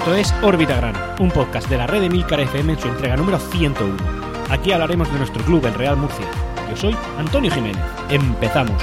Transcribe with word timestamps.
Esto 0.00 0.14
es 0.14 0.34
Órbita 0.42 0.76
Grana, 0.76 1.14
un 1.20 1.30
podcast 1.30 1.68
de 1.68 1.76
la 1.76 1.86
red 1.86 2.00
de 2.00 2.08
Milcar 2.08 2.40
FM 2.40 2.72
en 2.72 2.80
su 2.80 2.88
entrega 2.88 3.16
número 3.18 3.38
101. 3.38 3.98
Aquí 4.48 4.72
hablaremos 4.72 5.12
de 5.12 5.18
nuestro 5.18 5.44
club, 5.44 5.66
el 5.66 5.74
Real 5.74 5.98
Murcia. 5.98 6.24
Yo 6.70 6.74
soy 6.74 6.96
Antonio 7.18 7.50
Jiménez. 7.50 7.82
Empezamos. 8.08 8.82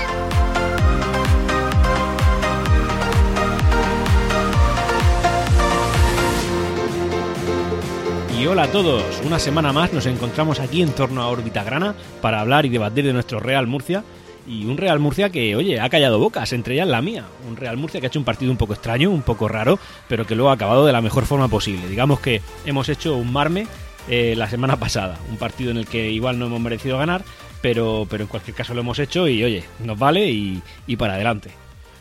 Y 8.40 8.46
hola 8.46 8.64
a 8.66 8.72
todos, 8.72 9.04
una 9.26 9.40
semana 9.40 9.74
más 9.74 9.92
nos 9.94 10.06
encontramos 10.06 10.60
aquí 10.60 10.84
en 10.84 10.92
torno 10.92 11.24
a 11.24 11.30
Órbita 11.30 11.64
Grana 11.64 11.96
para 12.22 12.42
hablar 12.42 12.68
y 12.68 12.70
debatir 12.70 13.06
de 13.06 13.14
nuestro 13.14 13.40
Real 13.40 13.66
Murcia 13.66 14.04
y 14.48 14.66
un 14.66 14.78
Real 14.78 15.00
Murcia 15.00 15.30
que, 15.30 15.56
oye, 15.56 15.80
ha 15.80 15.90
callado 15.90 16.20
bocas, 16.20 16.54
entre 16.54 16.76
ellas 16.76 16.88
la 16.88 17.02
mía. 17.02 17.26
Un 17.48 17.58
Real 17.58 17.78
Murcia 17.78 18.00
que 18.00 18.08
ha 18.08 18.10
hecho 18.10 18.20
un 18.20 18.26
partido 18.26 18.52
un 18.52 18.58
poco 18.58 18.74
extraño, 18.74 19.12
un 19.12 19.22
poco 19.22 19.48
raro, 19.48 19.78
pero 20.08 20.26
que 20.26 20.36
luego 20.36 20.50
ha 20.50 20.54
acabado 20.54 20.86
de 20.86 20.94
la 20.94 21.02
mejor 21.02 21.26
forma 21.26 21.48
posible. 21.48 21.88
Digamos 21.88 22.20
que 22.20 22.42
hemos 22.66 22.90
hecho 22.90 23.18
un 23.18 23.32
marme 23.32 23.68
eh, 24.08 24.36
la 24.38 24.50
semana 24.50 24.78
pasada, 24.78 25.20
un 25.30 25.38
partido 25.38 25.72
en 25.72 25.78
el 25.78 25.86
que 25.86 26.10
igual 26.12 26.40
no 26.40 26.46
hemos 26.46 26.62
merecido 26.62 26.98
ganar, 26.98 27.24
pero, 27.62 28.08
pero 28.10 28.24
en 28.24 28.30
cualquier 28.30 28.56
caso 28.56 28.74
lo 28.74 28.82
hemos 28.82 29.00
hecho 29.00 29.28
y, 29.28 29.44
oye, 29.44 29.64
nos 29.84 30.00
vale 30.00 30.30
y, 30.30 30.62
y 30.88 30.96
para 30.96 31.16
adelante 31.16 31.52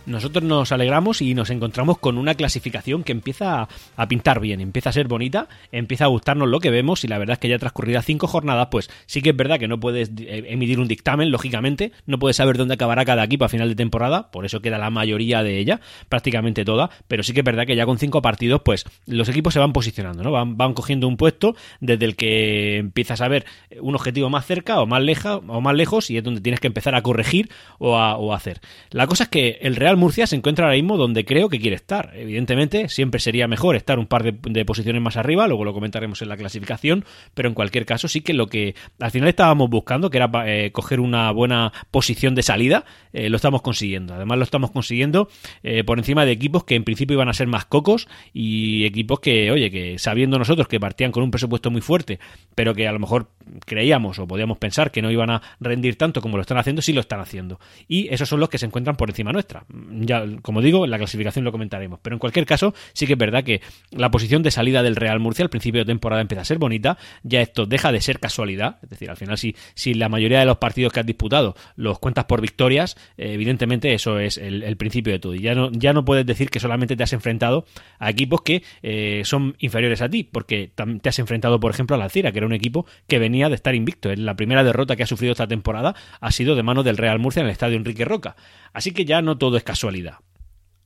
nosotros 0.06 0.44
nos 0.44 0.72
alegramos 0.72 1.20
y 1.20 1.34
nos 1.34 1.50
encontramos 1.50 1.98
con 1.98 2.18
una 2.18 2.34
clasificación 2.34 3.04
que 3.04 3.12
empieza 3.12 3.68
a 3.96 4.08
pintar 4.08 4.40
bien, 4.40 4.60
empieza 4.60 4.90
a 4.90 4.92
ser 4.92 5.08
bonita, 5.08 5.48
empieza 5.72 6.04
a 6.04 6.08
gustarnos 6.08 6.48
lo 6.48 6.60
que 6.60 6.70
vemos 6.70 7.04
y 7.04 7.08
la 7.08 7.18
verdad 7.18 7.34
es 7.34 7.38
que 7.40 7.48
ya 7.48 7.58
transcurridas 7.58 8.04
cinco 8.04 8.26
jornadas, 8.26 8.68
pues 8.70 8.88
sí 9.06 9.22
que 9.22 9.30
es 9.30 9.36
verdad 9.36 9.58
que 9.58 9.68
no 9.68 9.78
puedes 9.78 10.10
eh, 10.18 10.44
emitir 10.48 10.80
un 10.80 10.88
dictamen, 10.88 11.30
lógicamente, 11.30 11.92
no 12.06 12.18
puedes 12.18 12.36
saber 12.36 12.56
dónde 12.56 12.74
acabará 12.74 13.04
cada 13.04 13.24
equipo 13.24 13.44
a 13.44 13.48
final 13.48 13.68
de 13.68 13.74
temporada, 13.74 14.30
por 14.30 14.44
eso 14.44 14.60
queda 14.60 14.78
la 14.78 14.90
mayoría 14.90 15.42
de 15.42 15.58
ella, 15.58 15.80
prácticamente 16.08 16.64
toda, 16.64 16.90
pero 17.08 17.22
sí 17.22 17.32
que 17.32 17.40
es 17.40 17.44
verdad 17.44 17.66
que 17.66 17.76
ya 17.76 17.86
con 17.86 17.98
cinco 17.98 18.22
partidos, 18.22 18.62
pues 18.64 18.84
los 19.06 19.28
equipos 19.28 19.54
se 19.54 19.60
van 19.60 19.72
posicionando, 19.72 20.22
¿no? 20.22 20.30
Van, 20.30 20.56
van 20.56 20.74
cogiendo 20.74 21.08
un 21.08 21.16
puesto 21.16 21.56
desde 21.80 22.04
el 22.04 22.16
que 22.16 22.78
empiezas 22.78 23.20
a 23.20 23.28
ver 23.28 23.44
un 23.80 23.94
objetivo 23.94 24.30
más 24.30 24.46
cerca 24.46 24.80
o 24.80 24.86
más, 24.86 25.02
leja, 25.02 25.36
o 25.36 25.60
más 25.60 25.74
lejos 25.74 26.10
y 26.10 26.16
es 26.16 26.24
donde 26.24 26.40
tienes 26.40 26.60
que 26.60 26.66
empezar 26.68 26.94
a 26.94 27.02
corregir 27.02 27.50
o 27.78 27.96
a, 27.96 28.16
o 28.16 28.32
a 28.32 28.36
hacer. 28.36 28.60
La 28.90 29.06
cosa 29.06 29.24
es 29.24 29.28
que 29.30 29.58
el 29.62 29.76
Real 29.76 29.95
Murcia 29.96 30.26
se 30.26 30.36
encuentra 30.36 30.66
ahora 30.66 30.76
mismo 30.76 30.96
donde 30.96 31.24
creo 31.24 31.48
que 31.48 31.58
quiere 31.58 31.76
estar. 31.76 32.12
Evidentemente, 32.14 32.88
siempre 32.88 33.20
sería 33.20 33.48
mejor 33.48 33.76
estar 33.76 33.98
un 33.98 34.06
par 34.06 34.22
de, 34.22 34.64
posiciones 34.64 35.02
más 35.02 35.16
arriba, 35.16 35.46
luego 35.46 35.64
lo 35.64 35.72
comentaremos 35.72 36.22
en 36.22 36.28
la 36.28 36.36
clasificación, 36.36 37.04
pero 37.34 37.48
en 37.48 37.54
cualquier 37.54 37.86
caso 37.86 38.08
sí 38.08 38.20
que 38.20 38.34
lo 38.34 38.46
que 38.46 38.74
al 39.00 39.10
final 39.10 39.28
estábamos 39.28 39.70
buscando, 39.70 40.10
que 40.10 40.18
era 40.18 40.30
eh, 40.46 40.70
coger 40.72 41.00
una 41.00 41.30
buena 41.30 41.72
posición 41.90 42.34
de 42.34 42.42
salida, 42.42 42.84
eh, 43.12 43.28
lo 43.28 43.36
estamos 43.36 43.62
consiguiendo. 43.62 44.14
Además 44.14 44.38
lo 44.38 44.44
estamos 44.44 44.70
consiguiendo 44.70 45.28
eh, 45.62 45.84
por 45.84 45.98
encima 45.98 46.24
de 46.24 46.32
equipos 46.32 46.64
que 46.64 46.74
en 46.74 46.84
principio 46.84 47.14
iban 47.14 47.28
a 47.28 47.32
ser 47.32 47.46
más 47.46 47.64
cocos 47.64 48.08
y 48.32 48.84
equipos 48.84 49.20
que, 49.20 49.50
oye, 49.50 49.70
que 49.70 49.98
sabiendo 49.98 50.38
nosotros 50.38 50.68
que 50.68 50.80
partían 50.80 51.12
con 51.12 51.22
un 51.22 51.30
presupuesto 51.30 51.70
muy 51.70 51.80
fuerte, 51.80 52.18
pero 52.54 52.74
que 52.74 52.88
a 52.88 52.92
lo 52.92 52.98
mejor 52.98 53.30
creíamos 53.64 54.18
o 54.18 54.26
podíamos 54.26 54.58
pensar 54.58 54.90
que 54.90 55.02
no 55.02 55.10
iban 55.10 55.30
a 55.30 55.42
rendir 55.60 55.96
tanto 55.96 56.20
como 56.20 56.36
lo 56.36 56.42
están 56.42 56.58
haciendo, 56.58 56.82
sí 56.82 56.92
lo 56.92 57.00
están 57.00 57.20
haciendo. 57.20 57.60
Y 57.88 58.12
esos 58.12 58.28
son 58.28 58.40
los 58.40 58.48
que 58.48 58.58
se 58.58 58.66
encuentran 58.66 58.96
por 58.96 59.10
encima 59.10 59.32
nuestra. 59.32 59.64
Ya 59.90 60.24
como 60.42 60.62
digo, 60.62 60.84
en 60.84 60.90
la 60.90 60.98
clasificación 60.98 61.44
lo 61.44 61.52
comentaremos. 61.52 61.98
Pero 62.02 62.14
en 62.14 62.18
cualquier 62.18 62.46
caso, 62.46 62.74
sí 62.92 63.06
que 63.06 63.14
es 63.14 63.18
verdad 63.18 63.44
que 63.44 63.60
la 63.90 64.10
posición 64.10 64.42
de 64.42 64.50
salida 64.50 64.82
del 64.82 64.96
Real 64.96 65.20
Murcia 65.20 65.44
al 65.44 65.50
principio 65.50 65.82
de 65.82 65.86
temporada 65.86 66.22
empieza 66.22 66.42
a 66.42 66.44
ser 66.44 66.58
bonita. 66.58 66.98
Ya 67.22 67.40
esto 67.40 67.66
deja 67.66 67.92
de 67.92 68.00
ser 68.00 68.20
casualidad. 68.20 68.78
Es 68.82 68.90
decir, 68.90 69.10
al 69.10 69.16
final, 69.16 69.38
si, 69.38 69.56
si 69.74 69.94
la 69.94 70.08
mayoría 70.08 70.40
de 70.40 70.46
los 70.46 70.58
partidos 70.58 70.92
que 70.92 71.00
has 71.00 71.06
disputado 71.06 71.56
los 71.76 71.98
cuentas 71.98 72.24
por 72.24 72.40
victorias, 72.40 72.96
eh, 73.16 73.32
evidentemente 73.32 73.94
eso 73.94 74.18
es 74.18 74.38
el, 74.38 74.76
principio 74.76 75.12
de 75.12 75.18
todo. 75.18 75.34
Y 75.34 75.40
ya 75.40 75.54
no, 75.54 75.70
ya 75.72 75.92
no 75.92 76.04
puedes 76.04 76.26
decir 76.26 76.50
que 76.50 76.60
solamente 76.60 76.96
te 76.96 77.02
has 77.02 77.12
enfrentado 77.12 77.64
a 77.98 78.10
equipos 78.10 78.42
que 78.42 78.62
eh, 78.82 79.22
son 79.24 79.56
inferiores 79.58 80.02
a 80.02 80.08
ti, 80.08 80.24
porque 80.24 80.70
te 81.00 81.08
has 81.08 81.18
enfrentado, 81.18 81.60
por 81.60 81.70
ejemplo, 81.70 81.96
a 81.96 81.98
la 81.98 82.04
Alcira, 82.04 82.32
que 82.32 82.38
era 82.38 82.46
un 82.46 82.52
equipo 82.52 82.86
que 83.06 83.18
venía 83.18 83.48
de 83.48 83.54
estar 83.54 83.74
invicto. 83.74 84.14
La 84.14 84.36
primera 84.36 84.64
derrota 84.64 84.96
que 84.96 85.02
ha 85.02 85.06
sufrido 85.06 85.32
esta 85.32 85.46
temporada 85.46 85.94
ha 86.20 86.32
sido 86.32 86.54
de 86.54 86.62
mano 86.62 86.82
del 86.82 86.96
Real 86.96 87.18
Murcia 87.18 87.40
en 87.40 87.46
el 87.46 87.52
estadio 87.52 87.76
Enrique 87.76 88.04
Roca. 88.04 88.36
Así 88.72 88.92
que 88.92 89.06
ya 89.06 89.22
no 89.22 89.38
todo 89.38 89.56
es 89.56 89.62
casualidad. 89.66 90.20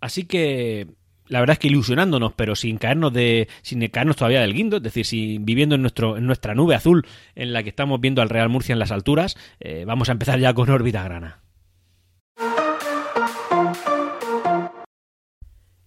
Así 0.01 0.25
que 0.25 0.89
la 1.31 1.39
verdad 1.39 1.55
es 1.55 1.59
que 1.61 1.69
ilusionándonos, 1.69 2.33
pero 2.33 2.57
sin 2.57 2.77
caernos 2.77 3.13
de, 3.13 3.49
sin 3.63 3.87
caernos 3.89 4.17
todavía 4.17 4.41
del 4.41 4.53
guindo, 4.53 4.79
es 4.79 4.83
decir, 4.83 5.07
si 5.07 5.39
viviendo 5.39 5.77
en 5.77 5.83
nuestro, 5.83 6.17
en 6.17 6.27
nuestra 6.27 6.57
nube 6.57 6.75
azul 6.75 7.07
en 7.37 7.53
la 7.53 7.63
que 7.63 7.69
estamos 7.69 8.01
viendo 8.01 8.21
al 8.21 8.29
Real 8.29 8.49
Murcia 8.49 8.73
en 8.73 8.81
las 8.81 8.91
alturas, 8.91 9.37
eh, 9.61 9.85
vamos 9.87 10.09
a 10.09 10.13
empezar 10.13 10.41
ya 10.41 10.53
con 10.53 10.69
órbita 10.69 11.05
grana. 11.05 11.41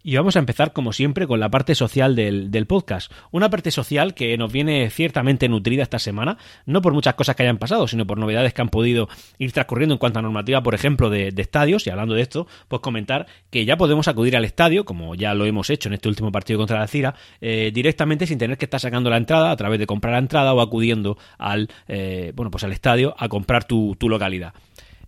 Y 0.06 0.18
vamos 0.18 0.36
a 0.36 0.40
empezar, 0.40 0.74
como 0.74 0.92
siempre, 0.92 1.28
con 1.28 1.40
la 1.40 1.50
parte 1.50 1.76
social 1.76 2.14
del, 2.14 2.66
podcast. 2.68 3.10
Una 3.32 3.50
parte 3.50 3.72
social 3.72 4.14
que 4.14 4.38
nos 4.38 4.52
viene 4.52 4.90
ciertamente 4.90 5.48
nutrida 5.48 5.84
esta 5.84 5.98
semana, 5.98 6.38
no 6.66 6.82
por 6.82 6.92
muchas 6.92 7.14
cosas 7.14 7.38
que 7.38 7.44
hayan 7.44 7.58
pasado, 7.58 7.88
sino 7.88 8.06
por 8.06 8.18
novedades 8.18 8.54
que 8.54 8.62
han 8.62 8.68
podido 8.68 9.08
ir 9.38 9.54
transcurriendo 9.54 9.96
en 9.96 10.00
cuanto 10.00 10.20
a 10.20 10.22
normativa, 10.22 10.62
por 10.62 10.76
ejemplo, 10.76 11.10
de, 11.10 11.34
estadios. 11.38 11.88
Y 11.88 11.90
hablando 11.90 12.16
de 12.16 12.22
esto, 12.22 12.48
pues 12.68 12.82
comentar 12.82 13.28
que 13.50 13.64
ya 13.64 13.78
podemos 13.78 14.10
acudir 14.10 14.36
al 14.36 14.44
estadio, 14.44 14.84
como 14.84 15.16
ya 15.16 15.34
lo 15.34 15.46
hemos 15.46 15.70
hecho 15.70 15.88
en 15.88 15.94
este 15.94 16.10
último 16.10 16.34
partido 16.34 16.60
contra 16.60 16.80
la 16.80 16.88
Cira, 16.88 17.16
eh, 17.40 17.72
directamente 17.74 18.28
sin 18.28 18.38
tener 18.38 18.58
que 18.58 18.66
estar 18.66 18.82
sacando 18.82 19.10
la 19.10 19.16
entrada 19.16 19.52
a 19.52 19.56
través 19.56 19.80
de 19.80 19.88
comprar 19.88 20.12
la 20.12 20.20
entrada 20.20 20.54
o 20.54 20.60
acudiendo 20.60 21.18
al, 21.38 21.70
eh, 21.88 22.34
bueno, 22.36 22.52
pues 22.52 22.66
al 22.66 22.74
estadio 22.74 23.16
a 23.18 23.30
comprar 23.30 23.64
tu 23.64 23.96
localidad. 24.02 24.54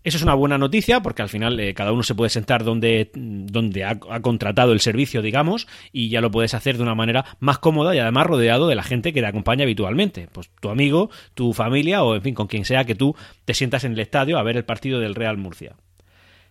Eso 0.06 0.18
es 0.18 0.24
una 0.24 0.36
buena 0.36 0.60
noticia 0.60 1.02
porque 1.02 1.24
al 1.24 1.30
final 1.30 1.60
eh, 1.60 1.74
cada 1.74 1.92
uno 1.92 2.04
se 2.04 2.14
puede 2.14 2.30
sentar 2.30 2.64
donde, 2.64 3.10
donde 3.16 3.84
ha, 3.84 3.98
contratado 4.22 4.72
el 4.72 4.80
servicio, 4.80 5.24
digamos, 5.24 5.68
y 5.92 6.10
ya 6.10 6.22
lo 6.22 6.30
puedes 6.30 6.54
hacer 6.54 6.78
de 6.78 6.84
una 6.84 6.94
manera 6.94 7.26
más 7.40 7.58
cómoda 7.58 7.96
y 7.96 7.98
además 7.98 8.28
rodeado 8.28 8.68
de 8.68 8.76
la 8.76 8.84
gente 8.84 9.14
que 9.14 9.22
te 9.22 9.26
acompaña 9.26 9.64
habitualmente. 9.64 10.30
Pues 10.32 10.52
tu 10.62 10.70
amigo, 10.70 11.10
tu 11.34 11.54
familia 11.54 12.04
o 12.04 12.14
en 12.14 12.22
fin, 12.22 12.36
con 12.36 12.46
quien 12.46 12.66
sea 12.66 12.86
que 12.86 12.94
tú 12.94 13.16
te 13.46 13.56
sientas 13.56 13.84
en 13.84 13.94
el 13.94 14.00
estadio 14.00 14.38
a 14.38 14.44
ver 14.44 14.58
el 14.58 14.64
partido 14.64 15.00
del 15.00 15.16
Real 15.16 15.38
Murcia. 15.38 15.76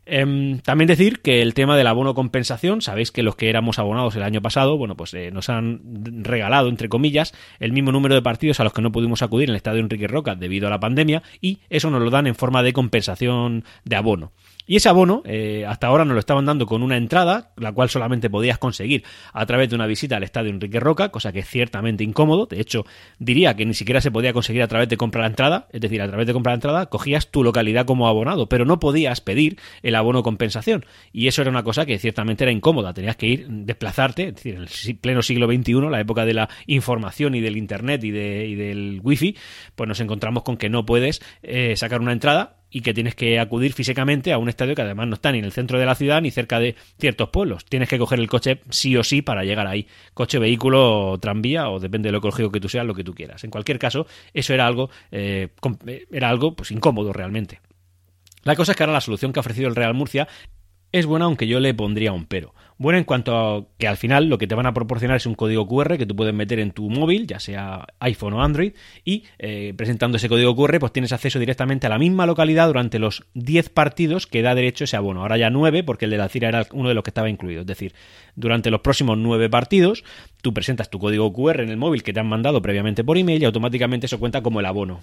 Em, 0.06 0.58
también 0.60 0.88
decir 0.88 1.20
que 1.20 1.40
el 1.40 1.54
tema 1.54 1.76
del 1.76 1.86
abono 1.86 2.14
compensación, 2.14 2.82
sabéis 2.82 3.10
que 3.10 3.22
los 3.22 3.36
que 3.36 3.48
éramos 3.48 3.78
abonados 3.78 4.14
el 4.16 4.22
año 4.22 4.42
pasado, 4.42 4.76
bueno, 4.76 4.96
pues 4.96 5.14
eh, 5.14 5.30
nos 5.30 5.48
han 5.48 5.80
regalado, 6.22 6.68
entre 6.68 6.88
comillas, 6.88 7.34
el 7.58 7.72
mismo 7.72 7.90
número 7.90 8.14
de 8.14 8.22
partidos 8.22 8.60
a 8.60 8.64
los 8.64 8.72
que 8.72 8.82
no 8.82 8.92
pudimos 8.92 9.22
acudir 9.22 9.48
en 9.48 9.54
el 9.54 9.56
estadio 9.56 9.80
Enrique 9.80 10.06
Roca 10.06 10.34
debido 10.34 10.66
a 10.66 10.70
la 10.70 10.80
pandemia 10.80 11.22
y 11.40 11.60
eso 11.70 11.90
nos 11.90 12.02
lo 12.02 12.10
dan 12.10 12.26
en 12.26 12.34
forma 12.34 12.62
de 12.62 12.72
compensación 12.72 13.64
de 13.84 13.96
abono. 13.96 14.32
Y 14.66 14.76
ese 14.76 14.88
abono, 14.88 15.22
eh, 15.26 15.64
hasta 15.66 15.88
ahora 15.88 16.04
nos 16.04 16.14
lo 16.14 16.20
estaban 16.20 16.46
dando 16.46 16.64
con 16.66 16.82
una 16.82 16.96
entrada, 16.96 17.52
la 17.56 17.72
cual 17.72 17.90
solamente 17.90 18.30
podías 18.30 18.58
conseguir 18.58 19.04
a 19.32 19.44
través 19.44 19.68
de 19.68 19.76
una 19.76 19.86
visita 19.86 20.16
al 20.16 20.22
estadio 20.22 20.50
Enrique 20.50 20.80
Roca, 20.80 21.10
cosa 21.10 21.32
que 21.32 21.40
es 21.40 21.48
ciertamente 21.48 22.02
incómodo. 22.02 22.46
De 22.46 22.60
hecho, 22.60 22.84
diría 23.18 23.54
que 23.56 23.66
ni 23.66 23.74
siquiera 23.74 24.00
se 24.00 24.10
podía 24.10 24.32
conseguir 24.32 24.62
a 24.62 24.68
través 24.68 24.88
de 24.88 24.96
comprar 24.96 25.24
la 25.24 25.28
entrada, 25.28 25.68
es 25.70 25.80
decir, 25.80 26.00
a 26.00 26.08
través 26.08 26.26
de 26.26 26.32
comprar 26.32 26.52
la 26.52 26.56
entrada 26.56 26.86
cogías 26.86 27.30
tu 27.30 27.44
localidad 27.44 27.84
como 27.84 28.08
abonado, 28.08 28.48
pero 28.48 28.64
no 28.64 28.80
podías 28.80 29.20
pedir 29.20 29.58
el 29.82 29.94
abono 29.94 30.22
compensación. 30.22 30.86
Y 31.12 31.28
eso 31.28 31.42
era 31.42 31.50
una 31.50 31.62
cosa 31.62 31.84
que 31.84 31.98
ciertamente 31.98 32.44
era 32.44 32.52
incómoda. 32.52 32.94
Tenías 32.94 33.16
que 33.16 33.26
ir, 33.26 33.46
desplazarte, 33.48 34.28
es 34.28 34.34
decir, 34.36 34.54
en 34.54 34.62
el 34.62 34.96
pleno 34.98 35.22
siglo 35.22 35.46
XXI, 35.46 35.90
la 35.90 36.00
época 36.00 36.24
de 36.24 36.34
la 36.34 36.48
información 36.66 37.34
y 37.34 37.40
del 37.40 37.56
Internet 37.56 38.02
y, 38.04 38.10
de, 38.10 38.56
del 38.56 39.00
Wi-Fi, 39.02 39.36
pues 39.74 39.88
nos 39.88 40.00
encontramos 40.00 40.42
con 40.42 40.56
que 40.56 40.70
no 40.70 40.86
puedes 40.86 41.20
eh, 41.42 41.76
sacar 41.76 42.00
una 42.00 42.12
entrada 42.12 42.63
y 42.74 42.80
que 42.80 42.92
tienes 42.92 43.14
que 43.14 43.38
acudir 43.38 43.72
físicamente 43.72 44.32
a 44.32 44.38
un 44.38 44.48
estadio 44.48 44.74
que 44.74 44.82
además 44.82 45.06
no 45.06 45.14
está 45.14 45.30
ni 45.30 45.38
en 45.38 45.44
el 45.44 45.52
centro 45.52 45.78
de 45.78 45.86
la 45.86 45.94
ciudad 45.94 46.20
ni 46.20 46.32
cerca 46.32 46.58
de 46.58 46.74
ciertos 46.98 47.28
pueblos. 47.28 47.64
Tienes 47.64 47.88
que 47.88 48.00
coger 48.00 48.18
el 48.18 48.28
coche 48.28 48.62
sí 48.68 48.96
o 48.96 49.04
sí 49.04 49.22
para 49.22 49.44
llegar 49.44 49.68
ahí. 49.68 49.86
Coche, 50.12 50.40
vehículo, 50.40 51.16
tranvía 51.20 51.68
o 51.70 51.78
depende 51.78 52.08
de 52.08 52.12
lo 52.12 52.18
ecológico 52.18 52.50
que 52.50 52.58
tú 52.58 52.68
seas, 52.68 52.84
lo 52.84 52.92
que 52.92 53.04
tú 53.04 53.14
quieras. 53.14 53.44
En 53.44 53.52
cualquier 53.52 53.78
caso, 53.78 54.08
eso 54.32 54.52
era 54.52 54.66
algo, 54.66 54.90
eh, 55.12 55.50
era 56.10 56.28
algo 56.28 56.56
pues, 56.56 56.72
incómodo 56.72 57.12
realmente. 57.12 57.60
La 58.42 58.56
cosa 58.56 58.72
es 58.72 58.76
que 58.76 58.82
ahora 58.82 58.94
la 58.94 59.00
solución 59.00 59.32
que 59.32 59.38
ha 59.38 59.42
ofrecido 59.42 59.68
el 59.68 59.76
Real 59.76 59.94
Murcia 59.94 60.26
es 60.90 61.06
buena 61.06 61.26
aunque 61.26 61.46
yo 61.46 61.60
le 61.60 61.74
pondría 61.74 62.12
un 62.12 62.26
pero. 62.26 62.54
Bueno, 62.76 62.98
en 62.98 63.04
cuanto 63.04 63.36
a 63.36 63.66
que 63.78 63.86
al 63.86 63.96
final 63.96 64.28
lo 64.28 64.36
que 64.36 64.48
te 64.48 64.54
van 64.56 64.66
a 64.66 64.74
proporcionar 64.74 65.16
es 65.16 65.26
un 65.26 65.34
código 65.34 65.68
QR 65.68 65.96
que 65.96 66.06
tú 66.06 66.16
puedes 66.16 66.34
meter 66.34 66.58
en 66.58 66.72
tu 66.72 66.90
móvil, 66.90 67.26
ya 67.26 67.38
sea 67.38 67.86
iPhone 68.00 68.32
o 68.34 68.42
Android, 68.42 68.72
y 69.04 69.24
eh, 69.38 69.74
presentando 69.76 70.16
ese 70.16 70.28
código 70.28 70.56
QR 70.56 70.80
pues 70.80 70.92
tienes 70.92 71.12
acceso 71.12 71.38
directamente 71.38 71.86
a 71.86 71.90
la 71.90 71.98
misma 71.98 72.26
localidad 72.26 72.66
durante 72.66 72.98
los 72.98 73.24
10 73.34 73.68
partidos 73.68 74.26
que 74.26 74.42
da 74.42 74.56
derecho 74.56 74.84
ese 74.84 74.96
abono. 74.96 75.22
Ahora 75.22 75.36
ya 75.36 75.50
9 75.50 75.84
porque 75.84 76.06
el 76.06 76.10
de 76.10 76.18
la 76.18 76.28
CIRA 76.28 76.48
era 76.48 76.66
uno 76.72 76.88
de 76.88 76.94
los 76.94 77.04
que 77.04 77.10
estaba 77.10 77.30
incluido. 77.30 77.60
Es 77.60 77.66
decir, 77.66 77.94
durante 78.34 78.72
los 78.72 78.80
próximos 78.80 79.18
9 79.18 79.48
partidos 79.50 80.02
tú 80.42 80.52
presentas 80.52 80.90
tu 80.90 80.98
código 80.98 81.32
QR 81.32 81.60
en 81.60 81.70
el 81.70 81.76
móvil 81.76 82.02
que 82.02 82.12
te 82.12 82.20
han 82.20 82.26
mandado 82.26 82.60
previamente 82.60 83.04
por 83.04 83.18
email 83.18 83.40
y 83.40 83.44
automáticamente 83.44 84.06
eso 84.06 84.18
cuenta 84.18 84.42
como 84.42 84.58
el 84.58 84.66
abono. 84.66 85.00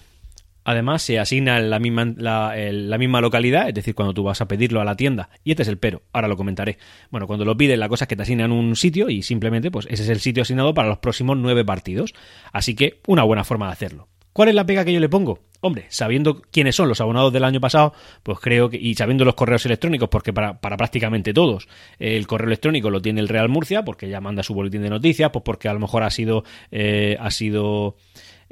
Además, 0.64 1.02
se 1.02 1.20
asigna 1.20 1.60
la 1.60 1.80
misma, 1.80 2.14
la, 2.16 2.98
misma 2.98 3.22
localidad, 3.22 3.68
es 3.68 3.74
decir, 3.74 3.96
cuando 3.96 4.14
tú 4.14 4.24
vas 4.24 4.42
a 4.42 4.48
pedirlo 4.48 4.82
a 4.82 4.86
la 4.86 4.96
tienda. 4.96 5.30
Y 5.44 5.52
este 5.52 5.64
es 5.64 5.70
el 5.70 5.78
pero, 5.78 6.04
ahora 6.14 6.28
lo 6.28 6.38
comentaré. 6.38 6.78
Bueno, 7.10 7.28
cuando 7.28 7.46
lo 7.46 7.58
pides, 7.58 7.78
la 7.80 7.90
cosa 7.90 8.06
es 8.06 8.10
que 8.10 8.16
te 8.16 8.24
asignan 8.24 8.52
un 8.52 8.76
sitio 8.76 9.10
y 9.10 9.24
simplemente, 9.24 9.72
pues 9.72 9.88
ese 9.90 10.04
es 10.04 10.10
el 10.10 10.20
sitio 10.20 10.44
asignado 10.44 10.74
para 10.74 10.90
los 10.90 11.00
próximos 11.00 11.38
nueve 11.38 11.66
partidos. 11.66 12.14
Así 12.52 12.76
que, 12.76 13.00
una 13.08 13.24
buena 13.24 13.44
forma 13.44 13.68
de 13.68 13.74
hacerlo. 13.74 14.08
¿Cuál 14.34 14.50
es 14.50 14.56
la 14.56 14.66
pega 14.66 14.86
que 14.86 14.94
yo 14.94 15.00
le 15.00 15.10
pongo? 15.10 15.40
Hombre, 15.60 15.86
sabiendo 15.90 16.42
quiénes 16.42 16.76
son 16.76 16.88
los 16.88 17.02
abonados 17.02 17.34
del 17.34 17.44
año 17.44 17.60
pasado, 17.60 17.94
pues 18.24 18.40
creo 18.40 18.70
que, 18.70 18.78
y 18.78 18.96
sabiendo 18.96 19.26
los 19.26 19.36
correos 19.36 19.66
electrónicos, 19.66 20.10
porque 20.10 20.34
para, 20.34 20.60
para 20.60 20.78
prácticamente 20.78 21.34
todos 21.34 21.68
el 22.00 22.26
correo 22.26 22.48
electrónico 22.48 22.90
lo 22.90 23.02
tiene 23.02 23.22
el 23.22 23.28
Real 23.28 23.50
Murcia, 23.50 23.84
porque 23.84 24.10
ya 24.10 24.22
manda 24.22 24.42
su 24.42 24.54
boletín 24.54 24.82
de 24.82 24.90
noticias, 24.90 25.30
pues 25.32 25.44
porque 25.44 25.68
a 25.68 25.74
lo 25.74 25.80
mejor 25.80 26.04
ha 26.04 26.10
sido, 26.10 26.44
eh, 26.72 27.18
ha 27.20 27.30
sido 27.30 27.96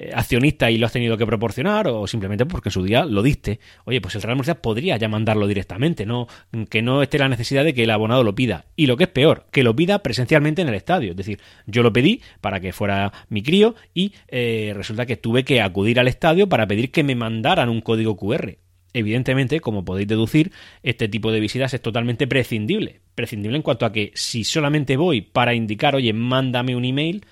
eh, 0.01 0.11
accionista 0.13 0.71
y 0.71 0.77
lo 0.77 0.85
has 0.85 0.93
tenido 0.93 1.17
que 1.17 1.25
proporcionar 1.25 1.89
o 1.89 2.07
simplemente 2.07 2.45
porque 2.45 2.69
en 2.69 2.73
su 2.73 2.83
día 2.83 3.03
lo 3.03 3.21
diste. 3.21 3.59
Oye, 3.83 3.99
pues 3.99 4.15
el 4.15 4.21
Real 4.21 4.37
Murcia 4.37 4.61
podría 4.61 4.95
ya 4.95 5.09
mandarlo 5.09 5.45
directamente, 5.45 6.05
no 6.05 6.27
que 6.69 6.81
no 6.81 7.03
esté 7.03 7.19
la 7.19 7.27
necesidad 7.27 7.65
de 7.65 7.73
que 7.73 7.83
el 7.83 7.91
abonado 7.91 8.23
lo 8.23 8.33
pida. 8.33 8.65
Y 8.77 8.85
lo 8.85 8.95
que 8.95 9.03
es 9.03 9.09
peor, 9.09 9.47
que 9.51 9.61
lo 9.61 9.75
pida 9.75 9.99
presencialmente 9.99 10.61
en 10.61 10.69
el 10.69 10.75
estadio. 10.75 11.11
Es 11.11 11.17
decir, 11.17 11.39
yo 11.65 11.83
lo 11.83 11.91
pedí 11.91 12.21
para 12.39 12.61
que 12.61 12.71
fuera 12.71 13.11
mi 13.27 13.43
crío 13.43 13.75
y 13.93 14.13
eh, 14.29 14.71
resulta 14.73 15.05
que 15.05 15.17
tuve 15.17 15.43
que 15.43 15.61
acudir 15.61 15.99
al 15.99 16.07
estadio 16.07 16.47
para 16.47 16.65
pedir 16.65 16.91
que 16.91 17.03
me 17.03 17.15
mandaran 17.15 17.67
un 17.67 17.81
código 17.81 18.15
QR. 18.15 18.55
Evidentemente, 18.93 19.59
como 19.59 19.83
podéis 19.83 20.07
deducir, 20.07 20.53
este 20.81 21.09
tipo 21.09 21.31
de 21.31 21.41
visitas 21.41 21.73
es 21.73 21.81
totalmente 21.81 22.25
prescindible. 22.25 23.01
Prescindible 23.15 23.57
en 23.57 23.63
cuanto 23.63 23.85
a 23.85 23.91
que 23.91 24.11
si 24.15 24.45
solamente 24.45 24.95
voy 24.95 25.21
para 25.21 25.53
indicar, 25.53 25.95
oye, 25.95 26.13
mándame 26.13 26.75
un 26.75 26.85
email, 26.85 27.25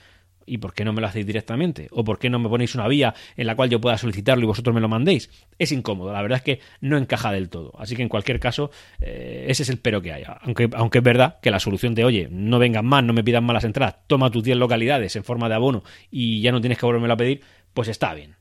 ¿Y 0.47 0.57
por 0.57 0.73
qué 0.73 0.85
no 0.85 0.93
me 0.93 1.01
lo 1.01 1.07
hacéis 1.07 1.27
directamente? 1.27 1.89
¿O 1.91 2.03
por 2.03 2.17
qué 2.17 2.29
no 2.29 2.39
me 2.39 2.47
ponéis 2.47 2.73
una 2.73 2.87
vía 2.87 3.13
en 3.35 3.45
la 3.45 3.55
cual 3.55 3.69
yo 3.69 3.81
pueda 3.81 3.97
solicitarlo 3.97 4.45
y 4.45 4.47
vosotros 4.47 4.73
me 4.73 4.81
lo 4.81 4.87
mandéis? 4.87 5.29
Es 5.59 5.73
incómodo, 5.73 6.13
la 6.13 6.21
verdad 6.21 6.37
es 6.37 6.43
que 6.43 6.59
no 6.79 6.97
encaja 6.97 7.31
del 7.33 7.49
todo. 7.49 7.73
Así 7.77 7.95
que 7.95 8.01
en 8.01 8.09
cualquier 8.09 8.39
caso, 8.39 8.71
eh, 9.01 9.45
ese 9.49 9.63
es 9.63 9.69
el 9.69 9.77
pero 9.77 10.01
que 10.01 10.13
hay. 10.13 10.23
Aunque, 10.41 10.69
aunque 10.73 10.99
es 10.99 11.03
verdad 11.03 11.39
que 11.41 11.51
la 11.51 11.59
solución 11.59 11.93
de, 11.93 12.05
oye, 12.05 12.29
no 12.31 12.59
vengan 12.59 12.85
más, 12.85 13.03
no 13.03 13.11
me 13.11 13.23
pidan 13.23 13.43
más 13.43 13.55
las 13.55 13.65
entradas, 13.65 13.97
toma 14.07 14.31
tus 14.31 14.43
10 14.43 14.57
localidades 14.57 15.15
en 15.17 15.25
forma 15.25 15.49
de 15.49 15.55
abono 15.55 15.83
y 16.09 16.41
ya 16.41 16.53
no 16.53 16.61
tienes 16.61 16.77
que 16.77 16.85
volverme 16.85 17.11
a 17.11 17.17
pedir, 17.17 17.41
pues 17.73 17.89
está 17.89 18.13
bien. 18.13 18.36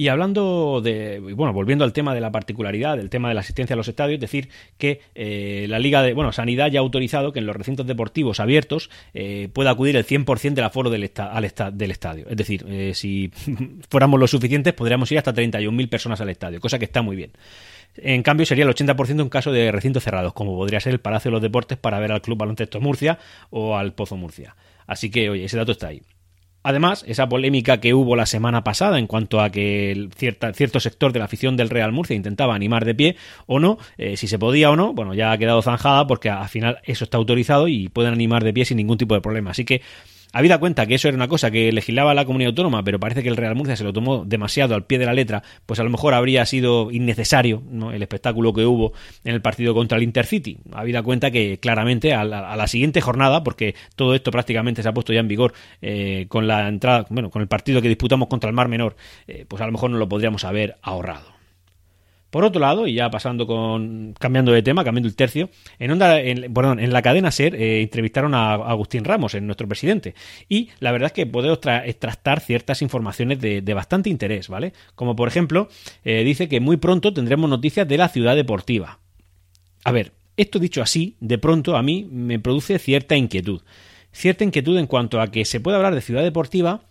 Y 0.00 0.06
hablando 0.06 0.80
de, 0.80 1.18
bueno, 1.18 1.52
volviendo 1.52 1.84
al 1.84 1.92
tema 1.92 2.14
de 2.14 2.20
la 2.20 2.30
particularidad, 2.30 2.96
del 2.96 3.10
tema 3.10 3.30
de 3.30 3.34
la 3.34 3.40
asistencia 3.40 3.74
a 3.74 3.76
los 3.76 3.88
estadios, 3.88 4.20
decir 4.20 4.48
que 4.78 5.00
eh, 5.16 5.66
la 5.68 5.80
Liga 5.80 6.02
de, 6.02 6.12
bueno, 6.12 6.30
Sanidad 6.30 6.70
ya 6.70 6.78
ha 6.78 6.82
autorizado 6.82 7.32
que 7.32 7.40
en 7.40 7.46
los 7.46 7.56
recintos 7.56 7.84
deportivos 7.84 8.38
abiertos 8.38 8.90
eh, 9.12 9.48
pueda 9.52 9.70
acudir 9.72 9.96
el 9.96 10.06
100% 10.06 10.54
del 10.54 10.64
aforo 10.64 10.88
del, 10.88 11.10
al 11.16 11.52
del 11.76 11.90
estadio. 11.90 12.28
Es 12.30 12.36
decir, 12.36 12.64
eh, 12.68 12.92
si 12.94 13.32
fuéramos 13.90 14.20
lo 14.20 14.28
suficientes, 14.28 14.72
podríamos 14.72 15.10
ir 15.10 15.18
hasta 15.18 15.34
31.000 15.34 15.88
personas 15.88 16.20
al 16.20 16.28
estadio, 16.28 16.60
cosa 16.60 16.78
que 16.78 16.84
está 16.84 17.02
muy 17.02 17.16
bien. 17.16 17.32
En 17.96 18.22
cambio, 18.22 18.46
sería 18.46 18.66
el 18.66 18.70
80% 18.70 19.20
en 19.20 19.28
caso 19.28 19.50
de 19.50 19.72
recintos 19.72 20.04
cerrados, 20.04 20.32
como 20.32 20.54
podría 20.54 20.78
ser 20.78 20.92
el 20.92 21.00
Palacio 21.00 21.32
de 21.32 21.32
los 21.32 21.42
Deportes 21.42 21.76
para 21.76 21.98
ver 21.98 22.12
al 22.12 22.22
Club 22.22 22.38
Baloncesto 22.38 22.80
Murcia 22.80 23.18
o 23.50 23.76
al 23.76 23.94
Pozo 23.94 24.16
Murcia. 24.16 24.54
Así 24.86 25.10
que, 25.10 25.28
oye, 25.28 25.46
ese 25.46 25.56
dato 25.56 25.72
está 25.72 25.88
ahí. 25.88 26.02
Además, 26.62 27.04
esa 27.06 27.28
polémica 27.28 27.80
que 27.80 27.94
hubo 27.94 28.16
la 28.16 28.26
semana 28.26 28.64
pasada 28.64 28.98
en 28.98 29.06
cuanto 29.06 29.40
a 29.40 29.50
que 29.50 30.08
cierto 30.16 30.80
sector 30.80 31.12
de 31.12 31.20
la 31.20 31.26
afición 31.26 31.56
del 31.56 31.70
Real 31.70 31.92
Murcia 31.92 32.16
intentaba 32.16 32.54
animar 32.54 32.84
de 32.84 32.94
pie 32.94 33.16
o 33.46 33.60
no, 33.60 33.78
eh, 33.96 34.16
si 34.16 34.26
se 34.26 34.38
podía 34.38 34.70
o 34.70 34.76
no, 34.76 34.92
bueno, 34.92 35.14
ya 35.14 35.32
ha 35.32 35.38
quedado 35.38 35.62
zanjada 35.62 36.06
porque 36.06 36.30
al 36.30 36.48
final 36.48 36.78
eso 36.84 37.04
está 37.04 37.16
autorizado 37.16 37.68
y 37.68 37.88
pueden 37.88 38.12
animar 38.12 38.44
de 38.44 38.52
pie 38.52 38.64
sin 38.64 38.76
ningún 38.76 38.98
tipo 38.98 39.14
de 39.14 39.20
problema. 39.20 39.52
Así 39.52 39.64
que 39.64 39.82
Habida 40.32 40.58
cuenta 40.58 40.86
que 40.86 40.94
eso 40.94 41.08
era 41.08 41.16
una 41.16 41.28
cosa 41.28 41.50
que 41.50 41.72
legislaba 41.72 42.12
la 42.12 42.26
comunidad 42.26 42.50
autónoma, 42.50 42.84
pero 42.84 43.00
parece 43.00 43.22
que 43.22 43.30
el 43.30 43.36
Real 43.36 43.54
Murcia 43.54 43.76
se 43.76 43.84
lo 43.84 43.92
tomó 43.92 44.24
demasiado 44.24 44.74
al 44.74 44.84
pie 44.84 44.98
de 44.98 45.06
la 45.06 45.14
letra, 45.14 45.42
pues 45.64 45.80
a 45.80 45.84
lo 45.84 45.90
mejor 45.90 46.12
habría 46.12 46.44
sido 46.44 46.90
innecesario 46.90 47.62
el 47.92 48.02
espectáculo 48.02 48.52
que 48.52 48.66
hubo 48.66 48.92
en 49.24 49.34
el 49.34 49.40
partido 49.40 49.74
contra 49.74 49.96
el 49.96 50.04
Intercity. 50.04 50.58
Habida 50.72 51.02
cuenta 51.02 51.30
que 51.30 51.58
claramente 51.58 52.12
a 52.12 52.24
la, 52.24 52.66
siguiente 52.66 53.00
jornada, 53.00 53.42
porque 53.42 53.74
todo 53.96 54.14
esto 54.14 54.30
prácticamente 54.30 54.82
se 54.82 54.88
ha 54.88 54.92
puesto 54.92 55.14
ya 55.14 55.20
en 55.20 55.28
vigor 55.28 55.54
eh, 55.80 56.26
con 56.28 56.46
la 56.46 56.68
entrada, 56.68 57.06
bueno, 57.08 57.30
con 57.30 57.40
el 57.40 57.48
partido 57.48 57.80
que 57.80 57.88
disputamos 57.88 58.28
contra 58.28 58.50
el 58.50 58.54
Mar 58.54 58.68
Menor, 58.68 58.96
eh, 59.26 59.46
pues 59.48 59.62
a 59.62 59.66
lo 59.66 59.72
mejor 59.72 59.90
no 59.90 59.96
lo 59.96 60.08
podríamos 60.08 60.44
haber 60.44 60.76
ahorrado. 60.82 61.37
Por 62.30 62.44
otro 62.44 62.60
lado, 62.60 62.86
y 62.86 62.94
ya 62.94 63.10
pasando 63.10 63.46
con. 63.46 64.14
cambiando 64.18 64.52
de 64.52 64.62
tema, 64.62 64.84
cambiando 64.84 65.08
el 65.08 65.16
tercio, 65.16 65.48
en 65.78 65.90
onda, 65.90 66.20
en, 66.20 66.52
perdón, 66.52 66.78
en 66.78 66.92
la 66.92 67.00
cadena 67.00 67.30
SER 67.30 67.54
eh, 67.54 67.80
entrevistaron 67.82 68.34
a 68.34 68.54
Agustín 68.54 69.04
Ramos, 69.04 69.34
en 69.34 69.46
nuestro 69.46 69.66
presidente. 69.66 70.14
Y 70.48 70.68
la 70.80 70.92
verdad 70.92 71.06
es 71.06 71.12
que 71.12 71.26
podemos 71.26 71.58
extractar 71.84 72.40
ciertas 72.40 72.82
informaciones 72.82 73.40
de, 73.40 73.74
bastante 73.74 74.10
interés, 74.10 74.48
¿vale? 74.48 74.74
Como 74.94 75.16
por 75.16 75.28
ejemplo, 75.28 75.68
eh, 76.04 76.22
dice 76.24 76.48
que 76.48 76.60
muy 76.60 76.76
pronto 76.76 77.14
tendremos 77.14 77.48
noticias 77.48 77.88
de 77.88 77.96
la 77.96 78.08
ciudad 78.08 78.36
deportiva. 78.36 78.98
A 79.84 79.92
ver, 79.92 80.12
esto 80.36 80.58
dicho 80.58 80.82
así, 80.82 81.16
de 81.20 81.38
pronto 81.38 81.76
a 81.76 81.82
mí 81.82 82.06
me 82.10 82.38
produce 82.38 82.78
cierta 82.78 83.16
inquietud. 83.16 83.62
Cierta 84.12 84.44
inquietud 84.44 84.78
en 84.78 84.86
cuanto 84.86 85.20
a 85.20 85.30
que 85.30 85.44
se 85.44 85.60
puede 85.60 85.76
hablar 85.76 85.94
de 85.94 86.00
ciudad 86.00 86.22
deportiva 86.22 86.82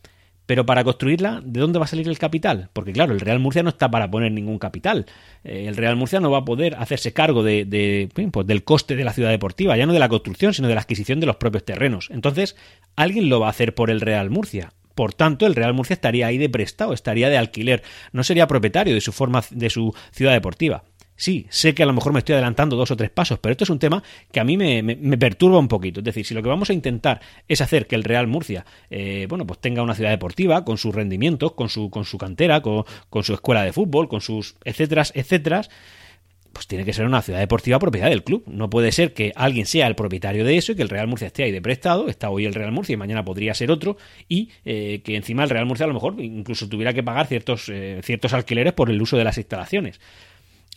pero 0.48 0.66
para 0.66 0.84
construirla, 0.84 1.42
¿de 1.44 1.60
dónde 1.60 1.78
va 1.78 1.86
a 1.86 1.88
salir 1.90 2.08
el 2.08 2.18
capital? 2.18 2.70
Porque 2.72 2.94
claro, 2.94 3.14
el 3.14 3.20
Real 3.20 3.38
Murcia 3.38 3.64
no 3.64 3.70
está 3.70 3.92
para 3.92 4.10
poner 4.10 4.32
ningún 4.32 4.58
capital. 4.58 5.06
Eh, 5.44 5.66
el 5.68 5.76
Real 5.76 5.98
Murcia 5.98 6.22
no 6.22 6.32
va 6.32 6.40
a 6.40 6.46
poder 6.46 6.76
hacerse 6.76 7.12
cargo 7.14 7.44
de, 7.44 8.10
pues 8.32 8.48
del 8.48 8.64
coste 8.64 8.96
de 8.96 9.04
la 9.04 9.14
ciudad 9.14 9.30
deportiva, 9.30 9.76
ya 9.76 9.86
no 9.86 9.94
de 9.94 10.00
la 10.00 10.10
construcción, 10.10 10.54
sino 10.54 10.70
de 10.70 10.76
la 10.76 10.82
adquisición 10.82 11.20
de 11.20 11.28
los 11.28 11.36
propios 11.36 11.66
terrenos. 11.66 12.10
Entonces, 12.12 12.56
alguien 12.96 13.28
lo 13.28 13.42
va 13.42 13.48
a 13.48 13.52
hacer 13.52 13.76
por 13.76 13.90
el 13.92 14.00
Real 14.00 14.30
Murcia. 14.30 14.72
Por 14.96 15.14
tanto, 15.14 15.46
el 15.46 15.54
Real 15.54 15.74
Murcia 15.74 15.94
estaría 15.94 16.28
ahí 16.28 16.38
de 16.38 16.50
prestado, 16.50 16.94
estaría 16.94 17.30
de 17.30 17.38
alquiler, 17.38 17.84
no 18.14 18.24
sería 18.24 18.48
propietario 18.48 18.96
de 18.96 19.02
su 19.02 19.12
forma 19.12 19.44
de 19.52 19.70
su 19.70 19.94
ciudad 20.12 20.32
deportiva. 20.32 20.86
Sí, 21.18 21.48
sé 21.50 21.74
que 21.74 21.82
a 21.82 21.86
lo 21.88 21.94
mejor 21.94 22.14
me 22.14 22.20
estoy 22.20 22.34
adelantando 22.34 22.76
dos 22.76 22.92
o 22.92 22.96
tres 22.96 23.10
pasos, 23.10 23.40
pero 23.40 23.52
esto 23.52 23.64
es 23.64 23.72
un 23.72 23.80
tema 23.80 24.04
que 24.32 24.40
a 24.40 24.44
mí 24.44 24.56
me, 24.56 25.18
perturba 25.18 25.58
un 25.58 25.68
poquito. 25.68 26.00
Es 26.00 26.04
decir, 26.04 26.24
si 26.24 26.36
lo 26.36 26.44
que 26.44 26.50
vamos 26.50 26.70
a 26.70 26.74
intentar 26.74 27.20
es 27.48 27.60
hacer 27.60 27.88
que 27.88 27.96
el 27.96 28.04
Real 28.04 28.28
Murcia, 28.28 28.66
eh, 28.92 29.26
bueno, 29.28 29.46
pues 29.46 29.60
tenga 29.60 29.82
una 29.82 29.96
ciudad 29.96 30.12
deportiva 30.12 30.64
con 30.64 30.78
sus 30.78 30.94
rendimientos, 30.94 31.54
con 31.54 31.70
su, 31.70 31.90
con 31.90 32.06
su 32.06 32.20
cantera, 32.20 32.62
con, 32.62 32.86
con 33.10 33.24
su 33.24 33.34
escuela 33.34 33.64
de 33.64 33.74
fútbol, 33.74 34.08
con 34.08 34.22
sus 34.22 34.56
etcétera, 34.64 35.04
etcétera, 35.12 35.64
pues 36.54 36.66
tiene 36.66 36.86
que 36.86 36.94
ser 36.94 37.06
una 37.06 37.22
ciudad 37.22 37.40
deportiva 37.40 37.78
propiedad 37.80 38.10
del 38.10 38.24
club. 38.24 38.44
No 38.48 38.70
puede 38.70 38.92
ser 38.92 39.14
que 39.14 39.32
alguien 39.36 39.66
sea 39.66 39.88
el 39.88 39.96
propietario 39.96 40.46
de 40.46 40.58
eso 40.58 40.72
y 40.72 40.76
que 40.76 40.82
el 40.84 40.90
Real 40.90 41.08
Murcia 41.08 41.28
esté 41.28 41.44
ahí 41.44 41.52
de 41.52 41.62
prestado, 41.62 42.10
está 42.10 42.30
hoy 42.30 42.46
el 42.46 42.54
Real 42.54 42.72
Murcia 42.72 42.94
y 42.94 42.98
mañana 42.98 43.24
podría 43.24 43.54
ser 43.54 43.70
otro, 43.70 43.98
y 44.28 44.50
eh, 44.66 45.02
que 45.04 45.16
encima 45.16 45.44
el 45.44 45.50
Real 45.50 45.66
Murcia 45.66 45.86
a 45.86 45.88
lo 45.88 45.94
mejor 45.94 46.16
incluso 46.20 46.68
tuviera 46.70 46.94
que 46.94 47.04
pagar 47.04 47.28
ciertos, 47.28 47.70
eh, 47.70 48.02
ciertos 48.04 48.34
alquileres 48.34 48.74
por 48.74 48.90
el 48.90 49.02
uso 49.02 49.18
de 49.18 49.24
las 49.24 49.38
instalaciones. 49.38 50.00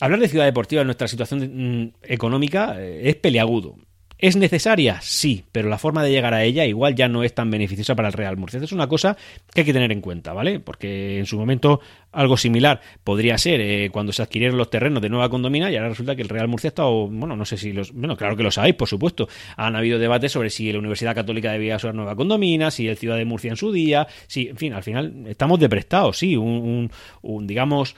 Hablar 0.01 0.19
de 0.19 0.27
ciudad 0.27 0.45
deportiva 0.45 0.81
en 0.81 0.87
nuestra 0.87 1.07
situación 1.07 1.83
mm, 1.83 1.93
económica 2.01 2.75
eh, 2.79 3.01
es 3.07 3.15
peleagudo. 3.17 3.75
¿Es 4.17 4.35
necesaria? 4.35 4.99
Sí, 5.01 5.45
pero 5.51 5.69
la 5.69 5.77
forma 5.77 6.03
de 6.03 6.09
llegar 6.09 6.33
a 6.33 6.43
ella 6.43 6.65
igual 6.65 6.95
ya 6.95 7.07
no 7.07 7.23
es 7.23 7.35
tan 7.35 7.51
beneficiosa 7.51 7.95
para 7.95 8.07
el 8.07 8.13
Real 8.13 8.35
Murcia. 8.35 8.59
es 8.59 8.71
una 8.71 8.87
cosa 8.87 9.15
que 9.53 9.61
hay 9.61 9.65
que 9.65 9.73
tener 9.73 9.91
en 9.91 10.01
cuenta, 10.01 10.33
¿vale? 10.33 10.59
Porque 10.59 11.19
en 11.19 11.27
su 11.27 11.37
momento 11.37 11.81
algo 12.11 12.35
similar 12.35 12.81
podría 13.03 13.37
ser 13.37 13.61
eh, 13.61 13.89
cuando 13.91 14.11
se 14.11 14.23
adquirieron 14.23 14.57
los 14.57 14.71
terrenos 14.71 15.03
de 15.03 15.09
Nueva 15.09 15.29
Condomina 15.29 15.71
y 15.71 15.75
ahora 15.75 15.89
resulta 15.89 16.15
que 16.15 16.23
el 16.23 16.29
Real 16.29 16.47
Murcia 16.47 16.69
ha 16.69 16.69
estado, 16.69 17.07
bueno, 17.07 17.35
no 17.35 17.45
sé 17.45 17.57
si 17.57 17.71
los, 17.71 17.91
bueno, 17.93 18.17
claro 18.17 18.35
que 18.35 18.43
lo 18.43 18.51
sabéis, 18.51 18.73
por 18.73 18.87
supuesto. 18.87 19.29
Han 19.55 19.75
habido 19.75 19.99
debates 19.99 20.31
sobre 20.31 20.49
si 20.49 20.71
la 20.71 20.79
Universidad 20.79 21.13
Católica 21.13 21.51
debía 21.51 21.77
ser 21.77 21.93
Nueva 21.93 22.15
Condomina, 22.15 22.71
si 22.71 22.87
el 22.87 22.97
Ciudad 22.97 23.17
de 23.17 23.25
Murcia 23.25 23.51
en 23.51 23.57
su 23.57 23.71
día, 23.71 24.07
si, 24.25 24.47
en 24.47 24.57
fin, 24.57 24.73
al 24.73 24.81
final 24.81 25.25
estamos 25.27 25.59
de 25.59 25.69
prestado, 25.69 26.11
sí, 26.11 26.35
un, 26.35 26.91
un 27.21 27.47
digamos, 27.47 27.95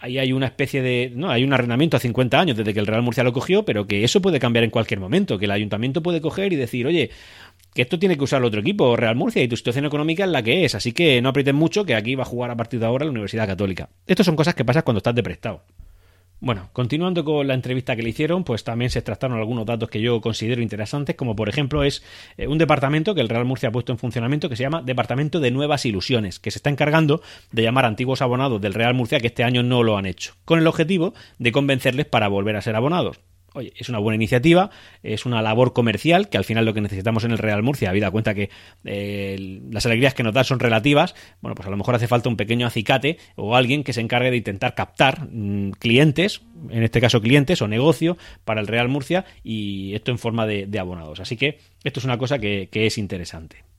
ahí 0.00 0.18
hay 0.18 0.32
una 0.32 0.46
especie 0.46 0.82
de. 0.82 1.12
No, 1.14 1.30
hay 1.30 1.44
un 1.44 1.52
arrendamiento 1.52 1.96
a 1.96 2.00
50 2.00 2.40
años 2.40 2.56
desde 2.56 2.74
que 2.74 2.80
el 2.80 2.86
Real 2.86 3.02
Murcia 3.02 3.22
lo 3.22 3.32
cogió, 3.32 3.64
pero 3.64 3.86
que 3.86 4.02
eso 4.02 4.20
puede 4.20 4.40
cambiar 4.40 4.64
en 4.64 4.70
cualquier 4.70 4.98
momento, 4.98 5.38
que 5.38 5.44
el 5.44 5.50
ayuntamiento 5.50 6.02
puede 6.02 6.20
coger 6.20 6.52
y 6.52 6.56
decir, 6.56 6.86
oye, 6.86 7.10
que 7.74 7.82
esto 7.82 7.98
tiene 7.98 8.16
que 8.16 8.24
usar 8.24 8.40
el 8.40 8.46
otro 8.46 8.60
equipo, 8.60 8.96
Real 8.96 9.14
Murcia, 9.14 9.42
y 9.42 9.48
tu 9.48 9.56
situación 9.56 9.84
económica 9.84 10.24
es 10.24 10.30
la 10.30 10.42
que 10.42 10.64
es, 10.64 10.74
así 10.74 10.92
que 10.92 11.20
no 11.22 11.28
aprieten 11.28 11.54
mucho 11.54 11.84
que 11.84 11.94
aquí 11.94 12.14
va 12.14 12.22
a 12.22 12.26
jugar 12.26 12.50
a 12.50 12.56
partir 12.56 12.80
de 12.80 12.86
ahora 12.86 13.04
la 13.04 13.10
Universidad 13.12 13.46
Católica. 13.46 13.90
Estas 14.06 14.26
son 14.26 14.36
cosas 14.36 14.54
que 14.54 14.64
pasan 14.64 14.82
cuando 14.82 14.98
estás 14.98 15.14
de 15.14 15.22
prestado. 15.22 15.62
Bueno, 16.42 16.70
continuando 16.72 17.22
con 17.22 17.46
la 17.46 17.52
entrevista 17.52 17.94
que 17.94 18.02
le 18.02 18.08
hicieron, 18.08 18.44
pues 18.44 18.64
también 18.64 18.90
se 18.90 19.02
trataron 19.02 19.38
algunos 19.38 19.66
datos 19.66 19.90
que 19.90 20.00
yo 20.00 20.22
considero 20.22 20.62
interesantes, 20.62 21.14
como 21.14 21.36
por 21.36 21.50
ejemplo 21.50 21.84
es 21.84 22.02
eh, 22.38 22.46
un 22.46 22.56
departamento 22.56 23.14
que 23.14 23.20
el 23.20 23.28
Real 23.28 23.44
Murcia 23.44 23.68
ha 23.68 23.72
puesto 23.72 23.92
en 23.92 23.98
funcionamiento 23.98 24.48
que 24.48 24.56
se 24.56 24.62
llama 24.62 24.80
Departamento 24.80 25.38
de 25.38 25.50
Nuevas 25.50 25.84
Ilusiones, 25.84 26.38
que 26.38 26.50
se 26.50 26.58
está 26.58 26.70
encargando 26.70 27.20
de 27.52 27.62
llamar 27.62 27.84
a 27.84 27.88
antiguos 27.88 28.22
abonados 28.22 28.58
del 28.58 28.72
Real 28.72 28.94
Murcia 28.94 29.20
que 29.20 29.26
este 29.26 29.44
año 29.44 29.62
no 29.62 29.82
lo 29.82 29.98
han 29.98 30.06
hecho, 30.06 30.32
con 30.46 30.58
el 30.58 30.66
objetivo 30.66 31.12
de 31.38 31.52
convencerles 31.52 32.06
para 32.06 32.28
volver 32.28 32.56
a 32.56 32.62
ser 32.62 32.74
abonados. 32.74 33.20
Oye, 33.54 33.72
es 33.76 33.88
una 33.88 33.98
buena 33.98 34.14
iniciativa, 34.14 34.70
es 35.02 35.26
una 35.26 35.42
labor 35.42 35.72
comercial, 35.72 36.28
que 36.28 36.38
al 36.38 36.44
final 36.44 36.64
lo 36.64 36.74
que 36.74 36.80
necesitamos 36.80 37.24
en 37.24 37.32
el 37.32 37.38
Real 37.38 37.62
Murcia, 37.62 37.90
habida 37.90 38.10
cuenta 38.10 38.34
que 38.34 38.48
eh, 38.84 39.60
las 39.70 39.86
alegrías 39.86 40.14
que 40.14 40.22
nos 40.22 40.34
dan 40.34 40.44
son 40.44 40.60
relativas, 40.60 41.14
bueno, 41.40 41.56
pues 41.56 41.66
a 41.66 41.70
lo 41.70 41.76
mejor 41.76 41.94
hace 41.96 42.06
falta 42.06 42.28
un 42.28 42.36
pequeño 42.36 42.66
acicate 42.66 43.18
o 43.34 43.56
alguien 43.56 43.82
que 43.82 43.92
se 43.92 44.00
encargue 44.00 44.30
de 44.30 44.36
intentar 44.36 44.74
captar 44.74 45.28
mm, 45.30 45.72
clientes, 45.72 46.42
en 46.70 46.82
este 46.84 47.00
caso 47.00 47.20
clientes 47.20 47.60
o 47.60 47.66
negocio, 47.66 48.16
para 48.44 48.60
el 48.60 48.68
Real 48.68 48.88
Murcia 48.88 49.24
y 49.42 49.94
esto 49.94 50.12
en 50.12 50.18
forma 50.18 50.46
de, 50.46 50.68
abonados. 50.78 51.20
Así 51.20 51.36
que 51.36 51.58
esto 51.84 52.00
es 52.00 52.04
una 52.04 52.18
cosa 52.18 52.38
que 52.38 52.68
es 52.72 52.98
interesante. 52.98 53.69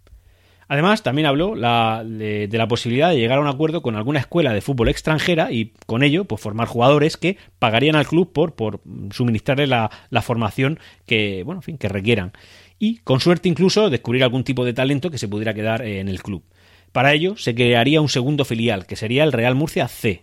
Además, 0.72 1.04
también 1.04 1.26
habló 1.26 1.54
de, 1.56 2.50
la 2.50 2.68
posibilidad 2.70 3.10
de 3.10 3.18
llegar 3.18 3.40
a 3.40 3.42
un 3.42 3.48
acuerdo 3.50 3.82
con 3.82 3.98
alguna 3.98 4.22
escuela 4.22 4.54
de 4.54 4.62
fútbol 4.62 4.88
extranjera 4.88 5.52
y 5.52 5.74
con 5.86 6.02
ello 6.02 6.24
pues, 6.24 6.40
formar 6.40 6.70
jugadores 6.70 7.18
que 7.18 7.36
pagarían 7.60 7.98
al 7.98 8.08
club 8.08 8.32
por, 8.32 8.56
por 8.56 8.80
suministrarle 9.12 9.68
la, 9.68 9.90
formación 10.22 10.80
que, 11.06 11.44
bueno, 11.44 11.60
en 11.60 11.64
fin, 11.64 11.78
que 11.78 11.90
requieran. 11.90 12.32
Y 12.80 13.00
con 13.00 13.20
suerte 13.20 13.50
incluso 13.50 13.90
descubrir 13.90 14.24
algún 14.24 14.46
tipo 14.46 14.64
de 14.64 14.72
talento 14.72 15.12
que 15.12 15.18
se 15.18 15.28
pudiera 15.28 15.54
quedar 15.54 15.82
en 15.82 16.08
el 16.08 16.24
club. 16.24 16.42
Para 16.94 17.12
ello 17.12 17.36
se 17.36 17.54
crearía 17.54 18.00
un 18.00 18.08
segundo 18.08 18.46
filial, 18.46 18.86
que 18.86 18.96
sería 18.96 19.26
el 19.26 19.34
Real 19.34 19.56
Murcia 19.56 19.90
C, 19.90 20.22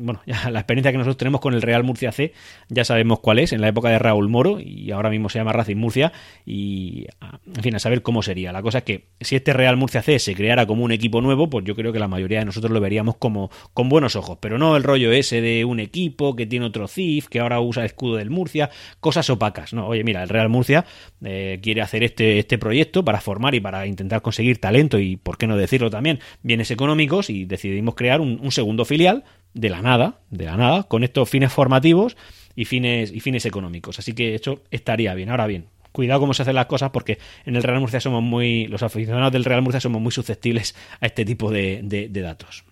bueno, 0.00 0.20
ya 0.26 0.50
la 0.50 0.60
experiencia 0.60 0.92
que 0.92 0.98
nosotros 0.98 1.16
tenemos 1.16 1.40
con 1.40 1.54
el 1.54 1.62
Real 1.62 1.84
Murcia 1.84 2.12
C, 2.12 2.32
ya 2.68 2.84
sabemos 2.84 3.20
cuál 3.20 3.38
es, 3.38 3.52
en 3.52 3.60
la 3.60 3.68
época 3.68 3.88
de 3.90 3.98
Raúl 3.98 4.28
Moro, 4.28 4.58
y 4.60 4.90
ahora 4.90 5.10
mismo 5.10 5.28
se 5.28 5.38
llama 5.38 5.52
Racing 5.52 5.76
Murcia, 5.76 6.12
y 6.44 7.06
en 7.54 7.62
fin, 7.62 7.74
a 7.74 7.78
saber 7.78 8.02
cómo 8.02 8.22
sería. 8.22 8.52
La 8.52 8.62
cosa 8.62 8.78
es 8.78 8.84
que 8.84 9.06
si 9.20 9.36
este 9.36 9.52
Real 9.52 9.76
Murcia 9.76 10.02
C 10.02 10.18
se 10.18 10.34
creara 10.34 10.66
como 10.66 10.84
un 10.84 10.92
equipo 10.92 11.20
nuevo, 11.20 11.50
pues 11.50 11.64
yo 11.64 11.74
creo 11.74 11.92
que 11.92 11.98
la 11.98 12.08
mayoría 12.08 12.40
de 12.40 12.44
nosotros 12.44 12.72
lo 12.72 12.80
veríamos 12.80 13.16
como 13.16 13.50
con 13.74 13.88
buenos 13.88 14.16
ojos, 14.16 14.38
pero 14.40 14.58
no 14.58 14.76
el 14.76 14.82
rollo 14.82 15.12
ese 15.12 15.40
de 15.40 15.64
un 15.64 15.80
equipo 15.80 16.36
que 16.36 16.46
tiene 16.46 16.66
otro 16.66 16.88
CIF, 16.88 17.28
que 17.28 17.40
ahora 17.40 17.60
usa 17.60 17.82
el 17.82 17.86
escudo 17.86 18.16
del 18.16 18.30
Murcia, 18.30 18.70
cosas 19.00 19.28
opacas, 19.30 19.72
¿no? 19.72 19.86
Oye, 19.86 20.04
mira, 20.04 20.22
el 20.22 20.28
Real 20.28 20.48
Murcia 20.48 20.84
eh, 21.24 21.58
quiere 21.62 21.82
hacer 21.82 22.02
este, 22.02 22.38
este 22.38 22.58
proyecto 22.58 23.04
para 23.04 23.20
formar 23.20 23.54
y 23.54 23.60
para 23.60 23.86
intentar 23.86 24.22
conseguir 24.22 24.58
talento 24.58 24.98
y, 24.98 25.16
por 25.16 25.38
qué 25.38 25.46
no 25.46 25.56
decirlo 25.56 25.90
también, 25.90 26.20
bienes 26.42 26.70
económicos 26.70 27.30
y 27.30 27.44
decidimos 27.44 27.94
crear 27.94 28.20
un, 28.20 28.50
segundo 28.50 28.84
filial 28.84 29.24
de 29.54 29.70
la 29.70 29.82
nada, 29.82 30.20
de 30.30 30.44
la 30.46 30.56
nada, 30.56 30.84
con 30.84 31.04
estos 31.04 31.28
fines 31.28 31.52
formativos 31.52 32.16
y 32.54 32.64
fines, 32.64 33.12
y 33.12 33.20
fines 33.20 33.46
económicos. 33.46 33.98
Así 33.98 34.12
que 34.12 34.34
esto 34.34 34.62
estaría 34.70 35.14
bien. 35.14 35.30
Ahora 35.30 35.46
bien, 35.46 35.66
cuidado 35.92 36.20
cómo 36.20 36.34
se 36.34 36.42
hacen 36.42 36.54
las 36.54 36.66
cosas 36.66 36.90
porque 36.90 37.18
en 37.44 37.56
el 37.56 37.62
Real 37.62 37.80
Murcia 37.80 38.00
somos 38.00 38.22
muy, 38.22 38.66
los 38.66 38.82
aficionados 38.82 39.32
del 39.32 39.44
Real 39.44 39.62
Murcia 39.62 39.80
somos 39.80 40.00
muy 40.00 40.12
susceptibles 40.12 40.74
a 41.00 41.06
este 41.06 41.24
tipo 41.24 41.50
de, 41.50 42.08
datos. 42.10 42.64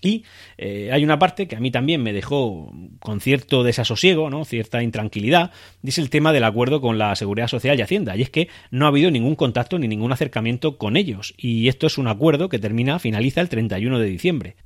Y 0.00 0.24
eh, 0.58 0.90
hay 0.92 1.02
una 1.02 1.18
parte 1.18 1.48
que 1.48 1.56
a 1.56 1.60
mí 1.60 1.72
también 1.72 2.00
me 2.00 2.12
dejó 2.12 2.72
con 3.00 3.20
cierto 3.20 3.64
desasosiego, 3.64 4.30
¿no? 4.30 4.44
cierta 4.44 4.80
intranquilidad, 4.80 5.50
y 5.82 5.88
es 5.88 5.98
el 5.98 6.08
tema 6.08 6.32
del 6.32 6.44
acuerdo 6.44 6.80
con 6.80 6.98
la 6.98 7.16
Seguridad 7.16 7.48
Social 7.48 7.76
y 7.76 7.82
Hacienda. 7.82 8.16
Y 8.16 8.22
es 8.22 8.30
que 8.30 8.48
no 8.70 8.84
ha 8.84 8.90
habido 8.90 9.10
ningún 9.10 9.34
contacto 9.34 9.76
ni 9.76 9.88
ningún 9.88 10.12
acercamiento 10.12 10.78
con 10.78 10.96
ellos. 10.96 11.34
Y 11.36 11.66
esto 11.66 11.88
es 11.88 11.98
un 11.98 12.06
acuerdo 12.06 12.48
que 12.48 12.60
termina, 12.60 13.00
finaliza 13.00 13.40
el 13.40 13.48
31 13.48 13.98
de 13.98 14.06
diciembre. 14.06 14.56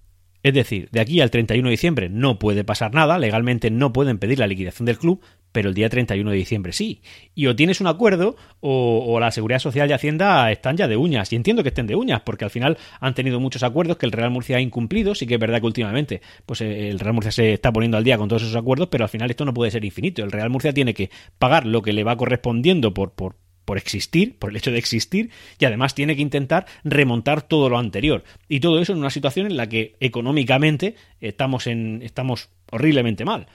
Es 0.43 0.55
decir, 0.55 0.89
de 0.91 1.01
aquí 1.01 1.21
al 1.21 1.31
31 1.31 1.69
de 1.69 1.71
diciembre 1.71 2.09
no 2.09 2.39
puede 2.39 2.65
pasar 2.65 2.95
nada, 2.95 3.19
legalmente 3.19 3.71
no 3.71 3.93
pueden 3.93 4.19
pedir 4.19 4.41
la 4.41 4.49
liquidación 4.49 4.87
del 4.87 4.99
club, 4.99 5.21
pero 5.53 5.69
el 5.69 5.75
día 5.75 5.89
31 5.89 6.31
de 6.31 6.37
diciembre 6.37 6.73
sí. 6.73 7.03
Y 7.35 7.47
o 7.47 7.55
tienes 7.55 7.81
un 7.81 7.87
acuerdo 7.87 8.37
o, 8.61 9.21
la 9.21 9.31
Seguridad 9.31 9.61
Social 9.61 9.89
y 9.89 9.93
Hacienda 9.93 10.51
están 10.51 10.77
ya 10.77 10.89
de 10.89 10.97
uñas. 10.97 11.33
Y 11.33 11.37
entiendo 11.37 11.63
que 11.63 11.69
estén 11.69 11.87
de 11.87 11.95
uñas, 11.95 12.23
porque 12.23 12.45
al 12.45 12.51
final 12.51 12.79
han 13.01 13.15
tenido 13.15 13.39
muchos 13.39 13.63
acuerdos 13.63 13.99
que 13.99 14.07
el 14.07 14.13
Real 14.13 14.31
Murcia 14.31 14.57
ha 14.57 14.61
incumplido. 14.61 15.15
Sí 15.15 15.27
que 15.27 15.35
es 15.35 15.41
verdad 15.41 15.61
que 15.61 15.67
últimamente 15.67 16.23
pues 16.47 16.63
eh, 16.63 16.89
el 16.89 16.99
Real 16.99 17.15
Murcia 17.15 17.31
se 17.31 17.53
está 17.53 17.73
poniendo 17.73 17.97
al 17.97 18.05
día 18.05 18.19
con 18.19 18.29
todos 18.29 18.43
esos 18.43 18.57
acuerdos, 18.57 18.89
pero 18.91 19.05
al 19.05 19.11
final 19.11 19.31
esto 19.31 19.45
no 19.45 19.55
puede 19.55 19.71
ser 19.71 19.85
infinito. 19.85 20.25
El 20.25 20.33
Real 20.33 20.51
Murcia 20.51 20.73
tiene 20.73 20.95
que 20.95 21.11
pagar 21.39 21.67
lo 21.67 21.83
que 21.83 21.93
le 21.93 22.03
va 22.03 22.17
correspondiendo 22.17 22.95
por, 22.95 23.13
por, 23.13 23.37
por 23.64 23.78
existir, 23.78 24.38
por 24.38 24.50
el 24.50 24.57
hecho 24.57 24.71
de 24.71 24.78
existir, 24.78 25.31
y 25.59 25.64
además 25.64 25.95
tiene 25.95 26.16
que 26.16 26.23
intentar 26.23 26.66
remontar 26.85 27.42
todo 27.42 27.69
lo 27.69 27.78
anterior. 27.78 28.25
Y 28.49 28.61
todo 28.61 28.81
eso 28.81 28.92
en 28.92 28.99
una 28.99 29.11
situación 29.11 29.47
en 29.47 29.57
la 29.57 29.69
que 29.69 29.95
económicamente 30.00 30.97
estamos, 31.21 31.66
en, 31.66 32.00
estamos 32.02 32.50
horriblemente 32.71 33.25
mal. 33.25 33.47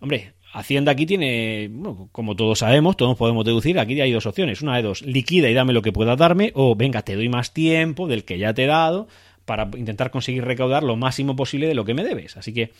Hombre, 0.00 0.32
Hacienda 0.52 0.92
aquí 0.92 1.04
tiene, 1.04 1.70
como 2.10 2.34
todos 2.34 2.60
sabemos, 2.60 2.96
todos 2.96 3.18
podemos 3.18 3.44
deducir, 3.44 3.78
aquí 3.78 4.00
hay 4.00 4.12
dos 4.12 4.24
opciones. 4.24 4.62
Una 4.62 4.76
de 4.76 4.82
dos, 4.82 5.02
liquida 5.02 5.50
y 5.50 5.54
dame 5.54 5.74
lo 5.74 5.82
que 5.82 5.92
puedas 5.92 6.16
darme, 6.16 6.52
o 6.54 6.74
venga, 6.74 7.02
te 7.02 7.16
doy 7.16 7.28
más 7.28 7.52
tiempo 7.52 8.08
del 8.08 8.24
que 8.24 8.38
ya 8.38 8.54
te 8.54 8.64
he 8.64 8.66
dado 8.66 9.08
para 9.44 9.68
intentar 9.76 10.10
conseguir 10.10 10.44
recaudar 10.44 10.82
lo 10.84 10.96
máximo 10.96 11.36
posible 11.36 11.66
de 11.66 11.74
lo 11.74 11.84
que 11.84 11.92
me 11.92 12.02
debes. 12.02 12.38
Así 12.38 12.54
que 12.54 12.72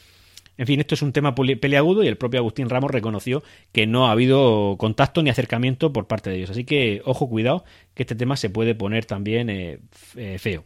en 0.59 0.67
fin, 0.67 0.81
esto 0.81 0.97
es 0.97 1.03
un 1.03 1.13
tema 1.13 1.37
peleagudo 1.37 2.03
y 2.03 2.09
el 2.09 2.19
propio 2.19 2.41
Agustín 2.41 2.69
Ramos 2.69 2.91
reconoció 2.91 3.45
que 3.73 3.87
no 3.87 4.09
ha 4.09 4.11
habido 4.11 4.77
contacto 4.77 5.23
ni 5.23 5.31
acercamiento 5.31 5.93
por 5.93 6.09
parte 6.09 6.31
de 6.31 6.37
ellos. 6.37 6.51
Así 6.51 6.65
que, 6.65 7.01
ojo, 7.05 7.29
cuidado, 7.29 7.65
que 7.95 8.03
este 8.03 8.17
tema 8.17 8.37
se 8.37 8.51
puede 8.51 8.75
poner 8.75 9.05
también 9.05 9.51
eh, 9.51 9.79
eh, 10.17 10.37
feo. 10.39 10.65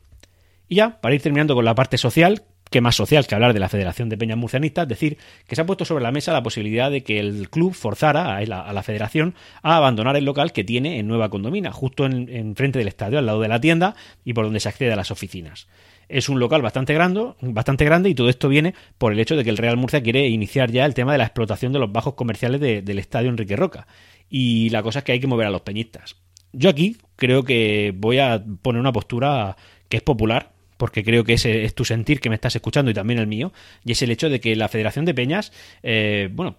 Y 0.67 0.77
ya, 0.77 0.99
para 1.03 1.15
ir 1.15 1.21
terminando 1.21 1.55
con 1.55 1.67
la 1.67 1.75
parte 1.75 1.99
social, 1.99 2.43
que 2.71 2.81
más 2.81 2.97
social 2.97 3.27
que 3.27 3.35
hablar 3.35 3.53
de 3.53 3.61
la 3.61 3.69
Federación 3.69 4.09
de 4.09 4.17
Peñas 4.17 4.39
Murcianistas, 4.39 4.89
decir 4.89 5.19
que 5.47 5.57
se 5.57 5.61
ha 5.61 5.67
puesto 5.67 5.85
sobre 5.85 6.03
la 6.03 6.11
mesa 6.11 6.33
la 6.33 6.43
posibilidad 6.43 6.91
de 6.91 7.03
que 7.03 7.21
el 7.21 7.51
club 7.51 7.75
forzara 7.75 8.39
a 8.39 8.47
la, 8.47 8.83
federación 8.83 9.35
a 9.63 9.77
abandonar 9.77 10.17
el 10.17 10.25
local 10.25 10.53
que 10.53 10.65
tiene 10.65 10.99
en 10.99 11.07
Nueva 11.07 11.29
Condomina, 11.29 11.71
justo 11.71 12.07
en, 12.07 12.57
frente 12.57 12.79
del 12.79 12.89
estadio, 12.89 13.19
al 13.19 13.27
lado 13.27 13.43
de 13.43 13.49
la 13.49 13.61
tienda 13.61 13.95
y 14.25 14.33
por 14.33 14.47
donde 14.47 14.59
se 14.59 14.71
accede 14.71 14.91
a 14.91 14.97
las 14.97 15.11
oficinas 15.11 15.69
es 16.09 16.29
un 16.29 16.39
local 16.41 16.63
bastante 16.63 16.95
grande, 16.95 17.35
bastante 17.41 17.85
grande 17.85 18.11
y 18.11 18.15
todo 18.15 18.29
esto 18.29 18.49
viene 18.49 18.75
por 18.99 19.13
el 19.13 19.21
hecho 19.21 19.37
de 19.37 19.45
que 19.45 19.51
el 19.51 19.57
Real 19.57 19.77
Murcia 19.77 20.03
quiere 20.03 20.29
iniciar 20.29 20.71
ya 20.71 20.85
el 20.85 20.95
tema 20.95 21.13
de 21.13 21.19
la 21.19 21.25
explotación 21.25 21.73
de 21.73 21.79
los 21.79 21.93
bajos 21.93 22.15
comerciales 22.15 22.61
del 22.61 22.99
estadio 22.99 23.31
Enrique 23.31 23.57
Roca. 23.57 23.87
Y 24.29 24.71
la 24.71 24.83
cosa 24.83 25.01
es 25.01 25.05
que 25.05 25.13
hay 25.13 25.21
que 25.21 25.27
mover 25.27 25.47
a 25.47 25.51
los 25.51 25.63
peñistas. 25.63 26.17
Yo 26.53 26.71
aquí 26.71 26.97
creo 27.17 27.45
que 27.45 27.95
voy 27.97 28.19
a 28.19 28.43
poner 28.63 28.81
una 28.81 28.93
postura 28.93 29.57
que 29.89 29.99
es 29.99 30.03
popular, 30.03 30.53
porque 30.77 31.05
creo 31.05 31.25
que 31.25 31.35
ese 31.35 31.65
es 31.65 31.75
tu 31.75 31.85
sentir 31.85 32.21
que 32.21 32.29
me 32.29 32.35
estás 32.35 32.57
escuchando 32.57 32.91
y 32.91 32.95
también 32.95 33.21
el 33.21 33.27
mío, 33.27 33.53
y 33.85 33.93
es 33.93 34.03
el 34.03 34.11
hecho 34.11 34.29
de 34.29 34.41
que 34.41 34.57
la 34.57 34.69
Federación 34.69 35.05
de 35.05 35.15
Peñas, 35.15 35.53
eh, 35.83 36.29
bueno, 36.33 36.57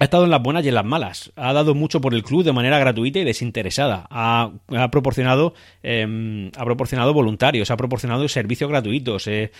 ha 0.00 0.04
estado 0.04 0.24
en 0.24 0.30
las 0.30 0.42
buenas 0.42 0.64
y 0.64 0.68
en 0.68 0.74
las 0.74 0.84
malas. 0.84 1.30
Ha 1.36 1.52
dado 1.52 1.74
mucho 1.74 2.00
por 2.00 2.14
el 2.14 2.22
club 2.22 2.42
de 2.42 2.54
manera 2.54 2.78
gratuita 2.78 3.18
y 3.18 3.24
desinteresada. 3.24 4.06
Ha, 4.10 4.50
proporcionado, 4.90 5.52
em, 5.82 6.50
ha 6.56 6.64
proporcionado 6.64 7.12
voluntarios, 7.12 7.70
ha 7.70 7.76
proporcionado 7.76 8.26
servicios 8.26 8.70
gratuitos. 8.70 9.26
Eh, 9.26 9.52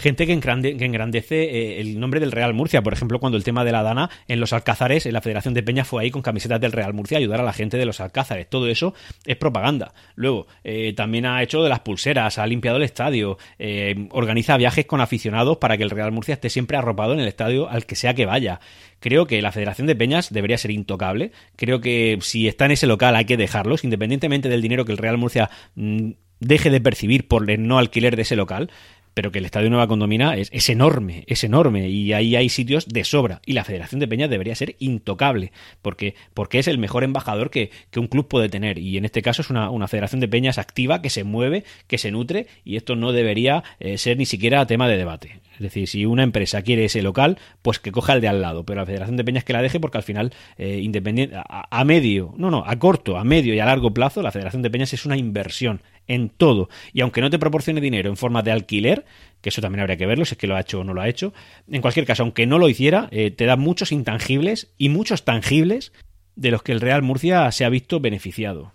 gente 0.00 0.26
que, 0.26 0.32
engrandece 0.32 1.42
eh, 1.42 1.80
el 1.80 2.00
nombre 2.00 2.20
del 2.20 2.32
Real 2.32 2.54
Murcia. 2.54 2.82
Por 2.82 2.92
ejemplo, 2.92 3.20
cuando 3.20 3.36
el 3.36 3.44
tema 3.44 3.64
de 3.64 3.72
la 3.72 3.82
Dana 3.82 4.10
en 4.26 4.40
los 4.40 4.52
Alcázares, 4.52 5.06
en 5.06 5.12
la 5.12 5.20
Federación 5.20 5.54
de 5.54 5.62
Peña 5.62 5.84
fue 5.84 6.02
ahí 6.02 6.10
con 6.10 6.22
camisetas 6.22 6.60
del 6.60 6.72
Real 6.72 6.94
Murcia 6.94 7.18
a 7.18 7.20
ayudar 7.20 7.40
a 7.40 7.44
la 7.44 7.52
gente 7.52 7.76
de 7.76 7.86
los 7.86 8.00
Alcázares. 8.00 8.48
Todo 8.48 8.68
eso 8.68 8.94
es 9.26 9.36
propaganda. 9.36 9.92
Luego, 10.14 10.46
eh, 10.64 10.92
también 10.94 11.26
ha 11.26 11.42
hecho 11.42 11.62
de 11.62 11.68
las 11.68 11.80
pulseras, 11.80 12.38
ha 12.38 12.46
limpiado 12.46 12.78
el 12.78 12.82
estadio, 12.82 13.38
eh, 13.58 14.08
organiza 14.10 14.56
viajes 14.56 14.86
con 14.86 15.00
aficionados 15.00 15.58
para 15.58 15.76
que 15.76 15.82
el 15.82 15.90
Real 15.90 16.12
Murcia 16.12 16.34
esté 16.34 16.50
siempre 16.50 16.76
arropado 16.76 17.12
en 17.12 17.20
el 17.20 17.28
estadio 17.28 17.68
al 17.68 17.86
que 17.86 17.94
sea 17.94 18.14
que 18.14 18.26
vaya. 18.26 18.60
Creo 19.00 19.26
que 19.26 19.40
la 19.40 19.52
Federación 19.52 19.86
de 19.86 19.96
Peñas 19.96 20.32
debería 20.32 20.58
ser 20.58 20.70
intocable. 20.70 21.32
Creo 21.56 21.80
que 21.80 22.18
si 22.20 22.48
está 22.48 22.66
en 22.66 22.72
ese 22.72 22.86
local 22.86 23.16
hay 23.16 23.24
que 23.24 23.36
dejarlos, 23.36 23.84
independientemente 23.84 24.48
del 24.48 24.62
dinero 24.62 24.84
que 24.84 24.92
el 24.92 24.98
Real 24.98 25.18
Murcia 25.18 25.50
mm, 25.74 26.10
deje 26.40 26.70
de 26.70 26.80
percibir 26.80 27.28
por 27.28 27.48
el 27.50 27.66
no 27.66 27.78
alquiler 27.78 28.16
de 28.16 28.22
ese 28.22 28.36
local 28.36 28.70
pero 29.14 29.32
que 29.32 29.38
el 29.38 29.44
Estadio 29.44 29.70
Nueva 29.70 29.88
Condomina 29.88 30.36
es, 30.36 30.48
es, 30.52 30.68
enorme, 30.68 31.24
es 31.26 31.44
enorme 31.44 31.88
y 31.88 32.12
ahí 32.12 32.36
hay 32.36 32.48
sitios 32.48 32.88
de 32.88 33.04
sobra 33.04 33.40
y 33.46 33.52
la 33.52 33.64
Federación 33.64 34.00
de 34.00 34.08
Peñas 34.08 34.30
debería 34.30 34.54
ser 34.54 34.76
intocable 34.78 35.52
porque, 35.82 36.14
porque 36.34 36.58
es 36.58 36.68
el 36.68 36.78
mejor 36.78 37.04
embajador 37.04 37.50
que, 37.50 37.70
un 37.96 38.06
club 38.06 38.28
puede 38.28 38.48
tener 38.48 38.78
y 38.78 38.96
en 38.96 39.04
este 39.04 39.20
caso 39.20 39.42
es 39.42 39.50
una, 39.50 39.88
Federación 39.88 40.20
de 40.20 40.28
Peñas 40.28 40.56
activa 40.56 41.02
que 41.02 41.10
se 41.10 41.24
mueve, 41.24 41.64
que 41.86 41.98
se 41.98 42.10
nutre 42.10 42.46
y 42.64 42.76
esto 42.76 42.96
no 42.96 43.12
debería 43.12 43.62
eh, 43.78 43.98
ser 43.98 44.16
ni 44.16 44.24
siquiera 44.24 44.66
tema 44.66 44.88
de 44.88 44.96
debate. 44.96 45.40
Es 45.60 45.64
decir, 45.64 45.88
si 45.88 46.06
una 46.06 46.22
empresa 46.22 46.62
quiere 46.62 46.86
ese 46.86 47.02
local, 47.02 47.36
pues 47.60 47.78
que 47.78 47.92
coja 47.92 48.14
el 48.14 48.22
de 48.22 48.28
al 48.28 48.40
lado, 48.40 48.64
pero 48.64 48.80
la 48.80 48.86
Federación 48.86 49.18
de 49.18 49.24
Peñas 49.24 49.44
que 49.44 49.52
la 49.52 49.60
deje 49.60 49.78
porque 49.78 49.98
al 49.98 50.04
final, 50.04 50.32
eh, 50.56 50.80
independiente, 50.82 51.36
a, 51.36 51.84
medio, 51.84 52.32
no, 52.38 52.50
no, 52.50 52.64
a 52.66 52.78
corto, 52.78 53.18
a 53.18 53.24
medio 53.24 53.52
y 53.52 53.60
a 53.60 53.66
largo 53.66 53.92
plazo, 53.92 54.22
la 54.22 54.32
Federación 54.32 54.62
de 54.62 54.70
Peñas 54.70 54.94
es 54.94 55.04
una 55.04 55.18
inversión 55.18 55.82
en 56.10 56.28
todo. 56.28 56.68
Y 56.92 57.02
aunque 57.02 57.20
no 57.20 57.30
te 57.30 57.38
proporcione 57.38 57.80
dinero 57.80 58.10
en 58.10 58.16
forma 58.16 58.42
de 58.42 58.50
alquiler, 58.50 59.06
que 59.40 59.50
eso 59.50 59.62
también 59.62 59.80
habría 59.80 59.96
que 59.96 60.06
verlo, 60.06 60.24
si 60.24 60.34
es 60.34 60.38
que 60.38 60.48
lo 60.48 60.56
ha 60.56 60.60
hecho 60.60 60.80
o 60.80 60.84
no 60.84 60.92
lo 60.92 61.00
ha 61.00 61.08
hecho, 61.08 61.32
en 61.70 61.80
cualquier 61.80 62.04
caso, 62.04 62.24
aunque 62.24 62.46
no 62.46 62.58
lo 62.58 62.68
hiciera, 62.68 63.08
eh, 63.12 63.30
te 63.30 63.46
da 63.46 63.56
muchos 63.56 63.92
intangibles 63.92 64.72
y 64.76 64.88
muchos 64.88 65.24
tangibles 65.24 65.92
de 66.34 66.50
los 66.50 66.64
que 66.64 66.72
el 66.72 66.80
Real 66.80 67.02
Murcia 67.02 67.50
se 67.52 67.64
ha 67.64 67.68
visto 67.68 68.00
beneficiado. 68.00 68.72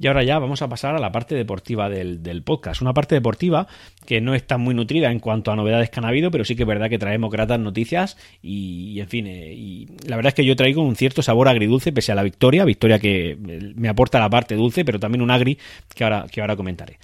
Y 0.00 0.06
ahora 0.06 0.22
ya 0.24 0.38
vamos 0.38 0.62
a 0.62 0.68
pasar 0.68 0.96
a 0.96 0.98
la 0.98 1.12
parte 1.12 1.34
deportiva 1.34 1.90
del, 1.90 2.42
podcast. 2.42 2.80
Una 2.80 2.94
parte 2.94 3.14
deportiva 3.14 3.66
que 4.06 4.22
no 4.22 4.34
está 4.34 4.56
muy 4.56 4.74
nutrida 4.74 5.12
en 5.12 5.20
cuanto 5.20 5.52
a 5.52 5.56
novedades 5.56 5.90
que 5.90 6.00
han 6.00 6.06
habido, 6.06 6.30
pero 6.30 6.46
sí 6.46 6.56
que 6.56 6.62
es 6.62 6.66
verdad 6.66 6.88
que 6.88 6.98
traemos 6.98 7.30
gratas 7.30 7.60
noticias 7.60 8.16
y, 8.40 8.98
en 8.98 9.08
fin, 9.08 9.26
eh, 9.26 9.52
y 9.52 9.88
la 10.06 10.16
verdad 10.16 10.30
es 10.30 10.34
que 10.34 10.46
yo 10.46 10.56
traigo 10.56 10.82
un 10.82 10.96
cierto 10.96 11.20
sabor 11.20 11.48
agridulce 11.48 11.92
pese 11.92 12.12
a 12.12 12.14
la 12.14 12.22
victoria, 12.22 12.64
victoria 12.64 12.98
que 12.98 13.36
me 13.76 13.90
aporta 13.90 14.18
la 14.18 14.30
parte 14.30 14.54
dulce, 14.54 14.86
pero 14.86 14.98
también 14.98 15.20
un 15.20 15.30
agri 15.30 15.58
que 15.94 16.02
ahora, 16.02 16.24
que 16.32 16.40
ahora 16.40 16.56
comentaré. 16.56 16.98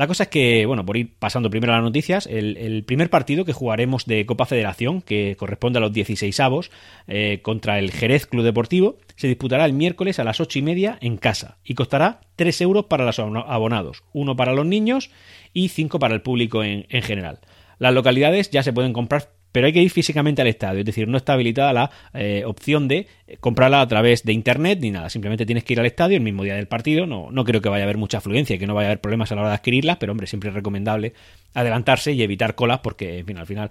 La 0.00 0.06
cosa 0.06 0.22
es 0.22 0.28
que, 0.30 0.64
bueno, 0.64 0.86
por 0.86 0.96
ir 0.96 1.12
pasando 1.18 1.50
primero 1.50 1.74
a 1.74 1.76
las 1.76 1.84
noticias, 1.84 2.26
el, 2.26 2.84
primer 2.86 3.10
partido 3.10 3.44
que 3.44 3.52
jugaremos 3.52 4.06
de 4.06 4.24
Copa 4.24 4.46
Federación, 4.46 5.02
que 5.02 5.36
corresponde 5.38 5.76
a 5.76 5.82
los 5.82 5.92
16 5.92 6.40
avos, 6.40 6.70
eh, 7.06 7.40
contra 7.42 7.78
el 7.78 7.90
Jerez 7.90 8.26
Club 8.26 8.42
Deportivo, 8.42 8.96
se 9.16 9.28
disputará 9.28 9.66
el 9.66 9.74
miércoles 9.74 10.18
a 10.18 10.24
las 10.24 10.40
8 10.40 10.58
y 10.58 10.62
media 10.62 10.96
en 11.02 11.18
casa 11.18 11.58
y 11.64 11.74
costará 11.74 12.22
3 12.36 12.62
euros 12.62 12.86
para 12.86 13.04
los 13.04 13.18
abonados, 13.18 14.02
uno 14.14 14.36
para 14.36 14.54
los 14.54 14.64
niños 14.64 15.10
y 15.52 15.68
5 15.68 15.98
para 15.98 16.14
el 16.14 16.22
público 16.22 16.64
en 16.64 17.02
general. 17.02 17.40
Las 17.78 17.92
localidades 17.92 18.48
ya 18.48 18.62
se 18.62 18.72
pueden 18.72 18.94
comprar 18.94 19.28
pero 19.52 19.66
hay 19.66 19.72
que 19.72 19.82
ir 19.82 19.90
físicamente 19.90 20.42
al 20.42 20.48
estadio, 20.48 20.80
es 20.80 20.86
decir, 20.86 21.08
no 21.08 21.16
está 21.16 21.34
habilitada 21.34 21.72
la 21.72 21.90
eh, 22.14 22.42
opción 22.46 22.88
de 22.88 23.06
comprarla 23.40 23.80
a 23.80 23.88
través 23.88 24.24
de 24.24 24.32
internet 24.32 24.78
ni 24.80 24.90
nada, 24.90 25.10
simplemente 25.10 25.46
tienes 25.46 25.64
que 25.64 25.72
ir 25.72 25.80
al 25.80 25.86
estadio 25.86 26.16
el 26.16 26.22
mismo 26.22 26.42
día 26.42 26.54
del 26.54 26.66
partido, 26.66 27.06
no, 27.06 27.30
no 27.30 27.44
creo 27.44 27.60
que 27.60 27.68
vaya 27.68 27.84
a 27.84 27.86
haber 27.86 27.98
mucha 27.98 28.18
afluencia 28.18 28.56
y 28.56 28.58
que 28.58 28.66
no 28.66 28.74
vaya 28.74 28.88
a 28.88 28.90
haber 28.90 29.00
problemas 29.00 29.32
a 29.32 29.34
la 29.34 29.42
hora 29.42 29.50
de 29.50 29.56
adquirirlas, 29.56 29.96
pero 29.98 30.12
hombre, 30.12 30.26
siempre 30.26 30.50
es 30.50 30.54
recomendable 30.54 31.14
adelantarse 31.54 32.12
y 32.12 32.22
evitar 32.22 32.54
colas 32.54 32.80
porque, 32.80 33.18
en 33.18 33.26
fin, 33.26 33.38
al 33.38 33.46
final 33.46 33.70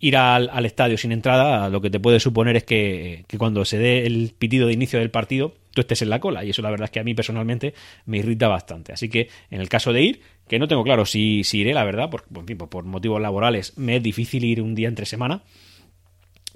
ir 0.00 0.16
al, 0.16 0.48
al 0.52 0.66
estadio 0.66 0.96
sin 0.96 1.12
entrada 1.12 1.68
lo 1.68 1.80
que 1.80 1.90
te 1.90 2.00
puede 2.00 2.20
suponer 2.20 2.56
es 2.56 2.64
que, 2.64 3.24
que 3.26 3.38
cuando 3.38 3.64
se 3.64 3.78
dé 3.78 4.06
el 4.06 4.34
pitido 4.38 4.66
de 4.66 4.72
inicio 4.72 4.98
del 4.98 5.10
partido 5.10 5.54
tú 5.72 5.82
estés 5.82 6.02
en 6.02 6.10
la 6.10 6.18
cola. 6.18 6.44
Y 6.44 6.50
eso 6.50 6.62
la 6.62 6.70
verdad 6.70 6.86
es 6.86 6.90
que 6.90 7.00
a 7.00 7.04
mí 7.04 7.14
personalmente 7.14 7.74
me 8.04 8.18
irrita 8.18 8.48
bastante. 8.48 8.92
Así 8.92 9.08
que 9.08 9.28
en 9.50 9.60
el 9.60 9.68
caso 9.68 9.92
de 9.92 10.02
ir, 10.02 10.20
que 10.48 10.58
no 10.58 10.66
tengo 10.66 10.82
claro 10.82 11.06
si, 11.06 11.44
si 11.44 11.58
iré, 11.60 11.72
la 11.72 11.84
verdad, 11.84 12.10
porque 12.10 12.56
por, 12.56 12.68
por 12.68 12.84
motivos 12.84 13.20
laborales 13.20 13.76
me 13.78 13.96
es 13.96 14.02
difícil 14.02 14.44
ir 14.44 14.60
un 14.60 14.74
día 14.74 14.88
entre 14.88 15.06
semana. 15.06 15.42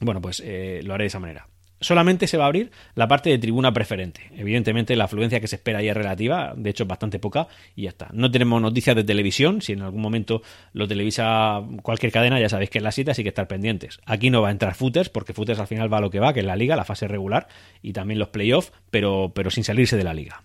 Bueno, 0.01 0.21
pues 0.21 0.43
eh, 0.45 0.81
lo 0.83 0.95
haré 0.95 1.05
de 1.05 1.09
esa 1.09 1.21
manera 1.21 1.47
solamente 1.83 2.27
se 2.27 2.37
va 2.37 2.45
a 2.45 2.47
abrir 2.47 2.71
la 2.95 3.09
parte 3.09 3.31
de 3.31 3.39
tribuna 3.39 3.73
preferente. 3.73 4.31
Evidentemente 4.35 4.97
la 4.97 5.05
afluencia 5.05 5.41
que 5.41 5.49
se 5.49 5.57
espera 5.57 5.81
ahí 5.81 5.89
es 5.89 5.97
relativa, 5.97 6.55
de 6.57 6.71
hecho 6.71 6.85
es 6.85 6.89
bastante 6.89 7.19
poca 7.19 7.49
y 7.77 7.83
ya 7.83 7.91
está. 7.91 8.09
No 8.13 8.31
tenemos 8.31 8.61
noticias 8.63 8.97
de 8.97 9.05
televisión, 9.05 9.61
si 9.63 9.73
en 9.73 9.83
algún 9.83 10.01
momento 10.01 10.43
lo 10.73 10.89
televisa 10.89 11.63
cualquier 11.83 12.13
cadena 12.13 12.41
ya 12.41 12.49
sabéis 12.49 12.71
que 12.71 12.79
es 12.79 12.85
la 12.85 12.93
cita, 12.93 13.13
así 13.13 13.23
que 13.23 13.29
estar 13.29 13.49
pendientes. 13.49 14.01
Aquí 14.07 14.31
no 14.31 14.43
va 14.43 14.49
a 14.49 14.53
entrar 14.53 14.75
footers 14.75 15.09
porque 15.09 15.33
footers 15.33 15.61
al 15.61 15.67
final 15.67 15.93
va 15.93 15.99
a 15.99 16.01
lo 16.01 16.11
que 16.11 16.21
va, 16.21 16.33
que 16.33 16.41
es 16.41 16.47
la 16.47 16.57
liga, 16.57 16.77
la 16.77 16.85
fase 16.85 17.09
regular 17.09 17.49
y 17.83 17.93
también 17.93 18.19
los 18.19 18.29
playoffs, 18.29 18.73
pero, 18.91 19.33
pero 19.35 19.51
sin 19.51 19.65
salirse 19.65 19.97
de 19.97 20.05
la 20.05 20.15
liga. 20.15 20.43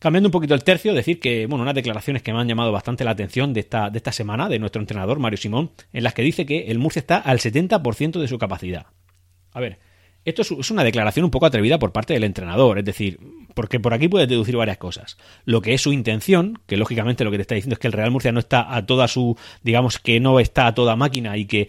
Cambiando 0.00 0.28
un 0.28 0.32
poquito 0.32 0.54
el 0.54 0.64
tercio, 0.64 0.94
decir 0.94 1.20
que, 1.20 1.44
bueno, 1.44 1.62
unas 1.62 1.74
declaraciones 1.74 2.22
que 2.22 2.32
me 2.32 2.40
han 2.40 2.48
llamado 2.48 2.72
bastante 2.72 3.04
la 3.04 3.10
atención 3.10 3.52
de 3.52 3.60
esta, 3.60 3.90
de 3.90 3.98
esta 3.98 4.12
semana 4.12 4.48
de 4.48 4.58
nuestro 4.58 4.80
entrenador, 4.80 5.18
Mario 5.18 5.36
Simón, 5.36 5.72
en 5.92 6.04
las 6.04 6.14
que 6.14 6.22
dice 6.22 6.46
que 6.46 6.70
el 6.70 6.78
Murcia 6.78 7.00
está 7.00 7.18
al 7.18 7.38
70% 7.38 8.18
de 8.18 8.26
su 8.26 8.38
capacidad. 8.38 8.86
A 9.52 9.60
ver, 9.60 9.78
esto 10.24 10.42
es 10.42 10.70
una 10.70 10.84
declaración 10.84 11.24
un 11.24 11.30
poco 11.30 11.46
atrevida 11.46 11.78
por 11.78 11.92
parte 11.92 12.12
del 12.12 12.24
entrenador, 12.24 12.78
es 12.78 12.84
decir, 12.84 13.18
porque 13.54 13.80
por 13.80 13.94
aquí 13.94 14.08
puedes 14.08 14.28
deducir 14.28 14.56
varias 14.56 14.78
cosas. 14.78 15.16
Lo 15.44 15.62
que 15.62 15.74
es 15.74 15.80
su 15.80 15.92
intención, 15.92 16.60
que 16.66 16.76
lógicamente 16.76 17.24
lo 17.24 17.30
que 17.30 17.38
te 17.38 17.42
está 17.42 17.54
diciendo 17.54 17.74
es 17.74 17.78
que 17.78 17.86
el 17.86 17.92
Real 17.92 18.10
Murcia 18.10 18.32
no 18.32 18.40
está 18.40 18.74
a 18.74 18.84
toda 18.86 19.08
su, 19.08 19.36
digamos 19.62 19.98
que 19.98 20.20
no 20.20 20.40
está 20.40 20.66
a 20.66 20.74
toda 20.74 20.96
máquina 20.96 21.36
y 21.36 21.46
que 21.46 21.68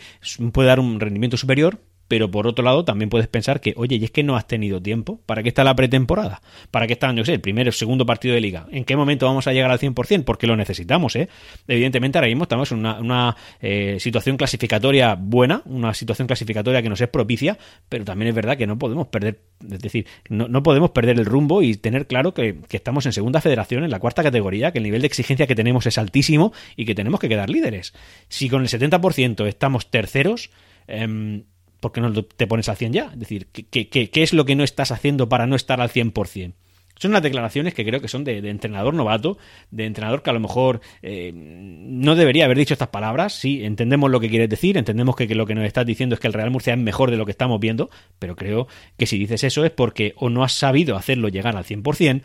puede 0.51 0.67
dar 0.67 0.79
un 0.79 0.99
rendimiento 0.99 1.37
superior, 1.37 1.79
pero 2.11 2.29
por 2.29 2.45
otro 2.45 2.65
lado 2.65 2.83
también 2.83 3.09
puedes 3.09 3.29
pensar 3.29 3.61
que, 3.61 3.73
oye, 3.77 3.95
y 3.95 4.03
es 4.03 4.11
que 4.11 4.21
no 4.21 4.35
has 4.35 4.45
tenido 4.45 4.81
tiempo, 4.81 5.21
¿para 5.25 5.43
qué 5.43 5.47
está 5.47 5.63
la 5.63 5.77
pretemporada? 5.77 6.41
¿Para 6.69 6.85
qué 6.85 6.91
está, 6.91 7.09
yo 7.13 7.23
sé, 7.23 7.35
el 7.35 7.39
primer 7.39 7.69
o 7.69 7.71
segundo 7.71 8.05
partido 8.05 8.35
de 8.35 8.41
liga? 8.41 8.67
¿En 8.69 8.83
qué 8.83 8.97
momento 8.97 9.27
vamos 9.27 9.47
a 9.47 9.53
llegar 9.53 9.71
al 9.71 9.79
100%? 9.79 10.25
Porque 10.25 10.45
lo 10.45 10.57
necesitamos, 10.57 11.15
¿eh? 11.15 11.29
Evidentemente 11.69 12.17
ahora 12.17 12.27
mismo 12.27 12.43
estamos 12.43 12.69
en 12.73 12.85
una, 12.85 13.37
eh, 13.61 13.95
situación 14.01 14.35
clasificatoria 14.35 15.15
buena, 15.15 15.61
una 15.63 15.93
situación 15.93 16.27
clasificatoria 16.27 16.81
que 16.81 16.89
nos 16.89 16.99
es 16.99 17.07
propicia, 17.07 17.57
pero 17.87 18.03
también 18.03 18.27
es 18.27 18.35
verdad 18.35 18.57
que 18.57 18.67
no 18.67 18.77
podemos 18.77 19.07
perder, 19.07 19.39
es 19.63 19.79
decir, 19.79 20.05
no, 20.27 20.61
podemos 20.63 20.89
perder 20.89 21.17
el 21.17 21.25
rumbo 21.25 21.61
y 21.61 21.77
tener 21.77 22.07
claro 22.07 22.33
que, 22.33 22.57
estamos 22.71 23.05
en 23.05 23.13
segunda 23.13 23.39
federación, 23.39 23.85
en 23.85 23.89
la 23.89 23.99
cuarta 23.99 24.21
categoría, 24.21 24.73
que 24.73 24.79
el 24.79 24.83
nivel 24.83 24.99
de 24.99 25.07
exigencia 25.07 25.47
que 25.47 25.55
tenemos 25.55 25.85
es 25.85 25.97
altísimo 25.97 26.51
y 26.75 26.83
que 26.83 26.93
tenemos 26.93 27.21
que 27.21 27.29
quedar 27.29 27.49
líderes. 27.49 27.93
Si 28.27 28.49
con 28.49 28.63
el 28.63 28.67
70% 28.67 29.47
estamos 29.47 29.89
terceros, 29.89 30.49
em, 30.87 31.43
¿por 31.81 31.91
qué 31.91 31.99
no 31.99 32.13
te 32.23 32.47
pones 32.47 32.69
al 32.69 32.77
100 32.77 32.93
ya? 32.93 33.09
Es 33.11 33.19
decir, 33.19 33.47
¿qué, 33.47 33.89
qué, 33.89 34.23
es 34.23 34.31
lo 34.31 34.45
que 34.45 34.55
no 34.55 34.63
estás 34.63 34.91
haciendo 34.91 35.27
para 35.27 35.47
no 35.47 35.57
estar 35.57 35.81
al 35.81 35.89
100%? 35.89 36.53
Son 36.97 37.11
unas 37.11 37.23
declaraciones 37.23 37.73
que 37.73 37.83
creo 37.83 37.99
que 37.99 38.07
son 38.07 38.23
de, 38.23 38.37
entrenador 38.47 38.93
novato, 38.93 39.39
de 39.71 39.85
entrenador 39.85 40.21
que 40.21 40.29
a 40.29 40.33
lo 40.33 40.39
mejor 40.39 40.81
eh, 41.01 41.31
no 41.33 42.15
debería 42.15 42.45
haber 42.45 42.59
dicho 42.59 42.75
estas 42.75 42.89
palabras. 42.89 43.33
Sí, 43.33 43.65
entendemos 43.65 44.11
lo 44.11 44.19
que 44.19 44.29
quieres 44.29 44.49
decir, 44.49 44.77
entendemos 44.77 45.15
que, 45.15 45.27
que, 45.27 45.33
lo 45.33 45.47
que 45.47 45.55
nos 45.55 45.65
estás 45.65 45.87
diciendo 45.87 46.13
es 46.13 46.19
que 46.19 46.27
el 46.27 46.33
Real 46.33 46.51
Murcia 46.51 46.73
es 46.73 46.79
mejor 46.79 47.09
de 47.09 47.17
lo 47.17 47.25
que 47.25 47.31
estamos 47.31 47.59
viendo, 47.59 47.89
pero 48.19 48.35
creo 48.35 48.67
que 48.97 49.07
si 49.07 49.17
dices 49.17 49.43
eso 49.43 49.65
es 49.65 49.71
porque 49.71 50.13
o 50.15 50.29
no 50.29 50.43
has 50.43 50.53
sabido 50.53 50.95
hacerlo 50.95 51.29
llegar 51.29 51.57
al 51.57 51.65
100%, 51.65 52.21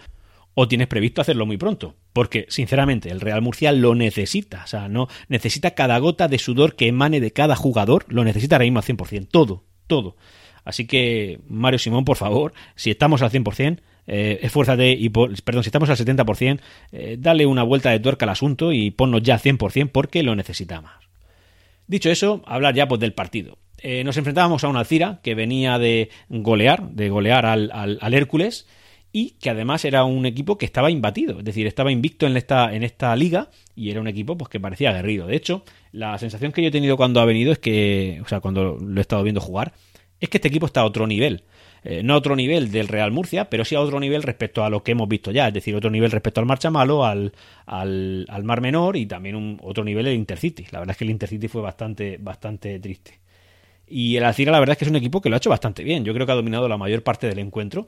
o 0.58 0.66
tienes 0.68 0.88
previsto 0.88 1.20
hacerlo 1.20 1.44
muy 1.44 1.58
pronto. 1.58 1.96
Porque, 2.14 2.46
sinceramente, 2.48 3.10
el 3.10 3.20
Real 3.20 3.42
Murcia 3.42 3.72
lo 3.72 3.94
necesita. 3.94 4.62
O 4.64 4.66
sea, 4.66 4.88
no 4.88 5.06
necesita 5.28 5.72
cada 5.72 5.98
gota 5.98 6.28
de 6.28 6.38
sudor 6.38 6.76
que 6.76 6.88
emane 6.88 7.20
de 7.20 7.30
cada 7.30 7.56
jugador, 7.56 8.06
lo 8.08 8.24
necesita 8.24 8.56
ahora 8.56 8.64
mismo 8.64 8.78
al 8.78 8.84
100%. 8.84 9.28
Todo, 9.30 9.64
todo. 9.86 10.16
Así 10.64 10.86
que, 10.86 11.40
Mario 11.46 11.78
Simón, 11.78 12.06
por 12.06 12.16
favor, 12.16 12.54
si 12.74 12.90
estamos 12.90 13.20
al 13.20 13.30
100%, 13.30 13.80
eh, 14.06 14.38
esfuérzate 14.40 14.92
y, 14.92 15.10
perdón, 15.10 15.62
si 15.62 15.68
estamos 15.68 15.90
al 15.90 15.96
70%, 15.98 16.60
eh, 16.90 17.16
dale 17.20 17.44
una 17.44 17.62
vuelta 17.62 17.90
de 17.90 18.00
tuerca 18.00 18.24
al 18.24 18.30
asunto 18.30 18.72
y 18.72 18.90
ponnos 18.90 19.22
ya 19.22 19.34
al 19.34 19.40
100% 19.40 19.90
porque 19.92 20.22
lo 20.22 20.34
necesitamos. 20.34 20.90
Dicho 21.86 22.10
eso, 22.10 22.42
hablar 22.46 22.74
ya 22.74 22.88
pues 22.88 22.98
del 22.98 23.12
partido. 23.12 23.58
Eh, 23.76 24.04
nos 24.04 24.16
enfrentábamos 24.16 24.64
a 24.64 24.68
una 24.68 24.80
Alcira 24.80 25.20
que 25.22 25.34
venía 25.34 25.78
de 25.78 26.08
golear, 26.30 26.88
de 26.92 27.10
golear 27.10 27.44
al, 27.44 27.70
al 27.72 28.14
Hércules, 28.14 28.66
y 29.18 29.30
que 29.40 29.48
además 29.48 29.82
era 29.86 30.04
un 30.04 30.26
equipo 30.26 30.58
que 30.58 30.66
estaba 30.66 30.90
imbatido, 30.90 31.38
es 31.38 31.44
decir, 31.46 31.66
estaba 31.66 31.90
invicto 31.90 32.26
en 32.26 32.36
esta, 32.36 32.74
en 32.74 32.82
esta 32.82 33.16
liga 33.16 33.48
y 33.74 33.90
era 33.90 33.98
un 33.98 34.08
equipo 34.08 34.36
pues, 34.36 34.50
que 34.50 34.60
parecía 34.60 34.90
aguerrido. 34.90 35.26
De 35.26 35.34
hecho, 35.34 35.64
la 35.90 36.18
sensación 36.18 36.52
que 36.52 36.60
yo 36.60 36.68
he 36.68 36.70
tenido 36.70 36.98
cuando 36.98 37.20
ha 37.20 37.24
venido 37.24 37.50
es 37.50 37.58
que, 37.58 38.20
o 38.22 38.28
sea, 38.28 38.40
cuando 38.40 38.76
lo 38.78 38.98
he 38.98 39.00
estado 39.00 39.22
viendo 39.22 39.40
jugar, 39.40 39.72
es 40.20 40.28
que 40.28 40.36
este 40.36 40.48
equipo 40.48 40.66
está 40.66 40.82
a 40.82 40.84
otro 40.84 41.06
nivel. 41.06 41.44
Eh, 41.82 42.02
no 42.02 42.12
a 42.12 42.18
otro 42.18 42.36
nivel 42.36 42.70
del 42.70 42.88
Real 42.88 43.10
Murcia, 43.10 43.48
pero 43.48 43.64
sí 43.64 43.74
a 43.74 43.80
otro 43.80 43.98
nivel 44.00 44.22
respecto 44.22 44.62
a 44.64 44.68
lo 44.68 44.82
que 44.82 44.92
hemos 44.92 45.08
visto 45.08 45.30
ya, 45.30 45.48
es 45.48 45.54
decir, 45.54 45.74
otro 45.74 45.88
nivel 45.88 46.10
respecto 46.10 46.40
al 46.40 46.46
Marchamalo, 46.46 47.06
al, 47.06 47.32
al, 47.64 48.26
al 48.28 48.44
Mar 48.44 48.60
Menor 48.60 48.98
y 48.98 49.06
también 49.06 49.34
un, 49.34 49.58
otro 49.62 49.82
nivel 49.82 50.08
el 50.08 50.14
Intercity. 50.14 50.66
La 50.72 50.80
verdad 50.80 50.92
es 50.92 50.98
que 50.98 51.04
el 51.04 51.10
Intercity 51.10 51.48
fue 51.48 51.62
bastante, 51.62 52.18
bastante 52.20 52.78
triste. 52.80 53.18
Y 53.88 54.16
el 54.16 54.24
Alcira 54.24 54.52
la 54.52 54.60
verdad 54.60 54.72
es 54.72 54.78
que 54.78 54.84
es 54.84 54.90
un 54.90 54.96
equipo 54.96 55.22
que 55.22 55.30
lo 55.30 55.36
ha 55.36 55.38
hecho 55.38 55.48
bastante 55.48 55.84
bien. 55.84 56.04
Yo 56.04 56.12
creo 56.12 56.26
que 56.26 56.32
ha 56.32 56.34
dominado 56.34 56.68
la 56.68 56.76
mayor 56.76 57.02
parte 57.02 57.28
del 57.28 57.38
encuentro 57.38 57.86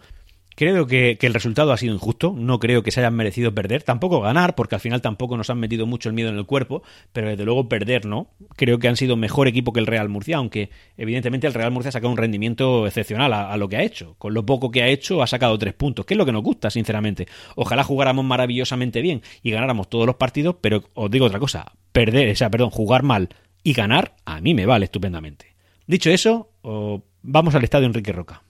Creo 0.58 0.88
que, 0.88 1.16
el 1.20 1.34
resultado 1.34 1.70
ha 1.70 1.76
sido 1.76 1.94
injusto, 1.94 2.34
no 2.36 2.58
creo 2.58 2.82
que 2.82 2.90
se 2.90 2.98
hayan 2.98 3.14
merecido 3.14 3.54
perder, 3.54 3.84
tampoco 3.84 4.20
ganar, 4.20 4.56
porque 4.56 4.74
al 4.74 4.80
final 4.80 5.00
tampoco 5.00 5.36
nos 5.36 5.50
han 5.50 5.60
metido 5.60 5.86
mucho 5.86 6.08
el 6.08 6.16
miedo 6.16 6.30
en 6.30 6.36
el 6.36 6.46
cuerpo, 6.46 6.82
pero 7.12 7.28
desde 7.28 7.44
luego 7.44 7.68
perder 7.68 8.06
no. 8.06 8.32
Creo 8.56 8.80
que 8.80 8.88
han 8.88 8.96
sido 8.96 9.16
mejor 9.16 9.46
equipo 9.46 9.72
que 9.72 9.78
el 9.78 9.86
Real 9.86 10.08
Murcia, 10.08 10.38
aunque 10.38 10.70
evidentemente 10.96 11.46
el 11.46 11.54
Real 11.54 11.70
Murcia 11.70 11.90
ha 11.90 11.92
sacado 11.92 12.10
un 12.10 12.16
rendimiento 12.16 12.88
excepcional 12.88 13.32
a, 13.34 13.56
lo 13.56 13.68
que 13.68 13.76
ha 13.76 13.84
hecho. 13.84 14.16
Con 14.18 14.34
lo 14.34 14.44
poco 14.44 14.72
que 14.72 14.82
ha 14.82 14.88
hecho 14.88 15.22
ha 15.22 15.28
sacado 15.28 15.56
tres 15.58 15.74
puntos, 15.74 16.04
que 16.04 16.14
es 16.14 16.18
lo 16.18 16.26
que 16.26 16.32
nos 16.32 16.42
gusta, 16.42 16.70
sinceramente. 16.70 17.28
Ojalá 17.54 17.84
jugáramos 17.84 18.24
maravillosamente 18.24 19.00
bien 19.00 19.22
y 19.44 19.52
ganáramos 19.52 19.88
todos 19.88 20.06
los 20.06 20.16
partidos, 20.16 20.56
pero 20.60 20.82
os 20.94 21.08
digo 21.08 21.26
otra 21.26 21.38
cosa, 21.38 21.70
perder, 21.92 22.32
o 22.32 22.34
sea, 22.34 22.50
perdón, 22.50 22.70
jugar 22.70 23.04
mal 23.04 23.28
y 23.62 23.74
ganar, 23.74 24.16
a 24.24 24.40
mí 24.40 24.54
me 24.54 24.66
vale 24.66 24.86
estupendamente. 24.86 25.54
Dicho 25.86 26.10
eso, 26.10 26.50
vamos 27.22 27.54
al 27.54 27.62
estadio 27.62 27.86
Enrique 27.86 28.10
Roca. 28.10 28.42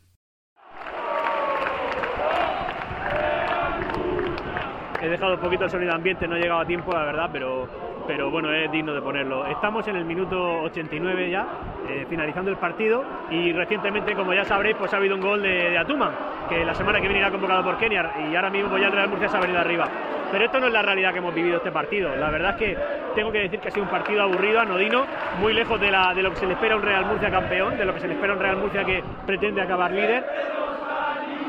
He 5.01 5.09
dejado 5.09 5.35
un 5.35 5.41
poquito 5.41 5.65
el 5.65 5.71
sonido 5.71 5.93
ambiente, 5.93 6.27
no 6.27 6.37
he 6.37 6.41
llegado 6.41 6.61
a 6.61 6.67
tiempo, 6.67 6.93
la 6.93 7.05
verdad, 7.05 7.31
pero, 7.33 7.69
pero 8.07 8.31
bueno, 8.31 8.53
es 8.53 8.71
digno 8.71 8.95
de 8.95 9.01
ponerlo. 9.01 9.47
Estamos 9.47 9.87
en 9.89 9.97
el 9.97 10.05
minuto 10.05 10.63
89 10.63 11.31
ya, 11.31 11.47
eh, 11.89 12.07
finalizando 12.09 12.51
el 12.51 12.57
partido, 12.57 13.05
y 13.31 13.53
recientemente, 13.53 14.15
como 14.15 14.35
ya 14.35 14.45
sabréis, 14.45 14.77
pues 14.77 14.93
ha 14.93 14.97
habido 14.97 15.15
un 15.15 15.21
gol 15.21 15.43
de, 15.43 15.79
Atuma, 15.79 16.13
que 16.49 16.65
la 16.65 16.75
semana 16.75 17.01
que 17.01 17.09
viene 17.09 17.21
irá 17.21 17.31
convocado 17.31 17.65
por 17.65 17.79
Kenia, 17.79 18.11
y 18.31 18.35
ahora 18.35 18.51
mismo 18.51 18.71
pues 18.71 18.83
ya 18.83 18.89
el 18.89 18.95
Real 18.95 19.09
Murcia 19.09 19.29
se 19.29 19.37
ha 19.37 19.41
venido 19.41 19.61
arriba. 19.61 19.89
Pero 20.31 20.45
esto 20.45 20.61
no 20.61 20.67
es 20.67 20.73
la 20.73 20.83
realidad 20.83 21.13
que 21.13 21.19
hemos 21.19 21.35
vivido 21.35 21.57
este 21.57 21.73
partido. 21.73 22.15
La 22.17 22.31
verdad 22.31 22.51
es 22.51 22.57
que 22.57 22.77
tengo 23.15 23.33
que 23.33 23.39
decir 23.39 23.61
que 23.61 23.69
ha 23.69 23.71
sido 23.71 23.85
un 23.85 23.91
partido 23.91 24.23
aburrido, 24.23 24.61
anodino, 24.61 25.07
muy 25.41 25.55
lejos 25.55 25.81
de, 25.81 25.91
la, 25.91 26.13
de 26.13 26.23
lo 26.23 26.31
que 26.31 26.37
se 26.37 26.47
le 26.47 26.53
espera 26.53 26.75
a 26.75 26.77
un 26.77 26.83
Real 26.83 27.07
Murcia 27.07 27.31
campeón, 27.31 27.79
de 27.79 27.85
lo 27.85 27.95
que 27.95 28.01
se 28.01 28.09
le 28.09 28.15
espera 28.15 28.35
a 28.35 28.37
un 28.37 28.43
Real 28.43 28.57
Murcia 28.59 28.85
que 28.85 29.03
pretende 29.27 29.63
acabar 29.63 29.91
líder. 29.91 30.25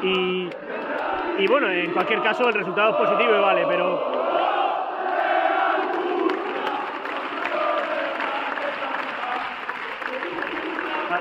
Y, 0.02 0.50
y 1.40 1.48
bueno, 1.48 1.70
en 1.70 1.92
cualquier 1.92 2.22
caso 2.22 2.48
el 2.50 2.54
resultado 2.54 2.92
es 2.92 2.96
positivo 2.98 3.36
y 3.36 3.40
vale, 3.40 3.66
pero 3.68 4.30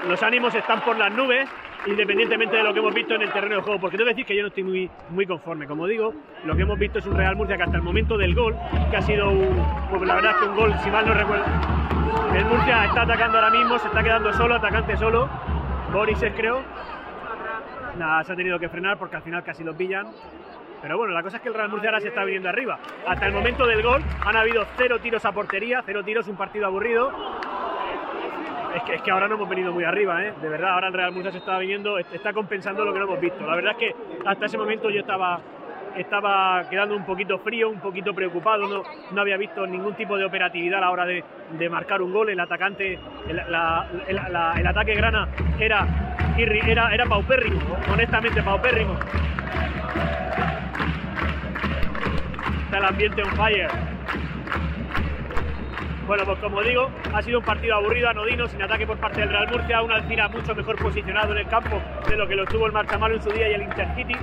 los 0.09 0.23
ánimos 0.23 0.55
están 0.55 0.81
por 0.81 0.97
las 0.97 1.13
nubes, 1.13 1.49
independientemente 1.87 2.57
de 2.57 2.63
lo 2.63 2.73
que 2.73 2.81
hemos 2.81 2.95
visto 2.95 3.15
en 3.15 3.23
el 3.23 3.33
terreno 3.33 3.57
de 3.57 3.63
juego, 3.63 3.81
porque 3.81 3.97
que 3.97 4.05
decir 4.05 4.27
que 4.27 4.35
yo 4.35 4.43
no 4.43 4.49
estoy 4.49 4.65
muy, 4.65 4.91
muy 5.11 5.27
conforme. 5.27 5.67
Como 5.67 5.87
digo, 5.87 6.13
lo 6.45 6.57
que 6.57 6.63
hemos 6.63 6.79
visto 6.79 6.99
es 6.99 7.07
un 7.07 7.17
Real 7.17 7.37
Murcia 7.37 7.57
que 7.57 7.63
hasta 7.63 7.77
el 7.77 7.83
momento 7.83 8.17
del 8.17 8.35
gol, 8.35 8.57
que 8.91 8.97
ha 8.97 9.03
sido 9.03 9.31
un, 9.31 9.63
pues 9.91 10.03
la 10.03 10.17
verdad 10.17 10.33
es 10.33 10.37
que 10.39 10.49
un 10.49 10.57
gol, 10.57 10.75
si 10.83 10.91
mal 10.91 11.07
no 11.07 11.15
recuerdo, 11.15 11.45
el 12.35 12.45
Murcia 12.47 12.87
está 12.87 13.03
atacando 13.03 13.39
ahora 13.39 13.51
mismo, 13.51 13.79
se 13.79 13.87
está 13.87 14.03
quedando 14.03 14.33
solo, 14.33 14.57
atacante 14.57 14.97
solo, 14.97 15.29
Boris 15.93 16.23
es 16.23 16.33
creo, 16.35 16.63
nada, 17.99 18.25
se 18.25 18.33
ha 18.33 18.37
tenido 18.37 18.59
que 18.59 18.69
frenar 18.69 18.99
porque 18.99 19.17
al 19.17 19.23
final 19.23 19.43
casi 19.43 19.65
lo 19.65 19.77
pillan. 19.77 20.07
Pero 20.81 20.97
bueno, 20.97 21.13
la 21.13 21.23
cosa 21.23 21.39
es 21.39 21.43
que 21.43 21.49
el 21.49 21.55
Real 21.55 21.69
Murcia 21.69 21.91
ahora 21.91 22.01
se 22.01 22.09
está 22.09 22.25
viniendo 22.25 22.49
arriba. 22.49 22.79
Hasta 23.07 23.27
el 23.27 23.33
momento 23.33 23.67
del 23.67 23.83
gol 23.83 24.03
han 24.25 24.37
habido 24.37 24.65
cero 24.77 24.99
tiros 25.01 25.25
a 25.25 25.33
portería, 25.33 25.83
cero 25.85 26.05
tiros, 26.05 26.29
un 26.29 26.37
partido 26.37 26.67
aburrido. 26.67 27.11
Es 28.75 28.83
que, 28.85 28.95
es 28.95 29.03
que 29.03 29.11
ahora 29.11 29.27
no 29.27 29.35
hemos 29.35 29.49
venido 29.49 29.73
muy 29.73 29.83
arriba, 29.83 30.23
¿eh? 30.25 30.35
De 30.41 30.49
verdad, 30.49 30.75
ahora 30.75 30.89
el 30.89 30.95
Real 30.95 31.11
Murcia 31.11 31.33
se 31.33 31.39
está 31.39 31.59
viniendo, 31.59 31.99
está 31.99 32.33
compensando 32.33 32.85
lo 32.85 32.93
que 32.93 33.01
no 33.01 33.07
hemos 33.07 33.21
visto. 33.21 33.45
La 33.45 33.57
verdad 33.57 33.73
es 33.73 33.79
que 33.79 33.97
hasta 34.25 34.47
ese 34.47 34.57
momento 34.57 34.89
yo 34.91 35.01
estaba, 35.01 35.41
estaba 36.01 36.69
quedando 36.69 36.97
un 36.97 37.05
poquito 37.05 37.39
frío, 37.39 37.71
un 37.71 37.81
poquito 37.81 38.15
preocupado, 38.15 38.67
no, 38.67 38.83
no 39.13 39.21
había 39.21 39.37
visto 39.37 39.67
ningún 39.67 39.95
tipo 39.95 40.17
de 40.17 40.25
operatividad 40.25 40.79
a 40.79 40.83
la 40.83 40.91
hora 40.91 41.07
de, 41.07 41.25
de 41.59 41.69
marcar 41.69 42.03
un 42.03 42.13
gol. 42.13 42.31
El 42.31 42.41
atacante, 42.41 42.99
el, 43.29 43.39
el 43.39 44.67
ataque 44.67 44.95
grana 44.95 45.29
era 45.59 45.87
era, 46.37 46.95
era 46.95 47.05
paupérrimo, 47.07 47.61
honestamente 47.93 48.43
paupérrimo. 48.43 48.95
Está 52.65 52.79
el 52.79 52.85
ambiente 52.85 53.23
on 53.23 53.31
fire. 53.31 53.71
Bueno, 56.09 56.25
pues 56.25 56.39
como 56.39 56.63
digo, 56.63 56.89
ha 57.13 57.21
sido 57.21 57.41
un 57.41 57.45
partido 57.45 57.75
aburrido, 57.75 58.09
anodino, 58.09 58.49
sin 58.49 58.63
ataque 58.63 58.87
por 58.87 58.97
parte 58.97 59.21
del 59.21 59.29
Real 59.29 59.47
Murcia, 59.51 59.83
un 59.83 59.93
Alcira 59.93 60.27
mucho 60.29 60.55
mejor 60.55 60.77
posicionado 60.77 61.33
en 61.33 61.41
el 61.41 61.49
campo 61.49 61.83
de 62.09 62.17
lo 62.17 62.27
que 62.27 62.35
lo 62.35 62.47
tuvo 62.47 62.65
el 62.65 62.73
Marchamalo 62.73 63.17
en 63.17 63.23
su 63.23 63.31
día 63.31 63.51
y 63.51 63.53
el 63.53 63.63
Intercity. 63.65 64.15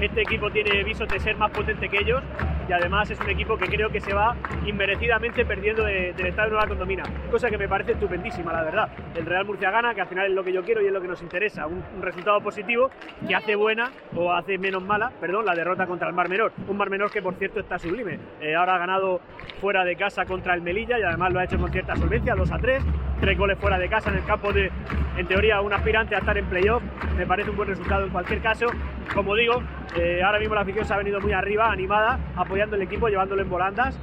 Este 0.00 0.22
equipo 0.22 0.50
tiene 0.50 0.82
visos 0.82 1.06
de 1.06 1.20
ser 1.20 1.36
más 1.36 1.50
potente 1.50 1.90
que 1.90 1.98
ellos 1.98 2.22
y 2.68 2.72
además 2.72 3.10
es 3.10 3.20
un 3.20 3.30
equipo 3.30 3.56
que 3.56 3.66
creo 3.66 3.90
que 3.90 4.00
se 4.00 4.12
va 4.12 4.36
inmerecidamente 4.64 5.44
perdiendo 5.44 5.84
de, 5.84 6.12
del 6.12 6.26
estado 6.26 6.48
de 6.48 6.52
Nueva 6.54 6.68
Condomina, 6.68 7.04
cosa 7.30 7.50
que 7.50 7.58
me 7.58 7.68
parece 7.68 7.92
estupendísima, 7.92 8.52
la 8.52 8.62
verdad. 8.62 8.88
El 9.14 9.26
Real 9.26 9.44
Murcia 9.44 9.70
gana, 9.70 9.94
que 9.94 10.00
al 10.00 10.08
final 10.08 10.26
es 10.26 10.32
lo 10.32 10.44
que 10.44 10.52
yo 10.52 10.62
quiero 10.62 10.82
y 10.82 10.86
es 10.86 10.92
lo 10.92 11.00
que 11.00 11.08
nos 11.08 11.22
interesa, 11.22 11.66
un, 11.66 11.84
resultado 12.00 12.40
positivo 12.40 12.90
que 13.26 13.34
hace 13.34 13.56
buena 13.56 13.90
o 14.14 14.32
hace 14.32 14.58
menos 14.58 14.82
mala, 14.82 15.10
perdón, 15.20 15.44
la 15.44 15.54
derrota 15.54 15.86
contra 15.86 16.08
el 16.08 16.14
Mar 16.14 16.28
Menor. 16.28 16.52
Un 16.68 16.76
Mar 16.76 16.90
Menor 16.90 17.10
que 17.10 17.22
por 17.22 17.34
cierto 17.34 17.60
está 17.60 17.78
sublime. 17.78 18.18
Eh, 18.40 18.54
ahora 18.54 18.76
ha 18.76 18.78
ganado 18.78 19.20
fuera 19.60 19.84
de 19.84 19.96
casa 19.96 20.24
contra 20.24 20.54
el 20.54 20.62
Melilla 20.62 20.98
y 20.98 21.02
además 21.02 21.32
lo 21.32 21.40
ha 21.40 21.44
hecho 21.44 21.58
con 21.58 21.70
cierta 21.72 21.96
solvencia, 21.96 22.34
2 22.34 22.52
a 22.52 22.58
3, 22.58 22.84
tres 23.20 23.38
goles 23.38 23.58
fuera 23.58 23.78
de 23.78 23.88
casa 23.88 24.10
en 24.10 24.16
el 24.16 24.24
campo 24.24 24.52
de, 24.52 24.70
en 25.16 25.26
teoría, 25.26 25.60
un 25.60 25.72
aspirante 25.72 26.14
a 26.14 26.18
estar 26.18 26.36
en 26.36 26.44
playoff. 26.46 26.82
Me 27.16 27.26
parece 27.26 27.50
un 27.50 27.56
buen 27.56 27.68
resultado 27.68 28.04
en 28.04 28.10
cualquier 28.10 28.40
caso. 28.40 28.66
Como 29.14 29.34
digo, 29.34 29.62
eh, 29.96 30.22
ahora 30.22 30.38
mismo 30.38 30.54
la 30.54 30.62
afición 30.62 30.84
se 30.84 30.94
ha 30.94 30.98
venido 30.98 31.20
muy 31.20 31.32
arriba, 31.32 31.70
animada, 31.70 32.18
apoyando 32.36 32.76
el 32.76 32.82
equipo, 32.82 33.08
llevándolo 33.08 33.42
en 33.42 33.48
volandas. 33.48 33.98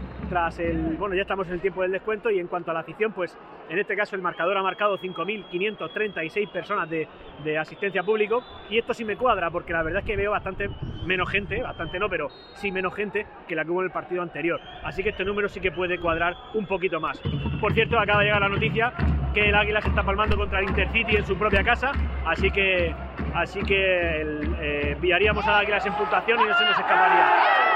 Bueno, 0.98 1.14
ya 1.14 1.22
estamos 1.22 1.46
en 1.48 1.54
el 1.54 1.62
tiempo 1.62 1.84
del 1.84 1.92
descuento 1.92 2.32
y 2.32 2.40
en 2.40 2.48
cuanto 2.48 2.72
a 2.72 2.74
la 2.74 2.80
afición, 2.80 3.12
pues 3.12 3.38
en 3.70 3.78
este 3.78 3.96
caso 3.96 4.16
el 4.16 4.24
marcador 4.24 4.58
ha 4.58 4.64
marcado 4.64 4.98
5.536 4.98 6.50
personas 6.50 6.90
de, 6.90 7.08
asistencia 7.60 8.02
público 8.02 8.44
y 8.68 8.80
esto 8.80 8.96
sí 8.96 9.06
me 9.06 9.16
cuadra 9.16 9.52
porque 9.52 9.74
la 9.74 9.84
verdad 9.84 10.00
es 10.00 10.06
que 10.08 10.16
veo 10.16 10.32
bastante 10.32 10.70
menos 11.06 11.30
gente, 11.30 11.62
bastante 11.62 12.00
no, 12.00 12.10
pero 12.10 12.30
sí 12.56 12.72
menos 12.72 12.96
gente 12.96 13.28
que 13.48 13.56
la 13.56 13.64
que 13.64 13.70
hubo 13.70 13.82
en 13.82 13.86
el 13.86 13.92
partido 13.92 14.24
anterior. 14.24 14.60
Así 14.84 15.04
que 15.04 15.10
este 15.10 15.24
número 15.24 15.48
sí 15.48 15.60
que 15.60 15.72
puede 15.72 16.00
cuadrar 16.00 16.36
un 16.56 16.66
poquito 16.66 17.00
más. 17.00 17.22
Por 17.62 17.74
cierto, 17.74 18.00
acaba 18.00 18.22
de 18.22 18.26
llegar 18.26 18.42
la 18.42 18.50
noticia 18.50 18.92
que 19.36 19.50
el 19.50 19.56
Águila 19.56 19.82
se 19.82 19.90
está 19.90 20.02
palmando 20.02 20.36
contra 20.36 20.60
el 20.60 20.70
Intercity 20.70 21.16
en 21.16 21.26
su 21.28 21.38
propia 21.38 21.64
casa, 21.64 21.92
así 22.26 22.50
que 22.50 22.92
así 23.36 23.62
que 23.62 24.22
eh, 24.62 24.92
enviaríamos 24.94 25.46
a 25.46 25.60
Águilas 25.60 25.86
en 25.86 25.94
puntuación 25.94 26.40
y 26.40 26.44
no 26.44 26.58
se 26.58 26.66
nos 26.66 26.80
escaparía. 26.80 27.73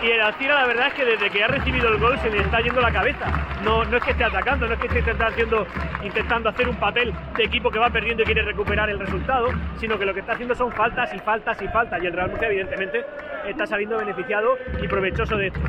Y 0.00 0.10
el 0.12 0.20
Alcira 0.20 0.54
la 0.54 0.66
verdad 0.66 0.86
es 0.88 0.94
que 0.94 1.04
desde 1.04 1.28
que 1.28 1.42
ha 1.42 1.48
recibido 1.48 1.88
el 1.88 1.98
gol 1.98 2.16
se 2.20 2.30
le 2.30 2.38
está 2.38 2.60
yendo 2.60 2.80
la 2.80 2.92
cabeza. 2.92 3.26
No, 3.64 3.84
no 3.84 3.96
es 3.96 4.04
que 4.04 4.12
esté 4.12 4.22
atacando, 4.24 4.66
no 4.68 4.74
es 4.74 4.78
que 4.78 4.86
esté 4.86 5.00
intentando, 5.00 5.66
intentando 6.04 6.48
hacer 6.48 6.68
un 6.68 6.76
papel 6.76 7.12
de 7.36 7.44
equipo 7.44 7.68
que 7.68 7.80
va 7.80 7.90
perdiendo 7.90 8.22
y 8.22 8.26
quiere 8.26 8.42
recuperar 8.42 8.88
el 8.90 9.00
resultado, 9.00 9.48
sino 9.76 9.98
que 9.98 10.06
lo 10.06 10.14
que 10.14 10.20
está 10.20 10.34
haciendo 10.34 10.54
son 10.54 10.70
faltas 10.70 11.12
y 11.12 11.18
faltas 11.18 11.60
y 11.60 11.66
faltas. 11.68 12.00
Y 12.00 12.06
el 12.06 12.12
Real 12.12 12.30
Murcia 12.30 12.46
evidentemente 12.46 13.04
está 13.44 13.66
saliendo 13.66 13.98
beneficiado 13.98 14.56
y 14.80 14.86
provechoso 14.86 15.36
de 15.36 15.48
esto. 15.48 15.60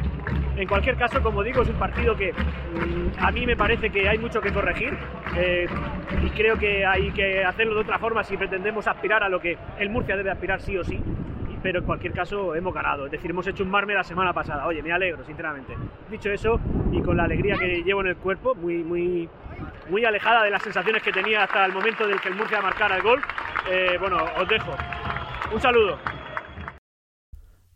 En 0.58 0.68
cualquier 0.68 0.96
caso, 0.98 1.24
como 1.24 1.42
digo, 1.42 1.64
es 1.64 1.70
un 1.70 1.80
partido 1.80 2.16
que 2.16 2.32
mmm, 2.32 3.24
a 3.24 3.32
mí 3.32 3.48
me 3.48 3.56
parece 3.56 3.90
que 3.90 4.08
hay 4.08 4.20
mucho 4.20 4.42
que 4.42 4.52
corregir 4.52 4.96
eh, 5.38 5.66
y 6.22 6.30
creo 6.32 6.56
que 6.60 6.86
hay 6.86 7.10
que 7.12 7.44
hacerlo 7.44 7.74
de 7.76 7.82
otra 7.82 7.98
forma 7.98 8.24
si 8.24 8.38
pretendemos 8.38 8.86
aspirar 8.86 9.24
a 9.24 9.30
lo 9.30 9.40
que 9.40 9.58
el 9.80 9.90
Murcia 9.90 10.16
debe 10.16 10.30
aspirar 10.30 10.62
sí 10.62 10.78
o 10.78 10.84
sí 10.84 11.02
pero 11.62 11.80
en 11.80 11.86
cualquier 11.86 12.14
caso 12.14 12.56
hemos 12.56 12.74
ganado. 12.74 13.06
Es 13.06 13.12
decir, 13.12 13.30
hemos 13.32 13.46
hecho 13.48 13.64
un 13.64 13.70
marme 13.70 13.94
la 13.94 14.04
semana 14.04 14.34
pasada. 14.34 14.66
Oye, 14.68 14.82
me 14.82 14.92
alegro, 14.92 15.24
sinceramente. 15.26 15.76
Dicho 16.10 16.32
eso, 16.32 16.60
y 16.92 17.02
con 17.02 17.18
la 17.18 17.24
alegría 17.24 17.56
que 17.58 17.84
llevo 17.84 18.02
en 18.02 18.08
el 18.08 18.18
cuerpo, 18.18 18.56
muy, 18.56 18.84
muy, 18.84 19.30
muy 19.90 20.06
alejada 20.06 20.44
de 20.44 20.52
las 20.52 20.64
sensaciones 20.64 21.02
que 21.02 21.12
tenía 21.12 21.44
hasta 21.44 21.66
el 21.66 21.74
momento 21.74 22.08
del 22.08 22.20
que 22.20 22.30
el 22.30 22.36
Murcia 22.36 22.62
marcara 22.62 22.98
el 22.98 23.02
gol, 23.02 23.22
eh, 23.70 23.98
bueno, 24.00 24.18
os 24.38 24.48
dejo. 24.48 24.72
Un 25.54 25.62
saludo. 25.62 25.98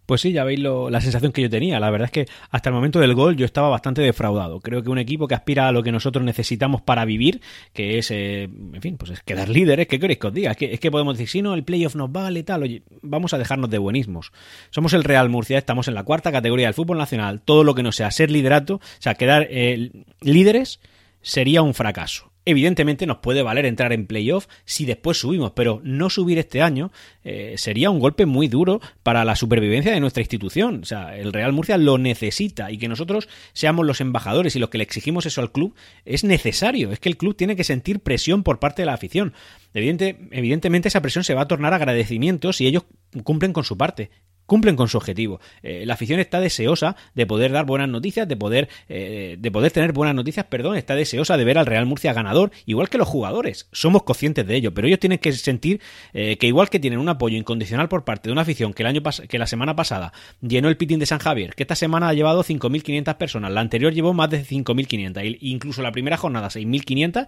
Pues 0.05 0.21
sí, 0.21 0.33
ya 0.33 0.43
veis 0.43 0.59
lo, 0.59 0.89
la 0.89 0.99
sensación 0.99 1.31
que 1.31 1.41
yo 1.41 1.49
tenía. 1.49 1.79
La 1.79 1.89
verdad 1.89 2.05
es 2.05 2.11
que 2.11 2.25
hasta 2.49 2.69
el 2.69 2.75
momento 2.75 2.99
del 2.99 3.13
gol 3.13 3.37
yo 3.37 3.45
estaba 3.45 3.69
bastante 3.69 4.01
defraudado. 4.01 4.59
Creo 4.59 4.83
que 4.83 4.89
un 4.89 4.97
equipo 4.97 5.27
que 5.27 5.35
aspira 5.35 5.67
a 5.67 5.71
lo 5.71 5.81
que 5.83 5.91
nosotros 5.91 6.25
necesitamos 6.25 6.81
para 6.81 7.05
vivir, 7.05 7.41
que 7.71 7.97
es, 7.97 8.11
eh, 8.11 8.43
en 8.43 8.81
fin, 8.81 8.97
pues 8.97 9.11
es 9.11 9.23
quedar 9.23 9.49
líderes, 9.49 9.87
¿qué 9.87 9.99
queréis 9.99 10.19
que 10.19 10.27
os 10.27 10.33
diga? 10.33 10.51
Es 10.59 10.79
que, 10.79 10.91
podemos 10.91 11.15
decir, 11.15 11.29
si 11.29 11.41
no, 11.41 11.53
el 11.53 11.63
playoff 11.63 11.95
nos 11.95 12.11
vale, 12.11 12.43
tal, 12.43 12.63
oye, 12.63 12.83
vamos 13.01 13.33
a 13.33 13.37
dejarnos 13.37 13.69
de 13.69 13.77
buenismos. 13.77 14.31
Somos 14.69 14.93
el 14.93 15.03
Real 15.03 15.29
Murcia, 15.29 15.57
estamos 15.57 15.87
en 15.87 15.93
la 15.93 16.03
cuarta 16.03 16.31
categoría 16.31 16.67
del 16.67 16.73
fútbol 16.73 16.97
nacional. 16.97 17.41
Todo 17.41 17.63
lo 17.63 17.73
que 17.73 17.83
no 17.83 17.91
sea 17.91 18.11
ser 18.11 18.29
liderato, 18.29 18.75
o 18.75 18.81
sea, 18.99 19.15
quedar 19.15 19.47
eh, 19.49 19.91
líderes, 20.21 20.79
sería 21.21 21.61
un 21.61 21.73
fracaso. 21.73 22.32
Evidentemente 22.45 23.05
nos 23.05 23.17
puede 23.17 23.41
valer 23.41 23.65
entrar 23.65 23.93
en 23.93 24.05
playoff 24.05 24.47
si 24.65 24.85
después 24.85 25.17
subimos, 25.17 25.51
pero 25.51 25.81
no 25.83 26.09
subir 26.09 26.37
este 26.37 26.61
año 26.61 26.91
eh, 27.23 27.55
sería 27.57 27.89
un 27.89 27.99
golpe 27.99 28.25
muy 28.25 28.47
duro 28.47 28.81
para 29.01 29.23
la 29.23 29.35
supervivencia 29.35 29.93
de 29.93 29.99
nuestra 30.01 30.21
institución. 30.21 30.81
O 30.83 30.85
sea, 30.85 31.17
el 31.17 31.31
Real 31.31 31.53
Murcia 31.53 31.77
lo 31.77 31.97
necesita 31.97 32.69
y 32.69 32.77
que 32.77 32.89
nosotros 32.89 33.29
seamos 33.53 33.85
los 33.85 34.01
embajadores 34.01 34.55
y 34.55 34.59
los 34.59 34.69
que 34.69 34.77
le 34.77 34.83
exigimos 34.83 35.25
eso 35.25 35.41
al 35.41 35.51
club 35.51 35.73
es 36.03 36.23
necesario. 36.23 36.91
Es 36.91 36.99
que 36.99 37.09
el 37.09 37.17
club 37.17 37.35
tiene 37.35 37.55
que 37.55 37.63
sentir 37.63 38.01
presión 38.01 38.43
por 38.43 38.59
parte 38.59 38.81
de 38.81 38.87
la 38.87 38.93
afición. 38.93 39.33
Evidente, 39.73 40.27
evidentemente 40.31 40.89
esa 40.89 41.01
presión 41.01 41.23
se 41.23 41.33
va 41.33 41.43
a 41.43 41.47
tornar 41.47 41.73
agradecimiento 41.73 42.51
si 42.51 42.67
ellos 42.67 42.83
cumplen 43.23 43.53
con 43.53 43.63
su 43.63 43.77
parte 43.77 44.09
cumplen 44.45 44.75
con 44.75 44.87
su 44.87 44.97
objetivo. 44.97 45.39
Eh, 45.61 45.85
la 45.85 45.93
afición 45.93 46.19
está 46.19 46.39
deseosa 46.39 46.95
de 47.13 47.25
poder 47.25 47.51
dar 47.51 47.65
buenas 47.65 47.89
noticias, 47.89 48.27
de 48.27 48.35
poder, 48.35 48.69
eh, 48.89 49.37
de 49.39 49.51
poder 49.51 49.71
tener 49.71 49.93
buenas 49.93 50.15
noticias, 50.15 50.45
perdón, 50.45 50.75
está 50.77 50.95
deseosa 50.95 51.37
de 51.37 51.43
ver 51.43 51.57
al 51.57 51.65
Real 51.65 51.85
Murcia 51.85 52.13
ganador, 52.13 52.51
igual 52.65 52.89
que 52.89 52.97
los 52.97 53.07
jugadores. 53.07 53.67
Somos 53.71 54.03
conscientes 54.03 54.45
de 54.45 54.55
ello, 54.55 54.73
pero 54.73 54.87
ellos 54.87 54.99
tienen 54.99 55.19
que 55.19 55.31
sentir 55.31 55.81
eh, 56.13 56.37
que 56.37 56.47
igual 56.47 56.69
que 56.69 56.79
tienen 56.79 56.99
un 56.99 57.09
apoyo 57.09 57.37
incondicional 57.37 57.89
por 57.89 58.03
parte 58.03 58.29
de 58.29 58.33
una 58.33 58.41
afición 58.41 58.73
que 58.73 58.83
el 58.83 58.87
año 58.87 59.01
que 59.27 59.39
la 59.39 59.47
semana 59.47 59.75
pasada 59.75 60.13
llenó 60.41 60.69
el 60.69 60.77
pitín 60.77 60.99
de 60.99 61.05
San 61.05 61.19
Javier, 61.19 61.55
que 61.55 61.63
esta 61.63 61.75
semana 61.75 62.09
ha 62.09 62.13
llevado 62.13 62.43
5.500 62.43 63.17
personas, 63.17 63.51
la 63.51 63.61
anterior 63.61 63.93
llevó 63.93 64.13
más 64.13 64.29
de 64.29 64.43
5.500, 64.43 65.37
incluso 65.41 65.81
la 65.81 65.91
primera 65.91 66.17
jornada 66.17 66.47
6.500 66.49 67.27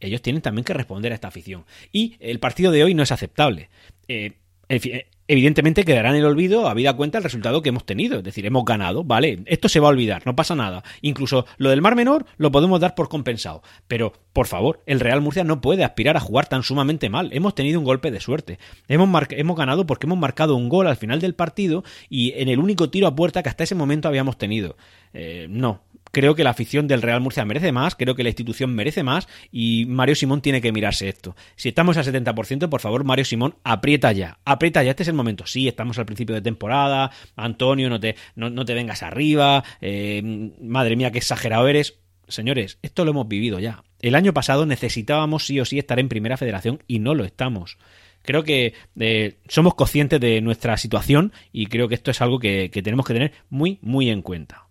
ellos 0.00 0.22
tienen 0.22 0.42
también 0.42 0.64
que 0.64 0.74
responder 0.74 1.12
a 1.12 1.14
esta 1.14 1.28
afición. 1.28 1.64
Y 1.92 2.16
el 2.20 2.40
partido 2.40 2.72
de 2.72 2.84
hoy 2.84 2.94
no 2.94 3.02
es 3.02 3.12
aceptable. 3.12 3.70
Eh, 4.08 4.32
en 4.68 4.80
fin, 4.80 4.92
evidentemente 5.28 5.84
quedará 5.84 6.10
en 6.10 6.16
el 6.16 6.24
olvido 6.24 6.68
habida 6.68 6.94
cuenta 6.94 7.18
el 7.18 7.24
resultado 7.24 7.62
que 7.62 7.70
hemos 7.70 7.86
tenido. 7.86 8.18
Es 8.18 8.24
decir, 8.24 8.46
hemos 8.46 8.64
ganado, 8.64 9.04
¿vale? 9.04 9.42
Esto 9.46 9.68
se 9.68 9.80
va 9.80 9.88
a 9.88 9.90
olvidar, 9.90 10.26
no 10.26 10.36
pasa 10.36 10.54
nada. 10.54 10.82
Incluso 11.00 11.46
lo 11.56 11.70
del 11.70 11.82
Mar 11.82 11.96
Menor 11.96 12.26
lo 12.36 12.50
podemos 12.52 12.80
dar 12.80 12.94
por 12.94 13.08
compensado. 13.08 13.62
Pero, 13.88 14.12
por 14.32 14.46
favor, 14.46 14.82
el 14.86 15.00
Real 15.00 15.20
Murcia 15.20 15.44
no 15.44 15.60
puede 15.60 15.84
aspirar 15.84 16.16
a 16.16 16.20
jugar 16.20 16.46
tan 16.46 16.62
sumamente 16.62 17.08
mal. 17.08 17.30
Hemos 17.32 17.54
tenido 17.54 17.78
un 17.78 17.84
golpe 17.84 18.10
de 18.10 18.20
suerte. 18.20 18.58
Hemos, 18.88 19.08
hemos 19.30 19.56
ganado 19.56 19.86
porque 19.86 20.06
hemos 20.06 20.18
marcado 20.18 20.56
un 20.56 20.68
gol 20.68 20.86
al 20.86 20.96
final 20.96 21.20
del 21.20 21.34
partido 21.34 21.84
y 22.08 22.32
en 22.36 22.48
el 22.48 22.58
único 22.58 22.90
tiro 22.90 23.06
a 23.06 23.14
puerta 23.14 23.42
que 23.42 23.48
hasta 23.48 23.64
ese 23.64 23.74
momento 23.74 24.08
habíamos 24.08 24.38
tenido. 24.38 24.76
Eh, 25.12 25.46
no, 25.48 25.82
creo 26.14 26.34
que 26.34 26.44
la 26.44 26.50
afición 26.50 26.88
del 26.88 27.02
Real 27.02 27.20
Murcia 27.20 27.44
merece 27.44 27.72
más, 27.72 27.94
creo 27.94 28.14
que 28.14 28.22
la 28.22 28.30
institución 28.30 28.74
merece 28.74 29.02
más 29.02 29.28
y 29.52 29.84
Mario 29.84 30.14
Simón 30.14 30.40
tiene 30.40 30.62
que 30.62 30.72
mirarse 30.72 31.10
esto. 31.10 31.36
Si 31.56 31.68
estamos 31.68 31.98
al 31.98 32.06
70%, 32.06 32.70
por 32.70 32.80
favor, 32.80 33.04
Mario 33.04 33.26
Simón, 33.26 33.56
aprieta 33.64 34.12
ya, 34.12 34.38
aprieta 34.46 34.82
ya, 34.82 34.90
este 34.90 35.02
es 35.02 35.08
el 35.10 35.14
momento. 35.14 35.44
Sí, 35.46 35.68
estamos 35.68 35.98
al 35.98 36.06
principio 36.06 36.34
de 36.34 36.40
temporada, 36.40 37.10
Antonio, 37.36 37.90
no 37.90 38.00
te, 38.00 38.16
no, 38.36 38.48
no 38.48 38.64
te 38.64 38.72
vengas 38.72 39.02
arriba, 39.02 39.62
eh, 39.82 40.22
madre 40.62 40.96
mía, 40.96 41.10
qué 41.10 41.18
exagerado 41.18 41.68
eres. 41.68 41.98
Señores, 42.26 42.78
esto 42.80 43.04
lo 43.04 43.10
hemos 43.10 43.28
vivido 43.28 43.58
ya. 43.58 43.84
El 44.00 44.14
año 44.14 44.32
pasado 44.32 44.64
necesitábamos 44.64 45.44
sí 45.44 45.60
o 45.60 45.66
sí 45.66 45.78
estar 45.78 45.98
en 45.98 46.08
primera 46.08 46.38
federación 46.38 46.82
y 46.86 47.00
no 47.00 47.14
lo 47.14 47.24
estamos 47.24 47.76
creo 48.22 48.42
que 48.42 48.72
eh, 48.98 49.36
somos 49.48 49.74
conscientes 49.74 50.18
de 50.18 50.40
nuestra 50.40 50.78
situación 50.78 51.32
y 51.52 51.66
creo 51.66 51.88
que 51.88 51.94
esto 51.94 52.10
es 52.10 52.22
algo 52.22 52.38
que, 52.38 52.70
que, 52.70 52.82
tenemos 52.82 53.04
que 53.04 53.12
tener 53.12 53.32
muy, 53.50 53.78
muy 53.82 54.08
en 54.08 54.22
cuenta. 54.22 54.66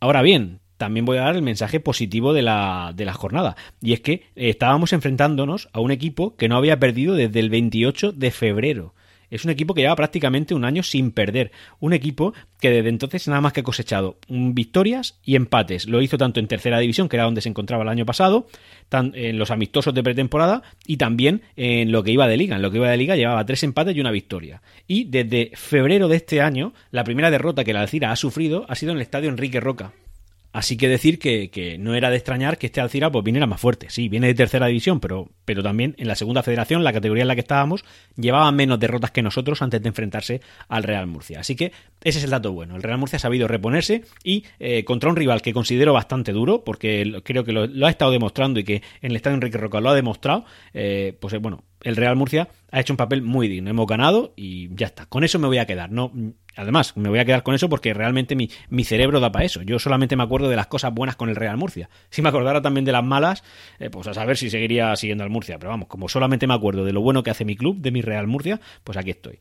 Ahora 0.00 0.20
bien, 0.20 0.60
también 0.84 1.06
voy 1.06 1.16
a 1.16 1.22
dar 1.22 1.34
el 1.34 1.40
mensaje 1.40 1.80
positivo 1.80 2.34
de 2.34 2.42
la, 2.42 2.92
de 2.94 3.06
la 3.06 3.14
jornada. 3.14 3.56
Y 3.80 3.94
es 3.94 4.00
que 4.00 4.12
eh, 4.12 4.50
estábamos 4.50 4.92
enfrentándonos 4.92 5.70
a 5.72 5.80
un 5.80 5.90
equipo 5.90 6.36
que 6.36 6.46
no 6.46 6.58
había 6.58 6.78
perdido 6.78 7.14
desde 7.14 7.40
el 7.40 7.48
28 7.48 8.12
de 8.12 8.30
febrero. 8.30 8.94
Es 9.30 9.46
un 9.46 9.50
equipo 9.50 9.72
que 9.72 9.80
lleva 9.80 9.96
prácticamente 9.96 10.54
un 10.54 10.66
año 10.66 10.82
sin 10.82 11.10
perder. 11.10 11.52
Un 11.80 11.94
equipo 11.94 12.34
que 12.60 12.68
desde 12.68 12.90
entonces 12.90 13.26
nada 13.28 13.40
más 13.40 13.54
que 13.54 13.60
ha 13.60 13.64
cosechado 13.64 14.18
victorias 14.28 15.18
y 15.24 15.36
empates. 15.36 15.88
Lo 15.88 16.02
hizo 16.02 16.18
tanto 16.18 16.38
en 16.38 16.48
tercera 16.48 16.78
división, 16.80 17.08
que 17.08 17.16
era 17.16 17.24
donde 17.24 17.40
se 17.40 17.48
encontraba 17.48 17.82
el 17.82 17.88
año 17.88 18.04
pasado, 18.04 18.46
en 18.92 19.38
los 19.38 19.50
amistosos 19.50 19.94
de 19.94 20.02
pretemporada 20.02 20.64
y 20.86 20.98
también 20.98 21.44
en 21.56 21.92
lo 21.92 22.02
que 22.02 22.12
iba 22.12 22.28
de 22.28 22.36
liga. 22.36 22.56
En 22.56 22.62
lo 22.62 22.70
que 22.70 22.76
iba 22.76 22.90
de 22.90 22.98
liga 22.98 23.16
llevaba 23.16 23.46
tres 23.46 23.62
empates 23.62 23.96
y 23.96 24.00
una 24.00 24.10
victoria. 24.10 24.60
Y 24.86 25.04
desde 25.04 25.50
febrero 25.54 26.08
de 26.08 26.16
este 26.16 26.42
año, 26.42 26.74
la 26.90 27.04
primera 27.04 27.30
derrota 27.30 27.64
que 27.64 27.72
la 27.72 27.80
Alcira 27.80 28.12
ha 28.12 28.16
sufrido 28.16 28.66
ha 28.68 28.74
sido 28.74 28.92
en 28.92 28.98
el 28.98 29.02
estadio 29.02 29.30
Enrique 29.30 29.60
Roca. 29.60 29.94
Así 30.54 30.76
que 30.76 30.88
decir 30.88 31.18
que, 31.18 31.76
no 31.80 31.96
era 31.96 32.10
de 32.10 32.16
extrañar 32.16 32.58
que 32.58 32.66
este 32.66 32.80
Alcira 32.80 33.10
pues 33.10 33.24
viniera 33.24 33.44
más 33.44 33.60
fuerte. 33.60 33.90
Sí, 33.90 34.08
viene 34.08 34.28
de 34.28 34.34
tercera 34.34 34.68
división, 34.68 35.00
pero, 35.00 35.28
también 35.64 35.96
en 35.98 36.06
la 36.06 36.14
segunda 36.14 36.44
federación, 36.44 36.84
la 36.84 36.92
categoría 36.92 37.22
en 37.22 37.28
la 37.28 37.34
que 37.34 37.40
estábamos, 37.40 37.84
llevaba 38.14 38.52
menos 38.52 38.78
derrotas 38.78 39.10
que 39.10 39.20
nosotros 39.20 39.60
antes 39.62 39.82
de 39.82 39.88
enfrentarse 39.88 40.42
al 40.68 40.84
Real 40.84 41.08
Murcia. 41.08 41.40
Así 41.40 41.56
que 41.56 41.72
ese 42.04 42.18
es 42.18 42.24
el 42.24 42.30
dato 42.30 42.52
bueno. 42.52 42.76
El 42.76 42.84
Real 42.84 42.98
Murcia 42.98 43.16
ha 43.16 43.18
sabido 43.18 43.48
reponerse 43.48 44.04
y 44.22 44.44
eh, 44.60 44.84
contra 44.84 45.10
un 45.10 45.16
rival 45.16 45.42
que 45.42 45.52
considero 45.52 45.92
bastante 45.92 46.30
duro, 46.30 46.62
porque 46.62 47.20
creo 47.24 47.42
que 47.42 47.50
lo, 47.50 47.66
lo, 47.66 47.86
ha 47.86 47.90
estado 47.90 48.12
demostrando 48.12 48.60
y 48.60 48.64
que 48.64 48.76
en 49.02 49.10
el 49.10 49.16
Estadio 49.16 49.34
Enrique 49.34 49.58
Roca 49.58 49.80
lo 49.80 49.90
ha 49.90 49.94
demostrado, 49.96 50.44
eh, 50.72 51.16
pues 51.18 51.34
eh, 51.34 51.38
bueno, 51.38 51.64
el 51.84 51.96
Real 51.96 52.16
Murcia 52.16 52.48
ha 52.72 52.80
hecho 52.80 52.92
un 52.92 52.96
papel 52.96 53.22
muy 53.22 53.46
digno. 53.46 53.70
Hemos 53.70 53.86
ganado 53.86 54.32
y 54.36 54.74
ya 54.74 54.86
está. 54.86 55.06
Con 55.06 55.22
eso 55.22 55.38
me 55.38 55.46
voy 55.46 55.58
a 55.58 55.66
quedar. 55.66 55.92
No, 55.92 56.10
además, 56.56 56.96
me 56.96 57.08
voy 57.08 57.18
a 57.18 57.24
quedar 57.24 57.42
con 57.42 57.54
eso 57.54 57.68
porque 57.68 57.94
realmente 57.94 58.34
mi, 58.34 58.50
mi 58.68 58.84
cerebro 58.84 59.20
da 59.20 59.30
para 59.30 59.44
eso. 59.44 59.62
Yo 59.62 59.78
solamente 59.78 60.16
me 60.16 60.22
acuerdo 60.22 60.48
de 60.48 60.56
las 60.56 60.66
cosas 60.66 60.92
buenas 60.92 61.14
con 61.14 61.28
el 61.28 61.36
Real 61.36 61.56
Murcia. 61.56 61.88
Si 62.10 62.22
me 62.22 62.30
acordara 62.30 62.62
también 62.62 62.84
de 62.84 62.92
las 62.92 63.04
malas, 63.04 63.44
eh, 63.78 63.90
pues 63.90 64.06
a 64.08 64.14
saber 64.14 64.36
si 64.36 64.50
seguiría 64.50 64.96
siguiendo 64.96 65.22
al 65.22 65.30
Murcia. 65.30 65.58
Pero 65.58 65.70
vamos, 65.70 65.88
como 65.88 66.08
solamente 66.08 66.46
me 66.46 66.54
acuerdo 66.54 66.84
de 66.84 66.92
lo 66.92 67.02
bueno 67.02 67.22
que 67.22 67.30
hace 67.30 67.44
mi 67.44 67.54
club, 67.54 67.78
de 67.78 67.90
mi 67.90 68.00
Real 68.00 68.26
Murcia, 68.26 68.60
pues 68.82 68.98
aquí 68.98 69.10
estoy. 69.10 69.40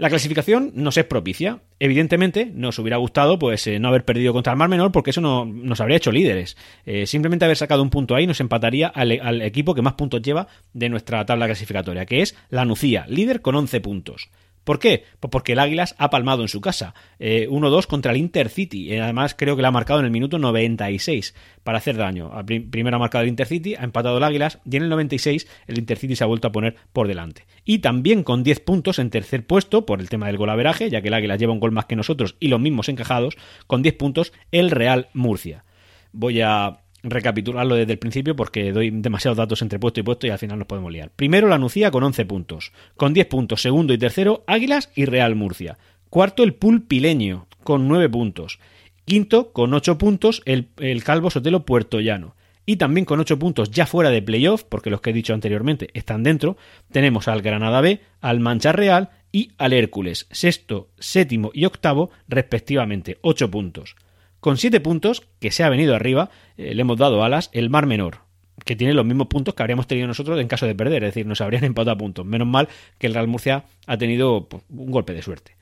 La 0.00 0.08
clasificación 0.08 0.72
nos 0.76 0.96
es 0.96 1.04
propicia. 1.04 1.60
Evidentemente, 1.78 2.50
nos 2.54 2.78
hubiera 2.78 2.96
gustado 2.96 3.38
pues 3.38 3.66
eh, 3.66 3.78
no 3.78 3.88
haber 3.88 4.06
perdido 4.06 4.32
contra 4.32 4.50
el 4.54 4.58
Mar 4.58 4.70
Menor 4.70 4.92
porque 4.92 5.10
eso 5.10 5.20
no, 5.20 5.44
nos 5.44 5.78
habría 5.82 5.98
hecho 5.98 6.10
líderes. 6.10 6.56
Eh, 6.86 7.06
simplemente 7.06 7.44
haber 7.44 7.58
sacado 7.58 7.82
un 7.82 7.90
punto 7.90 8.14
ahí 8.14 8.26
nos 8.26 8.40
empataría 8.40 8.88
al, 8.88 9.20
al, 9.20 9.42
equipo 9.42 9.74
que 9.74 9.82
más 9.82 9.92
puntos 9.92 10.22
lleva 10.22 10.48
de 10.72 10.88
nuestra 10.88 11.26
tabla 11.26 11.44
clasificatoria, 11.44 12.06
que 12.06 12.22
es 12.22 12.34
la 12.48 12.64
Nucía, 12.64 13.04
líder 13.08 13.42
con 13.42 13.54
11 13.56 13.78
puntos. 13.82 14.30
¿Por 14.64 14.78
qué? 14.78 15.04
Pues 15.18 15.30
porque 15.30 15.52
el 15.52 15.58
Águilas 15.58 15.94
ha 15.98 16.10
palmado 16.10 16.42
en 16.42 16.48
su 16.48 16.60
casa. 16.60 16.94
1-2 17.18 17.84
eh, 17.84 17.86
contra 17.88 18.12
el 18.12 18.18
Intercity. 18.18 18.92
Eh, 18.92 19.00
además, 19.00 19.34
creo 19.36 19.56
que 19.56 19.62
la 19.62 19.68
ha 19.68 19.72
marcado 19.72 20.00
en 20.00 20.06
el 20.06 20.10
minuto 20.10 20.38
96 20.38 21.34
para 21.64 21.78
hacer 21.78 21.96
daño. 21.96 22.30
Primero 22.44 22.96
ha 22.96 23.00
marcado 23.00 23.22
el 23.22 23.28
Intercity, 23.28 23.74
ha 23.74 23.84
empatado 23.84 24.18
el 24.18 24.24
Águilas 24.24 24.58
y 24.70 24.76
en 24.76 24.84
el 24.84 24.88
96 24.90 25.46
el 25.66 25.78
Intercity 25.78 26.16
se 26.16 26.24
ha 26.24 26.26
vuelto 26.26 26.48
a 26.48 26.52
poner 26.52 26.76
por 26.92 27.08
delante. 27.08 27.46
Y 27.64 27.78
también 27.78 28.22
con 28.22 28.42
10 28.42 28.60
puntos 28.60 28.98
en 28.98 29.10
tercer 29.10 29.46
puesto 29.46 29.86
por 29.86 30.00
el 30.00 30.08
tema 30.08 30.26
del 30.26 30.36
golaveraje, 30.36 30.90
ya 30.90 31.00
que 31.00 31.08
el 31.08 31.14
Águilas 31.14 31.38
lleva 31.38 31.52
un 31.52 31.60
gol 31.60 31.72
más 31.72 31.86
que 31.86 31.96
nosotros 31.96 32.36
y 32.40 32.48
los 32.48 32.60
mismos 32.60 32.88
encajados, 32.88 33.36
con 33.66 33.82
10 33.82 33.94
puntos 33.96 34.32
el 34.52 34.70
Real 34.70 35.08
Murcia. 35.14 35.64
Voy 36.12 36.40
a 36.40 36.80
recapitularlo 37.02 37.74
desde 37.74 37.92
el 37.92 37.98
principio 37.98 38.36
porque 38.36 38.72
doy 38.72 38.90
demasiados 38.90 39.36
datos 39.38 39.62
entre 39.62 39.78
puesto 39.78 40.00
y 40.00 40.02
puesto 40.02 40.26
y 40.26 40.30
al 40.30 40.38
final 40.38 40.58
nos 40.58 40.68
podemos 40.68 40.92
liar. 40.92 41.10
Primero 41.14 41.48
la 41.48 41.58
Nucía 41.58 41.90
con 41.90 42.02
11 42.02 42.24
puntos. 42.26 42.72
Con 42.96 43.14
10 43.14 43.26
puntos, 43.26 43.62
segundo 43.62 43.92
y 43.92 43.98
tercero, 43.98 44.44
Águilas 44.46 44.90
y 44.94 45.04
Real 45.04 45.34
Murcia. 45.34 45.78
Cuarto, 46.08 46.42
el 46.42 46.54
Pulpileño, 46.54 47.46
con 47.62 47.88
9 47.88 48.08
puntos. 48.08 48.58
Quinto, 49.04 49.52
con 49.52 49.72
8 49.72 49.98
puntos, 49.98 50.42
el, 50.44 50.68
el 50.78 51.04
Calvo 51.04 51.30
Sotelo 51.30 51.64
Puerto 51.64 52.00
Llano. 52.00 52.34
Y 52.66 52.76
también 52.76 53.04
con 53.04 53.20
8 53.20 53.38
puntos 53.38 53.70
ya 53.70 53.86
fuera 53.86 54.10
de 54.10 54.22
playoff, 54.22 54.64
porque 54.64 54.90
los 54.90 55.00
que 55.00 55.10
he 55.10 55.14
dicho 55.14 55.34
anteriormente 55.34 55.88
están 55.94 56.22
dentro, 56.22 56.56
tenemos 56.92 57.26
al 57.26 57.42
Granada 57.42 57.80
B, 57.80 58.00
al 58.20 58.40
Mancha 58.40 58.72
Real 58.72 59.10
y 59.32 59.52
al 59.58 59.72
Hércules, 59.72 60.26
sexto, 60.30 60.90
séptimo 60.98 61.50
y 61.54 61.64
octavo, 61.64 62.10
respectivamente, 62.28 63.18
8 63.22 63.50
puntos. 63.50 63.96
Con 64.40 64.56
7 64.56 64.80
puntos, 64.80 65.22
que 65.38 65.50
se 65.50 65.62
ha 65.62 65.68
venido 65.68 65.94
arriba, 65.94 66.30
eh, 66.56 66.74
le 66.74 66.80
hemos 66.80 66.96
dado 66.96 67.22
alas 67.22 67.50
el 67.52 67.68
Mar 67.68 67.86
Menor, 67.86 68.20
que 68.64 68.74
tiene 68.74 68.94
los 68.94 69.04
mismos 69.04 69.26
puntos 69.26 69.54
que 69.54 69.62
habríamos 69.62 69.86
tenido 69.86 70.06
nosotros 70.06 70.40
en 70.40 70.48
caso 70.48 70.66
de 70.66 70.74
perder, 70.74 71.04
es 71.04 71.10
decir, 71.10 71.26
nos 71.26 71.40
habrían 71.40 71.64
empatado 71.64 71.92
a 71.92 71.98
puntos. 71.98 72.24
Menos 72.24 72.48
mal 72.48 72.68
que 72.98 73.06
el 73.06 73.14
Real 73.14 73.28
Murcia 73.28 73.64
ha 73.86 73.98
tenido 73.98 74.48
pues, 74.48 74.62
un 74.70 74.90
golpe 74.90 75.12
de 75.12 75.22
suerte. 75.22 75.56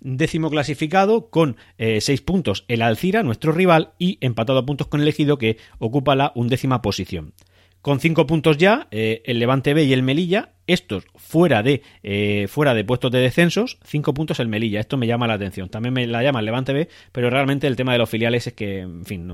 Décimo 0.00 0.48
clasificado 0.48 1.28
con 1.28 1.56
6 1.78 2.08
eh, 2.08 2.22
puntos 2.24 2.64
el 2.68 2.82
Alcira, 2.82 3.24
nuestro 3.24 3.50
rival, 3.50 3.94
y 3.98 4.18
empatado 4.20 4.60
a 4.60 4.66
puntos 4.66 4.86
con 4.86 5.00
el 5.00 5.08
Ejido 5.08 5.38
que 5.38 5.58
ocupa 5.80 6.14
la 6.14 6.30
undécima 6.36 6.82
posición. 6.82 7.34
Con 7.82 8.00
5 8.00 8.26
puntos 8.26 8.58
ya, 8.58 8.88
eh, 8.90 9.22
el 9.24 9.38
Levante 9.38 9.72
B 9.72 9.84
y 9.84 9.92
el 9.92 10.02
Melilla, 10.02 10.50
estos 10.66 11.04
fuera 11.14 11.62
de, 11.62 11.82
eh, 12.02 12.46
fuera 12.48 12.74
de 12.74 12.84
puestos 12.84 13.12
de 13.12 13.20
descensos, 13.20 13.78
5 13.84 14.14
puntos 14.14 14.40
el 14.40 14.48
Melilla. 14.48 14.80
Esto 14.80 14.96
me 14.96 15.06
llama 15.06 15.28
la 15.28 15.34
atención. 15.34 15.68
También 15.68 15.94
me 15.94 16.06
la 16.06 16.22
llama 16.22 16.40
el 16.40 16.46
Levante 16.46 16.72
B, 16.72 16.88
pero 17.12 17.30
realmente 17.30 17.68
el 17.68 17.76
tema 17.76 17.92
de 17.92 17.98
los 17.98 18.10
filiales 18.10 18.48
es 18.48 18.52
que, 18.54 18.80
en 18.80 19.04
fin, 19.04 19.32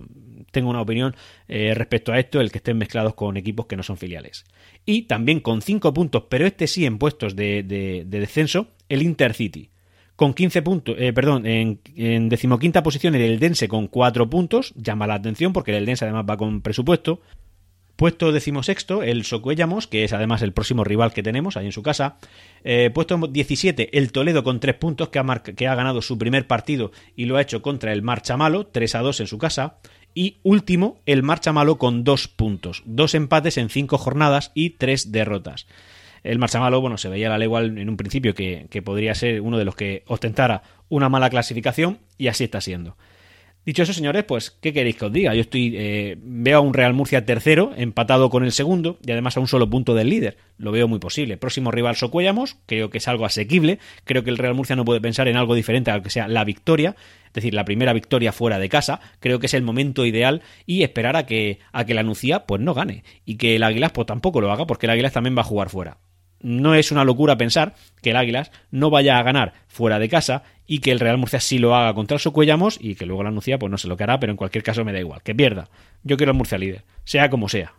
tengo 0.51 0.69
una 0.69 0.83
opinión 0.83 1.17
eh, 1.49 1.73
respecto 1.75 2.13
a 2.13 2.19
esto, 2.19 2.41
el 2.41 2.53
que 2.53 2.59
estén 2.59 2.77
mezclados 2.77 3.15
con 3.15 3.39
equipos 3.39 3.65
que 3.67 3.77
no 3.77 3.83
son 3.83 3.97
filiales. 3.97 4.45
Y 4.85 5.03
también 5.03 5.41
con 5.41 5.63
5 5.63 5.95
puntos, 5.95 6.25
pero 6.29 6.47
este 6.47 6.67
sí 6.67 6.85
en 6.85 6.99
puestos 6.99 7.35
de, 7.37 7.63
de, 7.63 8.05
descenso, 8.05 8.69
el 8.89 9.03
Intercity 9.03 9.71
con 10.17 10.33
15 10.33 10.63
puntos, 10.63 10.97
perdón, 11.13 11.45
en, 11.45 11.81
en, 11.97 12.29
decimoquinta 12.29 12.85
posición 12.85 13.17
el 13.17 13.23
Eldense 13.23 13.67
con 13.67 13.89
4 13.89 14.31
puntos, 14.31 14.73
llama 14.77 15.09
la 15.09 15.15
atención 15.15 15.53
porque 15.53 15.73
el 15.73 15.79
Eldense 15.79 16.05
además 16.05 16.25
va 16.31 16.37
con 16.37 16.61
presupuesto, 16.61 17.21
Puesto 17.97 18.33
decimosexto, 18.33 19.05
el 19.05 19.25
Socuellamos, 19.25 19.87
que 19.87 20.03
es 20.03 20.13
además 20.13 20.43
el 20.43 20.53
próximo 20.53 20.83
rival 20.83 21.13
que 21.13 21.23
tenemos 21.23 21.57
ahí 21.57 21.67
en 21.67 21.73
su 21.73 21.83
casa. 21.83 22.17
Eh, 22.65 22.91
puesto 22.93 23.17
17, 23.17 23.97
el 23.97 24.11
Toledo 24.11 24.43
con 24.43 24.59
tres 24.59 24.75
puntos, 24.75 25.11
que 25.11 25.21
ha, 25.21 25.43
que 25.43 25.69
ha 25.69 25.75
ganado 25.77 26.03
su 26.03 26.19
primer 26.19 26.49
partido 26.49 26.91
y 27.15 27.27
lo 27.27 27.37
ha 27.37 27.43
hecho 27.43 27.63
contra 27.63 27.93
el 27.93 28.03
Marchamalo, 28.03 28.67
3 28.67 28.95
a 28.97 29.01
2 29.01 29.21
en 29.21 29.27
su 29.29 29.39
casa. 29.39 29.77
Y 30.13 30.39
último, 30.43 31.01
el 31.07 31.23
Marchamalo 31.23 31.79
con 31.79 32.03
dos 32.03 32.27
puntos, 32.29 32.83
dos 32.85 33.15
empates 33.15 33.59
en 33.59 33.69
cinco 33.69 33.99
jornadas 33.99 34.51
y 34.55 34.71
tres 34.71 35.13
derrotas. 35.13 35.67
El 36.25 36.39
Marchamalo, 36.39 36.81
bueno, 36.81 36.99
se 36.99 37.09
veía 37.09 37.29
la 37.29 37.39
legua 37.39 37.61
en 37.63 37.89
un 37.89 37.97
principio 37.97 38.35
que, 38.35 38.67
que 38.71 38.83
podría 38.83 39.15
ser 39.15 39.41
uno 39.41 39.59
de 39.59 39.65
los 39.65 39.77
que 39.77 40.03
ostentara 40.07 40.63
una 40.89 41.09
mala 41.09 41.31
clasificación 41.31 41.99
y 42.17 42.29
así 42.29 42.45
está 42.45 42.61
siendo. 42.61 42.97
Dicho 43.65 43.83
eso, 43.83 43.95
señores, 43.95 44.25
pues, 44.25 44.51
¿qué 44.51 44.75
queréis 44.75 44.97
que 44.97 45.07
os 45.07 45.13
diga? 45.13 45.35
Yo 45.35 45.41
estoy. 45.41 45.75
Eh, 45.75 46.19
veo 46.21 46.59
a 46.59 46.61
un 46.61 46.75
Real 46.75 46.93
Murcia 46.93 47.25
tercero, 47.25 47.73
empatado 47.77 48.29
con 48.29 48.45
el 48.45 48.53
segundo, 48.53 48.99
y 49.05 49.11
además 49.11 49.39
a 49.39 49.41
un 49.41 49.49
solo 49.49 49.71
punto 49.71 49.95
del 49.95 50.11
líder. 50.11 50.37
Lo 50.59 50.71
veo 50.71 50.87
muy 50.87 50.99
posible. 50.99 51.39
Próximo 51.39 51.71
rival 51.71 51.97
Socuellamos, 51.97 52.59
creo 52.67 52.91
que 52.91 52.99
es 52.99 53.09
algo 53.09 53.25
asequible. 53.25 53.79
Creo 54.05 54.23
que 54.23 54.29
el 54.29 54.37
Real 54.37 54.55
Murcia 54.55 54.77
no 54.77 54.85
puede 54.85 55.01
pensar 55.01 55.29
en 55.29 55.37
algo 55.37 55.55
diferente 55.55 55.91
a 55.91 55.97
lo 55.97 56.03
que 56.03 56.11
sea 56.11 56.29
la 56.29 56.45
victoria, 56.45 56.95
es 57.27 57.33
decir, 57.33 57.55
la 57.55 57.65
primera 57.65 57.95
victoria 57.95 58.33
fuera 58.33 58.59
de 58.59 58.69
casa. 58.69 59.01
Creo 59.19 59.39
que 59.39 59.47
es 59.47 59.55
el 59.55 59.63
momento 59.63 60.05
ideal 60.05 60.43
y 60.67 60.83
esperar 60.83 61.17
a 61.17 61.25
que, 61.25 61.61
a 61.73 61.87
que 61.87 61.95
la 61.95 62.03
Nucía 62.03 62.45
pues 62.45 62.61
no 62.61 62.75
gane. 62.75 63.03
Y 63.25 63.37
que 63.37 63.57
el 63.57 63.63
Águilas 63.63 63.93
pues 63.93 64.07
tampoco 64.07 64.43
lo 64.43 64.53
haga, 64.53 64.67
porque 64.67 64.85
el 64.87 64.91
Águilas 64.91 65.15
también 65.15 65.37
va 65.37 65.41
a 65.41 65.45
jugar 65.45 65.71
fuera 65.71 65.97
no 66.45 66.75
es 66.75 66.93
una 66.93 67.05
locura 67.05 67.37
pensar 67.37 67.75
que 68.03 68.11
el 68.11 68.17
Águilas 68.17 68.53
no 68.71 68.91
vaya 68.91 69.19
a 69.19 69.23
ganar 69.23 69.55
fuera 69.67 69.99
de 69.99 70.09
casa 70.09 70.45
y 70.67 70.79
que 70.79 70.93
el 70.93 71.01
Real 71.01 71.19
Murcia 71.19 71.41
sí 71.41 71.59
lo 71.59 71.75
haga 71.75 71.95
contra 71.95 72.17
el 72.17 72.21
Socuellamos 72.21 72.79
y 72.81 72.95
que 72.95 73.07
luego 73.07 73.23
la 73.23 73.31
anuncia 73.31 73.59
pues 73.59 73.71
no 73.71 73.79
sé 73.79 73.89
lo 73.89 73.97
que 73.97 74.05
hará, 74.05 74.21
pero 74.21 74.31
en 74.31 74.37
cualquier 74.37 74.63
caso 74.63 74.85
me 74.85 74.93
da 74.93 75.01
igual, 75.01 75.23
que 75.23 75.35
pierda. 75.35 75.69
Yo 76.03 76.17
quiero 76.17 76.33
el 76.33 76.39
Murcia 76.39 76.59
líder, 76.59 76.85
sea 77.05 77.31
como 77.31 77.49
sea. 77.49 77.73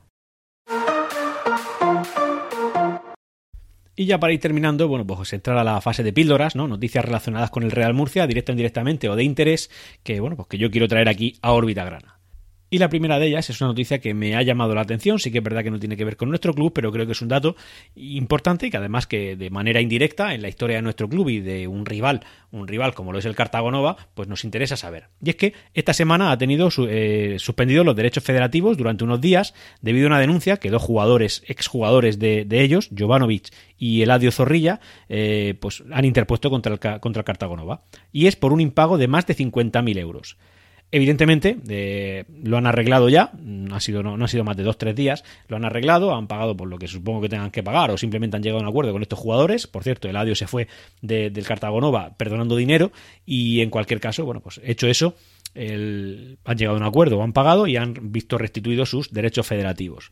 Y 3.95 4.07
ya 4.07 4.19
para 4.19 4.33
ir 4.33 4.41
terminando, 4.41 4.89
bueno, 4.89 5.05
pues 5.07 5.31
entrar 5.31 5.57
a 5.57 5.63
la 5.63 5.79
fase 5.79 6.03
de 6.03 6.11
píldoras, 6.11 6.55
¿no? 6.55 6.67
Noticias 6.67 7.05
relacionadas 7.05 7.49
con 7.49 7.63
el 7.63 7.71
Real 7.71 7.93
Murcia, 7.93 8.27
directo 8.27 8.51
o 8.51 8.53
indirectamente 8.53 9.07
o 9.07 9.15
de 9.15 9.23
interés, 9.23 9.69
que 10.03 10.19
bueno, 10.19 10.35
pues 10.35 10.49
que 10.49 10.57
yo 10.57 10.69
quiero 10.69 10.87
traer 10.89 11.07
aquí 11.07 11.37
a 11.41 11.53
órbita 11.53 11.85
grana. 11.85 12.14
Y 12.69 12.79
la 12.79 12.89
primera 12.89 13.19
de 13.19 13.27
ellas 13.27 13.49
es 13.49 13.61
una 13.61 13.69
noticia 13.69 13.99
que 13.99 14.13
me 14.13 14.35
ha 14.35 14.41
llamado 14.41 14.73
la 14.73 14.81
atención, 14.81 15.19
sí 15.19 15.31
que 15.31 15.37
es 15.37 15.43
verdad 15.43 15.63
que 15.63 15.69
no 15.69 15.79
tiene 15.79 15.95
que 15.95 16.03
ver 16.03 16.17
con 16.17 16.29
nuestro 16.29 16.53
club, 16.53 16.73
pero 16.73 16.91
creo 16.91 17.05
que 17.05 17.11
es 17.11 17.21
un 17.21 17.27
dato 17.27 17.55
importante 17.95 18.67
y 18.67 18.71
que 18.71 18.77
además 18.77 19.05
que 19.05 19.35
de 19.35 19.49
manera 19.51 19.81
indirecta 19.81 20.33
en 20.33 20.41
la 20.41 20.49
historia 20.49 20.77
de 20.77 20.81
nuestro 20.81 21.07
club 21.07 21.29
y 21.29 21.39
de 21.41 21.67
un 21.67 21.85
rival, 21.85 22.21
un 22.51 22.67
rival 22.67 22.95
como 22.95 23.11
lo 23.11 23.19
es 23.19 23.25
el 23.25 23.35
Cartagonova, 23.35 23.97
pues 24.15 24.27
nos 24.27 24.43
interesa 24.43 24.77
saber. 24.77 25.09
Y 25.23 25.29
es 25.29 25.35
que 25.35 25.53
esta 25.75 25.93
semana 25.93 26.31
ha 26.31 26.37
tenido 26.37 26.69
eh, 26.87 27.35
suspendido 27.37 27.83
los 27.83 27.95
derechos 27.95 28.23
federativos 28.23 28.77
durante 28.77 29.03
unos 29.03 29.21
días 29.21 29.53
debido 29.81 30.07
a 30.07 30.09
una 30.09 30.19
denuncia 30.19 30.57
que 30.57 30.71
dos 30.71 30.81
jugadores, 30.81 31.43
exjugadores 31.47 32.17
de, 32.17 32.45
de 32.45 32.61
ellos, 32.61 32.89
Jovanovic 32.97 33.53
y 33.77 34.01
Eladio 34.01 34.31
Zorrilla, 34.31 34.79
eh, 35.07 35.55
pues 35.59 35.83
han 35.91 36.05
interpuesto 36.05 36.49
contra 36.49 36.73
el, 36.73 36.79
contra 36.99 37.21
el 37.21 37.25
Cartagonova. 37.25 37.83
Y 38.11 38.25
es 38.25 38.35
por 38.35 38.53
un 38.53 38.61
impago 38.61 38.97
de 38.97 39.07
más 39.07 39.27
de 39.27 39.35
50.000 39.35 39.99
euros. 39.99 40.37
Evidentemente, 40.91 41.57
eh, 41.67 42.23
lo 42.43 42.57
han 42.57 42.67
arreglado 42.67 43.09
ya, 43.09 43.31
ha 43.71 43.79
sido, 43.79 44.01
no, 44.03 44.23
ha 44.23 44.27
sido 44.27 44.43
más 44.43 44.55
de 44.55 44.63
dos 44.63 44.77
tres 44.77 44.95
días, 44.95 45.23
lo 45.47 45.57
han 45.57 45.65
arreglado, 45.65 46.15
han 46.15 46.27
pagado 46.27 46.55
por 46.55 46.69
lo 46.69 46.77
que 46.77 46.87
supongo 46.87 47.21
que 47.21 47.29
tengan 47.29 47.51
que 47.51 47.63
pagar 47.63 47.91
o 47.91 47.97
simplemente 47.97 48.37
han 48.37 48.43
llegado 48.43 48.59
a 48.59 48.63
un 48.63 48.69
acuerdo 48.69 48.93
con 48.93 49.01
estos 49.01 49.19
jugadores. 49.19 49.67
Por 49.67 49.83
cierto, 49.83 50.07
el 50.07 50.15
Adio 50.15 50.35
se 50.35 50.47
fue 50.47 50.67
del 51.01 51.45
Cartagonova 51.45 52.15
perdonando 52.15 52.55
dinero 52.55 52.91
y 53.25 53.61
en 53.61 53.69
cualquier 53.69 53.99
caso, 53.99 54.23
bueno, 54.25 54.41
pues 54.41 54.61
hecho 54.63 54.87
eso, 54.87 55.15
han 55.55 56.57
llegado 56.57 56.77
a 56.77 56.79
un 56.79 56.85
acuerdo, 56.85 57.21
han 57.21 57.33
pagado 57.33 57.67
y 57.67 57.77
han 57.77 58.11
visto 58.11 58.37
restituidos 58.37 58.89
sus 58.89 59.11
derechos 59.11 59.47
federativos. 59.47 60.11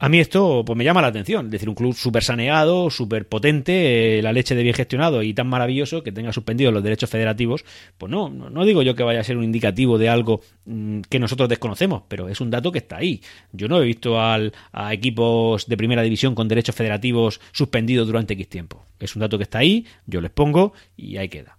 A 0.00 0.08
mí 0.08 0.20
esto 0.20 0.62
pues 0.64 0.76
me 0.76 0.84
llama 0.84 1.02
la 1.02 1.08
atención, 1.08 1.46
es 1.46 1.52
decir, 1.52 1.68
un 1.68 1.74
club 1.74 1.94
súper 1.94 2.22
saneado, 2.22 2.88
súper 2.88 3.26
potente, 3.26 4.18
eh, 4.18 4.22
la 4.22 4.32
leche 4.32 4.54
de 4.54 4.62
bien 4.62 4.74
gestionado 4.74 5.22
y 5.22 5.34
tan 5.34 5.48
maravilloso 5.48 6.04
que 6.04 6.12
tenga 6.12 6.32
suspendidos 6.32 6.72
los 6.72 6.84
derechos 6.84 7.10
federativos, 7.10 7.64
pues 7.96 8.10
no, 8.10 8.28
no 8.28 8.64
digo 8.64 8.82
yo 8.82 8.94
que 8.94 9.02
vaya 9.02 9.20
a 9.20 9.24
ser 9.24 9.36
un 9.36 9.44
indicativo 9.44 9.98
de 9.98 10.08
algo 10.08 10.40
mm, 10.66 11.00
que 11.08 11.18
nosotros 11.18 11.48
desconocemos, 11.48 12.02
pero 12.06 12.28
es 12.28 12.40
un 12.40 12.50
dato 12.50 12.70
que 12.70 12.78
está 12.78 12.98
ahí. 12.98 13.20
Yo 13.52 13.66
no 13.66 13.82
he 13.82 13.84
visto 13.84 14.20
al, 14.20 14.52
a 14.72 14.94
equipos 14.94 15.66
de 15.66 15.76
primera 15.76 16.02
división 16.02 16.36
con 16.36 16.46
derechos 16.46 16.76
federativos 16.76 17.40
suspendidos 17.50 18.06
durante 18.06 18.34
X 18.34 18.48
tiempo. 18.48 18.84
Es 19.00 19.16
un 19.16 19.20
dato 19.20 19.36
que 19.36 19.44
está 19.44 19.58
ahí, 19.58 19.84
yo 20.06 20.20
les 20.20 20.30
pongo 20.30 20.74
y 20.96 21.16
ahí 21.16 21.28
queda. 21.28 21.57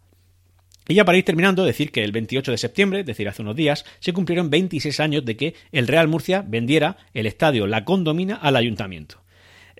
Y 0.89 0.95
ya 0.95 1.05
para 1.05 1.19
ir 1.19 1.23
terminando, 1.23 1.65
decir 1.65 1.91
que 1.91 2.03
el 2.03 2.11
28 2.11 2.49
de 2.49 2.57
septiembre, 2.57 3.01
es 3.01 3.05
decir, 3.05 3.29
hace 3.29 3.43
unos 3.43 3.55
días, 3.55 3.85
se 3.99 4.11
cumplieron 4.11 4.49
26 4.49 4.99
años 4.99 5.23
de 5.23 5.37
que 5.37 5.53
el 5.71 5.87
Real 5.87 6.07
Murcia 6.07 6.43
vendiera 6.45 6.97
el 7.13 7.27
estadio 7.27 7.67
La 7.67 7.85
Condomina 7.85 8.33
al 8.33 8.55
ayuntamiento. 8.55 9.21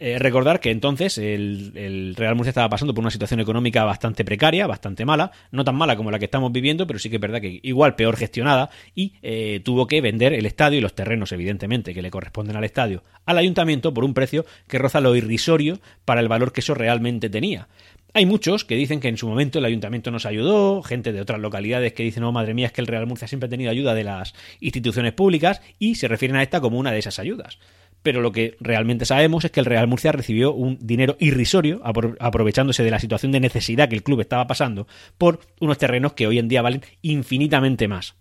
Eh, 0.02 0.20
recordar 0.20 0.60
que 0.60 0.70
entonces 0.70 1.18
el, 1.18 2.14
Real 2.16 2.36
Murcia 2.36 2.52
estaba 2.52 2.70
pasando 2.70 2.94
por 2.94 3.02
una 3.02 3.10
situación 3.10 3.40
económica 3.40 3.84
bastante 3.86 4.24
precaria, 4.24 4.68
bastante 4.68 5.04
mala, 5.04 5.32
no 5.52 5.66
tan 5.66 5.76
mala 5.76 5.98
como 5.98 6.12
la 6.12 6.20
que 6.20 6.26
estamos 6.26 6.52
viviendo, 6.52 6.86
pero 6.86 7.00
sí 7.00 7.10
que 7.10 7.16
es 7.16 7.22
verdad 7.22 7.42
que 7.42 7.60
igual 7.64 7.96
peor 7.96 8.16
gestionada 8.16 8.70
y 8.94 9.16
eh, 9.24 9.62
tuvo 9.66 9.88
que 9.88 10.02
vender 10.02 10.34
el 10.34 10.46
estadio 10.46 10.78
y 10.78 10.82
los 10.82 10.94
terrenos, 10.94 11.32
evidentemente, 11.32 11.96
que 11.96 12.04
le 12.04 12.12
corresponden 12.12 12.56
al 12.56 12.64
estadio, 12.66 13.04
al 13.26 13.40
ayuntamiento 13.40 13.96
por 13.96 14.06
un 14.06 14.14
precio 14.14 14.46
que 14.68 14.78
roza 14.78 15.02
lo 15.02 15.16
irrisorio 15.16 15.80
para 16.06 16.22
el 16.22 16.28
valor 16.28 16.54
que 16.54 16.62
eso 16.62 16.76
realmente 16.76 17.32
tenía. 17.32 17.68
Hay 18.14 18.26
muchos 18.26 18.66
que 18.66 18.76
dicen 18.76 19.00
que 19.00 19.08
en 19.08 19.18
su 19.18 19.28
momento 19.28 19.60
el 19.60 19.66
ayuntamiento 19.66 20.10
nos 20.10 20.26
ayudó, 20.26 20.82
gente 20.82 21.12
de 21.12 21.22
otras 21.22 21.40
localidades 21.40 21.94
que 21.94 22.02
dicen, 22.02 22.24
oh 22.24 22.32
madre 22.32 22.56
mía, 22.56 22.68
es 22.68 22.72
que 22.72 22.82
el 22.82 22.88
Real 22.88 23.06
Murcia 23.06 23.28
siempre 23.28 23.46
ha 23.46 23.50
tenido 23.50 23.70
ayuda 23.70 23.94
de 23.94 24.04
las 24.04 24.34
instituciones 24.60 25.14
públicas 25.14 25.62
y 25.78 25.96
se 25.96 26.08
refieren 26.08 26.36
a 26.36 26.42
esta 26.42 26.60
como 26.60 26.80
una 26.80 26.92
de 26.92 26.98
esas 26.98 27.20
ayudas. 27.20 27.60
Pero 28.02 28.22
lo 28.22 28.32
que 28.32 28.58
realmente 28.60 29.06
sabemos 29.06 29.46
es 29.46 29.52
que 29.52 29.60
el 29.60 29.68
Real 29.68 29.88
Murcia 29.88 30.12
recibió 30.12 30.54
un 30.54 30.80
dinero 30.82 31.18
irrisorio, 31.20 31.82
aprovechándose 31.84 32.84
de 32.84 32.92
la 32.92 33.00
situación 33.00 33.32
de 33.32 33.42
necesidad 33.42 33.90
que 33.90 33.96
el 33.96 34.04
club 34.04 34.22
estaba 34.22 34.48
pasando, 34.48 34.88
por 35.18 35.42
unos 35.60 35.78
terrenos 35.78 36.14
que 36.14 36.26
hoy 36.26 36.40
en 36.40 36.48
día 36.48 36.64
valen 36.64 36.82
infinitamente 37.02 37.88
más 37.88 38.16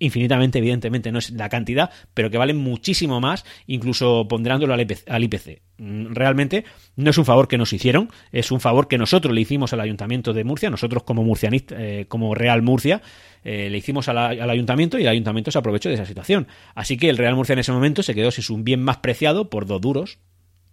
infinitamente, 0.00 0.58
evidentemente, 0.58 1.12
no 1.12 1.20
es 1.20 1.30
la 1.30 1.48
cantidad, 1.48 1.90
pero 2.12 2.30
que 2.30 2.38
valen 2.38 2.56
muchísimo 2.56 3.20
más, 3.20 3.44
incluso 3.68 4.26
ponderándolo 4.26 4.74
al 4.74 4.80
IPC. 5.24 5.62
Mm, 5.78 6.12
realmente 6.12 6.64
no 6.96 7.10
es 7.10 7.18
un 7.18 7.24
favor 7.24 7.46
que 7.46 7.56
nos 7.56 7.72
hicieron, 7.72 8.10
es 8.32 8.50
un 8.50 8.60
favor 8.60 8.88
que 8.88 8.98
nosotros 8.98 9.32
le 9.32 9.40
hicimos 9.40 9.72
al 9.72 9.80
Ayuntamiento 9.80 10.32
de 10.32 10.42
Murcia, 10.42 10.70
nosotros 10.70 11.04
como 11.04 11.22
murcianista, 11.22 11.76
eh, 11.78 12.06
como 12.08 12.34
Real 12.34 12.62
Murcia, 12.62 13.02
eh, 13.44 13.68
le 13.70 13.78
hicimos 13.78 14.08
al 14.08 14.50
Ayuntamiento 14.50 14.98
y 14.98 15.02
el 15.02 15.08
Ayuntamiento 15.08 15.50
se 15.50 15.58
aprovechó 15.58 15.88
de 15.88 15.94
esa 15.94 16.06
situación. 16.06 16.48
Así 16.74 16.96
que 16.96 17.08
el 17.08 17.16
Real 17.16 17.36
Murcia 17.36 17.52
en 17.52 17.60
ese 17.60 17.72
momento 17.72 18.02
se 18.02 18.14
quedó 18.14 18.30
sin 18.30 18.42
su 18.42 18.56
bien 18.58 18.82
más 18.82 18.98
preciado 18.98 19.48
por 19.48 19.66
dos 19.66 19.80
duros, 19.80 20.18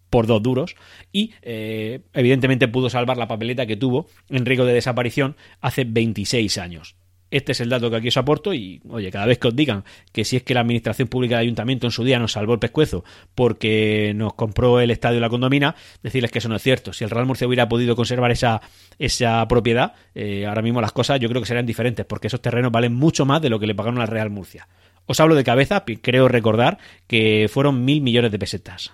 por 0.09 0.25
dos 0.25 0.41
duros 0.41 0.75
y 1.11 1.33
eh, 1.41 2.01
evidentemente 2.13 2.67
pudo 2.67 2.89
salvar 2.89 3.17
la 3.17 3.27
papeleta 3.27 3.65
que 3.65 3.75
tuvo 3.75 4.07
en 4.29 4.45
riesgo 4.45 4.65
de 4.65 4.73
desaparición 4.73 5.35
hace 5.61 5.83
26 5.83 6.57
años. 6.57 6.95
Este 7.29 7.51
es 7.51 7.59
el 7.59 7.67
dato 7.67 7.89
que 7.89 7.97
aquí 7.97 8.07
os 8.07 8.15
aporto 8.15 8.53
y, 8.53 8.81
oye, 8.87 9.11
cada 9.11 9.25
vez 9.25 9.37
que 9.37 9.49
os 9.49 9.55
digan 9.55 9.83
que 10.13 10.23
si 10.23 10.37
es 10.37 10.43
que 10.43 10.53
la 10.53 10.61
Administración 10.61 11.09
Pública 11.09 11.35
de 11.35 11.41
Ayuntamiento 11.41 11.85
en 11.85 11.91
su 11.91 12.05
día 12.05 12.19
nos 12.19 12.31
salvó 12.31 12.53
el 12.53 12.59
pescuezo 12.59 13.03
porque 13.35 14.13
nos 14.15 14.33
compró 14.35 14.79
el 14.79 14.91
estadio 14.91 15.17
y 15.17 15.21
la 15.21 15.29
condomina, 15.29 15.75
decirles 16.01 16.31
que 16.31 16.39
eso 16.39 16.47
no 16.47 16.55
es 16.55 16.63
cierto. 16.63 16.93
Si 16.93 17.03
el 17.03 17.09
Real 17.09 17.25
Murcia 17.25 17.45
hubiera 17.45 17.67
podido 17.67 17.97
conservar 17.97 18.31
esa, 18.31 18.61
esa 18.97 19.45
propiedad, 19.49 19.93
eh, 20.15 20.45
ahora 20.45 20.61
mismo 20.61 20.79
las 20.79 20.93
cosas 20.93 21.19
yo 21.19 21.27
creo 21.27 21.41
que 21.41 21.47
serían 21.47 21.65
diferentes 21.65 22.05
porque 22.05 22.27
esos 22.27 22.41
terrenos 22.41 22.71
valen 22.71 22.93
mucho 22.93 23.25
más 23.25 23.41
de 23.41 23.49
lo 23.49 23.59
que 23.59 23.67
le 23.67 23.75
pagaron 23.75 23.99
al 23.99 24.07
Real 24.07 24.29
Murcia. 24.29 24.69
Os 25.05 25.19
hablo 25.19 25.35
de 25.35 25.43
cabeza, 25.43 25.83
creo 26.01 26.29
recordar 26.29 26.77
que 27.07 27.49
fueron 27.51 27.83
mil 27.83 28.01
millones 28.01 28.31
de 28.31 28.39
pesetas. 28.39 28.93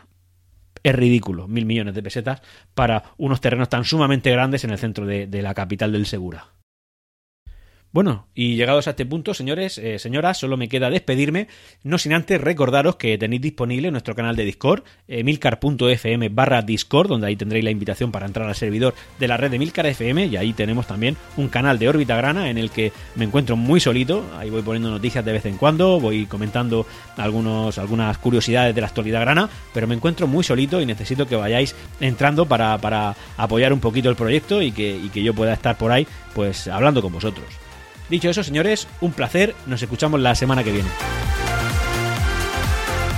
Es 0.82 0.96
ridículo, 0.96 1.48
mil 1.48 1.66
millones 1.66 1.94
de 1.94 2.04
pesetas 2.04 2.42
para 2.74 3.04
unos 3.18 3.42
terrenos 3.42 3.70
tan 3.70 3.84
sumamente 3.86 4.32
grandes 4.32 4.64
en 4.64 4.72
el 4.72 4.80
centro 4.80 5.06
de 5.06 5.42
la 5.42 5.54
capital 5.54 5.92
del 5.92 6.06
Segura. 6.06 6.48
Bueno, 7.94 8.26
y 8.34 8.56
llegados 8.56 8.88
a 8.88 8.90
este 8.90 9.06
punto, 9.06 9.36
señores, 9.36 9.78
eh, 9.78 10.00
señoras, 10.00 10.40
solo 10.40 10.58
me 10.58 10.68
queda 10.68 10.90
despedirme, 10.90 11.48
no 11.84 12.00
sin 12.00 12.14
antes 12.14 12.42
recordaros 12.42 12.96
que 12.96 13.20
tenéis 13.20 13.44
disponible 13.44 13.92
nuestro 13.92 14.16
canal 14.16 14.36
de 14.36 14.46
Discord, 14.46 14.82
milcar.fm 15.08 16.30
barra 16.30 16.64
Discord, 16.64 17.08
donde 17.08 17.28
ahí 17.28 17.36
tendréis 17.36 17.64
la 17.64 17.70
invitación 17.70 18.12
para 18.12 18.26
entrar 18.26 18.50
al 18.50 18.56
servidor 18.56 18.96
de 19.20 19.28
la 19.28 19.38
red 19.38 19.52
de 19.52 19.60
Milcar 19.60 19.86
FM, 19.86 20.26
y 20.26 20.38
ahí 20.38 20.54
tenemos 20.54 20.88
también 20.88 21.18
un 21.38 21.50
canal 21.50 21.78
de 21.78 21.88
órbita 21.88 22.18
grana 22.18 22.50
en 22.50 22.58
el 22.58 22.72
que 22.72 22.92
me 23.14 23.26
encuentro 23.26 23.56
muy 23.56 23.80
solito, 23.80 24.26
ahí 24.40 24.50
voy 24.50 24.64
poniendo 24.64 24.90
noticias 24.90 25.24
de 25.24 25.32
vez 25.32 25.46
en 25.46 25.58
cuando, 25.58 26.00
voy 26.00 26.26
comentando 26.26 26.88
algunos, 27.16 27.78
algunas 27.78 28.18
curiosidades 28.18 28.74
de 28.74 28.82
la 28.82 28.88
actualidad 28.88 29.22
grana, 29.22 29.48
pero 29.72 29.86
me 29.86 29.94
encuentro 29.94 30.26
muy 30.26 30.44
solito 30.44 30.82
y 30.82 30.88
necesito 30.88 31.28
que 31.28 31.36
vayáis 31.36 31.76
entrando 32.00 32.48
para, 32.48 32.76
para 32.80 33.16
apoyar 33.38 33.72
un 33.72 33.80
poquito 33.80 34.10
el 34.10 34.16
proyecto 34.16 34.64
y 34.64 34.72
que, 34.72 34.98
y 34.98 35.10
que 35.10 35.22
yo 35.22 35.36
pueda 35.36 35.54
estar 35.54 35.78
por 35.78 35.92
ahí 35.92 36.08
pues 36.34 36.68
hablando 36.68 37.00
con 37.00 37.14
vosotros. 37.14 37.63
Dicho 38.14 38.30
eso, 38.30 38.44
señores, 38.44 38.88
un 39.02 39.12
placer. 39.12 39.56
Nos 39.66 39.82
escuchamos 39.82 40.20
la 40.20 40.36
semana 40.36 40.64
que 40.64 40.72
viene. 40.72 40.88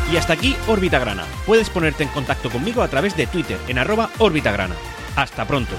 Y 0.09 0.15
hasta 0.15 0.31
aquí 0.31 0.55
Órbita 0.67 0.99
Grana. 0.99 1.25
Puedes 1.45 1.69
ponerte 1.69 2.03
en 2.03 2.09
contacto 2.11 2.49
conmigo 2.49 2.81
a 2.81 2.87
través 2.87 3.13
de 3.17 3.27
Twitter 3.27 3.59
en 3.67 3.77
arroba 3.77 4.09
Grana. 4.17 4.73
Hasta 5.17 5.43
pronto. 5.45 5.75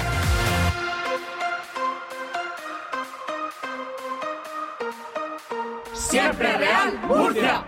Siempre 5.94 6.54
real, 6.58 7.00
Murcia. 7.08 7.64